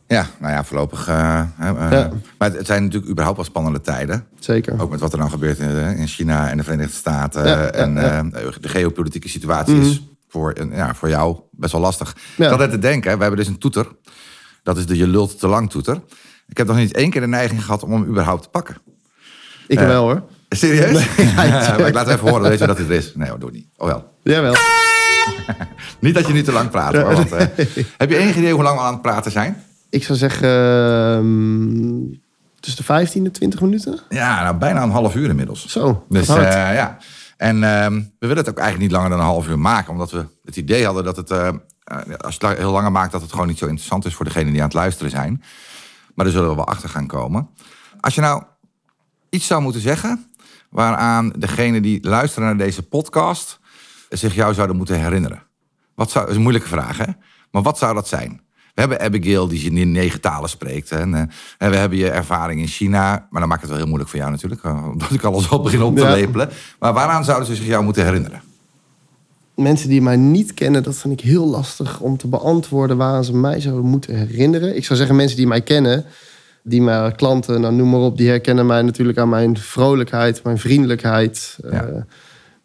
Ja, 0.08 0.28
nou 0.40 0.54
ja, 0.54 0.64
voorlopig. 0.64 1.08
eh, 1.08 1.40
eh, 1.60 1.92
Ja. 1.92 2.10
Maar 2.38 2.52
het, 2.54 2.66
zijn 2.66 2.84
natuurlijk 2.84 3.12
überhaupt 3.12 3.38
wel 3.38 3.46
spannende 3.48 3.82
tijden. 3.82 4.26
zeker. 4.40 4.82
Ook 4.82 4.90
met 4.90 5.00
wat 5.00 5.12
er 5.14 5.20
dan 5.20 5.30
gebeurt 5.30 5.60
in, 5.60 5.70
in 5.98 6.08
China 6.08 6.50
en 6.50 6.58
de 6.58 6.64
Verenigde 6.64 6.94
Staten. 6.94 7.48
Ja, 7.48 7.66
en. 7.72 7.94
Mhm. 7.94 8.30
de 8.62 8.70
geopolitieke 8.70 9.30
situatie 9.30 9.80
is 9.80 10.02
voor, 10.28 10.56
ja, 10.72 10.96
voor 10.96 11.10
jou 11.10 11.38
best 11.52 11.72
wel 11.72 11.82
lastig. 11.82 12.16
Ik 12.38 12.46
had 12.46 12.58
net 12.60 12.72
te 12.72 12.80
denken, 12.80 13.14
we 13.16 13.22
hebben 13.22 13.40
dus 13.40 13.48
een 13.48 13.58
toeter. 13.58 13.88
Dat 14.64 14.78
is 14.78 14.86
de 14.86 14.98
je 14.98 15.08
lult 15.08 15.40
te 15.40 15.48
lang 15.48 15.70
toeter. 15.70 16.02
Ik 16.52 16.58
heb 16.58 16.68
nog 16.68 16.76
niet 16.78 16.94
één 16.94 17.10
keer 17.10 17.22
de 17.22 17.28
neiging 17.28 17.64
gehad 17.66 17.84
om 17.84 17.92
hem 17.92 18.06
überhaupt 18.06 18.44
te 18.44 18.50
pakken. 18.50 18.78
Ik 19.68 19.80
Eh, 19.80 19.86
wel 19.86 20.04
hoor. 20.04 20.24
Serieus? 20.50 21.06
ja, 21.18 21.76
maar 21.78 21.88
ik 21.88 21.94
laat 21.94 22.08
even 22.08 22.30
horen, 22.30 22.50
weet 22.50 22.60
je 22.60 22.68
dat 22.68 22.78
het 22.78 22.90
is. 22.90 23.16
Nee, 23.16 23.30
hoor, 23.30 23.40
doe 23.40 23.52
niet. 23.52 23.68
Oh 23.78 23.88
wel. 23.88 24.14
Jawel. 24.24 24.56
Niet 26.00 26.14
dat 26.14 26.28
je 26.28 26.34
niet 26.34 26.46
te 26.46 26.52
lang 26.52 26.70
praat. 26.70 26.96
hoor, 26.96 27.14
want, 27.14 27.32
eh, 27.32 27.46
heb 27.98 28.10
je 28.10 28.18
enig 28.18 28.36
idee 28.36 28.54
hoe 28.54 28.64
lang 28.64 28.78
we 28.78 28.84
aan 28.84 28.94
het 28.94 29.02
praten 29.02 29.32
zijn? 29.32 29.64
Ik 29.90 30.04
zou 30.04 30.18
zeggen 30.18 30.48
ehm, 30.50 32.20
tussen 32.60 32.80
de 32.82 32.84
15 32.84 33.26
en 33.26 33.32
20 33.32 33.62
minuten. 33.62 34.00
Ja, 34.10 34.44
nou, 34.44 34.56
bijna 34.56 34.84
een 34.84 34.90
half 34.90 35.16
uur 35.16 35.30
inmiddels. 35.30 35.66
Zo, 35.68 36.06
Dus 36.10 36.28
eh, 36.28 36.74
ja. 36.74 36.98
En 37.38 37.64
ehm, 37.64 37.94
we 37.96 38.28
willen 38.28 38.38
het 38.38 38.50
ook 38.50 38.58
eigenlijk 38.58 38.90
niet 38.90 38.92
langer 38.98 39.10
dan 39.10 39.20
een 39.20 39.26
half 39.26 39.48
uur 39.48 39.60
maken. 39.60 39.92
Omdat 39.92 40.12
we 40.12 40.26
het 40.46 40.56
idee 40.56 40.86
hadden 40.86 41.04
dat 41.04 41.16
het, 41.16 41.32
als 42.22 42.36
je 42.40 42.48
het 42.48 42.58
heel 42.58 42.72
langer 42.72 42.92
maakt, 42.92 43.12
dat 43.12 43.22
het 43.22 43.32
gewoon 43.32 43.48
niet 43.48 43.58
zo 43.58 43.66
interessant 43.66 44.06
is 44.06 44.14
voor 44.14 44.26
degenen 44.26 44.52
die 44.52 44.62
aan 44.62 44.68
het 44.68 44.76
luisteren 44.78 45.12
zijn. 45.12 45.44
Maar 46.16 46.26
daar 46.26 46.34
zullen 46.34 46.50
we 46.50 46.56
wel 46.56 46.68
achter 46.68 46.90
gaan 46.90 47.08
komen. 47.08 47.50
Als 48.00 48.16
je 48.16 48.22
nou 48.22 48.44
iets 49.30 49.48
zou 49.48 49.62
moeten 49.62 49.82
zeggen 49.82 50.26
waaraan 50.70 51.30
degenen 51.38 51.82
die 51.82 52.08
luisteren 52.08 52.48
naar 52.48 52.58
deze 52.58 52.84
podcast 52.84 53.60
zich 54.10 54.36
jou 54.36 54.54
zouden 54.54 54.76
moeten 54.76 55.00
herinneren. 55.00 55.44
Wat 55.96 56.12
zou, 56.12 56.20
dat 56.20 56.30
is 56.30 56.36
een 56.38 56.42
moeilijke 56.44 56.70
vraag, 56.70 56.98
hè? 56.98 57.06
Maar 57.52 57.62
wat 57.62 57.78
zou 57.78 57.94
dat 57.94 58.08
zijn? 58.08 58.42
We 58.74 58.80
hebben 58.82 59.00
Abigail 59.02 59.48
die 59.48 59.72
in 59.72 59.92
negen 59.92 60.22
talen 60.22 60.50
spreekt. 60.50 60.90
Hè? 60.90 60.98
En, 61.00 61.14
eh, 61.14 61.22
en 61.58 61.70
we 61.70 61.76
hebben 61.76 61.98
je 61.98 62.10
ervaring 62.10 62.60
in 62.62 62.68
China. 62.68 63.28
Maar 63.30 63.40
dan 63.40 63.50
maakt 63.50 63.62
het 63.62 63.70
wel 63.70 63.78
heel 63.80 63.88
moeilijk 63.88 64.10
voor 64.10 64.20
jou 64.20 64.32
natuurlijk. 64.32 64.64
eh, 64.64 64.88
Omdat 64.92 65.12
ik 65.12 65.24
alles 65.24 65.50
al 65.50 65.62
begin 65.62 65.82
op 65.82 65.96
te 65.96 66.02
Ja. 66.02 66.12
lepelen. 66.12 66.50
Maar 66.80 66.94
waaraan 66.94 67.24
zouden 67.24 67.48
ze 67.48 67.56
zich 67.56 67.66
jou 67.66 67.84
moeten 67.84 68.06
herinneren? 68.06 68.42
Mensen 69.62 69.90
die 69.90 70.02
mij 70.02 70.16
niet 70.16 70.54
kennen, 70.54 70.84
dat 70.84 70.96
vind 70.96 71.14
ik 71.14 71.26
heel 71.30 71.46
lastig 71.46 72.00
om 72.00 72.18
te 72.18 72.28
beantwoorden 72.28 72.98
waaraan 72.98 73.24
ze 73.24 73.36
mij 73.36 73.60
zouden 73.60 73.86
moeten 73.86 74.16
herinneren. 74.16 74.76
Ik 74.76 74.86
zou 74.86 74.98
zeggen, 75.00 75.16
mensen 75.16 75.38
die 75.38 75.48
mij 75.48 75.62
kennen, 75.62 76.06
die 76.64 76.82
mijn 76.82 77.16
klanten, 77.16 77.62
nou, 77.62 77.74
noem 77.74 77.90
maar 77.90 78.00
op, 78.00 78.18
die 78.18 78.30
herkennen 78.30 78.66
mij 78.66 78.82
natuurlijk 78.82 79.18
aan 79.18 79.30
mijn 79.30 79.58
vrolijkheid, 79.58 80.44
mijn 80.44 80.58
vriendelijkheid. 80.58 81.58
Ja. 81.64 81.70
Eh, 81.70 82.02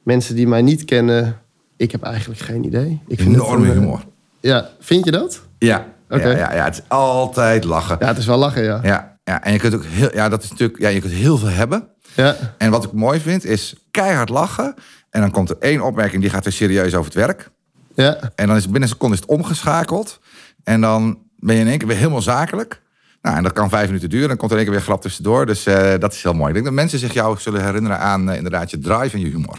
mensen 0.02 0.34
die 0.34 0.48
mij 0.48 0.62
niet 0.62 0.84
kennen, 0.84 1.38
ik 1.76 1.92
heb 1.92 2.02
eigenlijk 2.02 2.40
geen 2.40 2.64
idee. 2.64 3.00
Ik 3.06 3.20
vind 3.20 3.36
het 3.36 3.48
een, 3.48 3.64
humor. 3.64 4.04
Ja, 4.40 4.68
vind 4.80 5.04
je 5.04 5.10
dat? 5.10 5.42
Ja. 5.58 5.86
Ja, 6.08 6.16
ja, 6.18 6.54
ja, 6.54 6.64
het 6.64 6.74
is 6.74 6.82
altijd 6.88 7.64
lachen. 7.64 7.96
Ja, 8.00 8.06
het 8.06 8.18
is 8.18 8.26
wel 8.26 8.38
lachen, 8.38 8.62
ja. 8.62 8.80
Ja, 8.82 9.18
ja, 9.24 9.42
en 9.42 9.52
je 9.52 9.58
kunt 9.58 9.74
ook 9.74 9.84
heel, 9.84 10.14
ja, 10.14 10.28
dat 10.28 10.42
is 10.42 10.50
natuurlijk, 10.50 10.78
ja, 10.78 10.88
je 10.88 11.00
kunt 11.00 11.12
heel 11.12 11.38
veel 11.38 11.48
hebben. 11.48 11.88
Ja, 12.14 12.36
En 12.58 12.70
wat 12.70 12.84
ik 12.84 12.92
mooi 12.92 13.20
vind 13.20 13.44
is 13.44 13.74
keihard 13.90 14.28
lachen. 14.28 14.74
En 15.16 15.22
dan 15.22 15.30
komt 15.30 15.50
er 15.50 15.56
één 15.60 15.80
opmerking 15.80 16.22
die 16.22 16.30
gaat 16.30 16.44
weer 16.44 16.52
serieus 16.52 16.94
over 16.94 17.04
het 17.04 17.14
werk. 17.14 17.50
ja. 17.94 18.32
En 18.34 18.46
dan 18.46 18.56
is 18.56 18.62
het 18.62 18.70
binnen 18.72 18.82
een 18.82 18.94
seconde 18.94 19.14
is 19.14 19.20
het 19.20 19.30
omgeschakeld. 19.30 20.20
En 20.64 20.80
dan 20.80 21.18
ben 21.36 21.54
je 21.54 21.60
in 21.60 21.68
één 21.68 21.78
keer 21.78 21.88
weer 21.88 21.96
helemaal 21.96 22.22
zakelijk. 22.22 22.82
Nou, 23.22 23.36
en 23.36 23.42
dat 23.42 23.52
kan 23.52 23.68
vijf 23.68 23.86
minuten 23.86 24.10
duren. 24.10 24.28
Dan 24.28 24.36
komt 24.36 24.50
er 24.50 24.56
in 24.56 24.62
één 24.62 24.72
keer 24.72 24.80
weer 24.80 24.88
grap 24.88 25.02
tussendoor. 25.02 25.46
Dus 25.46 25.66
eh, 25.66 25.98
dat 25.98 26.12
is 26.12 26.22
heel 26.22 26.32
mooi. 26.32 26.48
Ik 26.48 26.52
denk 26.52 26.64
dat 26.64 26.74
mensen 26.74 26.98
zich 26.98 27.12
jou 27.12 27.38
zullen 27.38 27.64
herinneren 27.64 27.98
aan 27.98 28.30
eh, 28.30 28.36
inderdaad 28.36 28.70
je 28.70 28.78
drive 28.78 29.16
en 29.16 29.20
je 29.20 29.26
humor. 29.26 29.58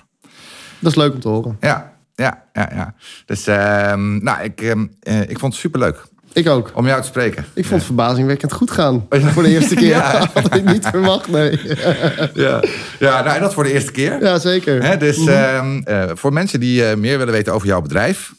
dat 0.79 0.91
is 0.91 0.95
leuk 0.95 1.13
om 1.13 1.19
te 1.19 1.27
horen. 1.27 1.57
Ja, 1.59 1.93
ja, 2.15 2.43
ja. 2.53 2.69
ja. 2.73 2.93
Dus 3.25 3.47
ehm, 3.47 4.23
nou, 4.23 4.43
ik, 4.43 4.61
ehm, 4.61 4.87
eh, 4.99 5.21
ik 5.21 5.39
vond 5.39 5.51
het 5.51 5.61
superleuk 5.61 6.05
Ik 6.37 6.47
ook. 6.49 6.71
om 6.73 6.87
jou 6.87 7.01
te 7.01 7.07
spreken. 7.07 7.45
Ik 7.53 7.63
vond 7.65 7.75
het 7.75 7.83
verbazingwekkend 7.85 8.53
goed 8.53 8.71
gaan. 8.71 9.05
Voor 9.33 9.43
de 9.43 9.49
eerste 9.49 9.75
keer. 9.75 9.85
Ja. 10.07 10.29
Had 10.33 10.55
ik 10.55 10.65
niet 10.65 10.85
verwacht, 10.87 11.27
nee. 11.27 11.59
Ja, 12.33 12.63
ja 12.99 13.21
nou, 13.23 13.35
en 13.35 13.41
dat 13.41 13.53
voor 13.53 13.63
de 13.63 13.73
eerste 13.73 13.91
keer. 13.91 14.23
Ja, 14.23 14.39
zeker. 14.39 14.83
Hè, 14.83 14.97
dus 14.97 15.25
ehm, 15.25 15.77
eh, 15.83 16.03
voor 16.13 16.33
mensen 16.33 16.59
die 16.59 16.85
eh, 16.85 16.97
meer 16.97 17.17
willen 17.17 17.33
weten 17.33 17.53
over 17.53 17.67
jouw 17.67 17.81
bedrijf, 17.81 18.33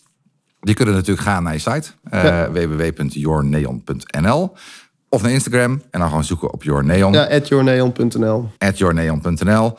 die 0.61 0.75
kunnen 0.75 0.95
natuurlijk 0.95 1.27
gaan 1.27 1.43
naar 1.43 1.53
je 1.53 1.59
site 1.59 1.89
eh 2.11 2.25
Ja. 2.25 2.51
www.yourneon.nl 2.53 4.53
of 5.09 5.23
naar 5.23 5.31
Instagram 5.31 5.83
en 5.91 6.01
dan 6.01 6.09
gewoon 6.09 6.25
zoeken 6.25 6.53
op 6.53 6.63
yourneon 6.63 7.13
Ja, 7.13 7.25
at 7.25 7.49
yourneon.nl. 7.49 8.51
at 8.59 8.79
yourneon.nl. 8.79 9.79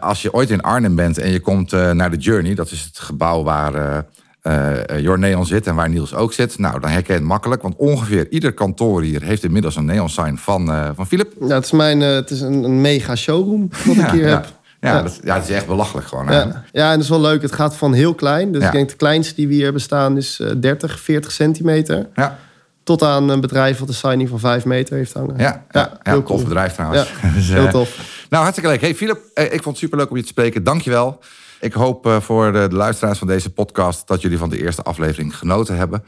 Als 0.00 0.22
je 0.22 0.32
ooit 0.32 0.50
in 0.50 0.60
Arnhem 0.60 0.94
bent 0.94 1.18
en 1.18 1.30
je 1.30 1.40
komt 1.40 1.70
naar 1.72 2.10
de 2.10 2.16
Journey, 2.16 2.54
dat 2.54 2.70
is 2.70 2.84
het 2.84 2.98
gebouw 2.98 3.42
waar 3.42 4.04
eh 4.48 4.88
eh, 4.96 5.02
Your 5.02 5.18
Neon 5.18 5.46
zit 5.46 5.66
en 5.66 5.74
waar 5.74 5.88
Niels 5.88 6.14
ook 6.14 6.32
zit. 6.32 6.58
Nou, 6.58 6.80
dan 6.80 6.90
herken 6.90 7.14
je 7.14 7.20
het 7.20 7.28
makkelijk, 7.28 7.62
want 7.62 7.74
ongeveer 7.76 8.30
ieder 8.30 8.52
kantoor 8.52 9.02
hier 9.02 9.22
heeft 9.22 9.44
inmiddels 9.44 9.76
een 9.76 9.84
neon 9.84 10.08
sign 10.08 10.36
van, 10.36 10.70
eh 10.72 10.90
van 10.94 11.06
Philip. 11.06 11.32
Ja, 11.40 11.54
het 11.54 11.64
is, 11.64 11.70
mijn, 11.70 12.02
eh, 12.02 12.08
het 12.14 12.30
is 12.30 12.40
een, 12.40 12.64
een 12.64 12.80
mega 12.80 13.16
showroom 13.16 13.68
wat 13.84 13.96
ik 13.96 14.10
hier 14.10 14.26
ja. 14.26 14.34
heb. 14.34 14.44
Ja, 14.80 14.94
Ja. 14.96 15.02
Dat, 15.02 15.20
ja, 15.24 15.34
het 15.34 15.48
is 15.48 15.54
echt 15.54 15.66
belachelijk 15.66 16.06
gewoon. 16.06 16.24
Ja. 16.24 16.64
ja, 16.72 16.86
en 16.88 16.92
dat 16.94 17.02
is 17.02 17.08
wel 17.08 17.20
leuk. 17.20 17.42
Het 17.42 17.52
gaat 17.52 17.76
van 17.76 17.92
heel 17.92 18.14
klein. 18.14 18.52
Dus 18.52 18.60
Ja. 18.60 18.66
ik 18.66 18.72
denk 18.72 18.88
de 18.88 18.96
kleinste 18.96 19.34
die 19.34 19.46
we 19.48 19.54
hier 19.54 19.64
hebben 19.64 19.82
staan 19.82 20.16
is 20.16 20.40
eh 20.40 20.50
30, 20.60 21.00
40 21.00 21.32
centimeter. 21.32 22.08
ja. 22.14 22.38
Tot 22.82 23.02
aan 23.02 23.28
een 23.28 23.40
bedrijf 23.40 23.78
wat 23.78 23.88
een 23.88 23.94
signing 23.94 24.28
van 24.28 24.38
5 24.38 24.64
meter 24.64 24.96
heeft 24.96 25.12
hangen. 25.12 25.34
Ja, 25.38 25.44
ja, 25.44 25.62
ja, 25.70 25.98
heel 26.02 26.22
tof 26.22 26.26
cool. 26.36 26.42
bedrijf 26.42 26.72
trouwens. 26.74 27.12
Ja, 27.22 27.30
Dus, 27.34 27.48
heel 27.48 27.64
eh, 27.66 27.70
tof. 27.70 27.96
Nou, 28.28 28.42
hartstikke 28.42 28.70
leuk. 28.70 28.80
Hey 28.80 28.94
Philip, 28.94 29.18
eh, 29.34 29.44
ik 29.44 29.50
vond 29.50 29.64
het 29.64 29.76
superleuk 29.76 30.10
om 30.10 30.16
je 30.16 30.22
te 30.22 30.28
spreken. 30.28 30.64
Dankjewel. 30.64 31.18
Ik 31.60 31.72
hoop 31.72 32.06
eh, 32.06 32.20
voor 32.20 32.52
de, 32.52 32.68
de 32.68 32.74
luisteraars 32.74 33.18
van 33.18 33.26
deze 33.26 33.50
podcast 33.50 34.06
dat 34.06 34.22
jullie 34.22 34.38
van 34.38 34.48
de 34.48 34.62
eerste 34.62 34.82
aflevering 34.82 35.36
genoten 35.36 35.76
hebben. 35.76 36.04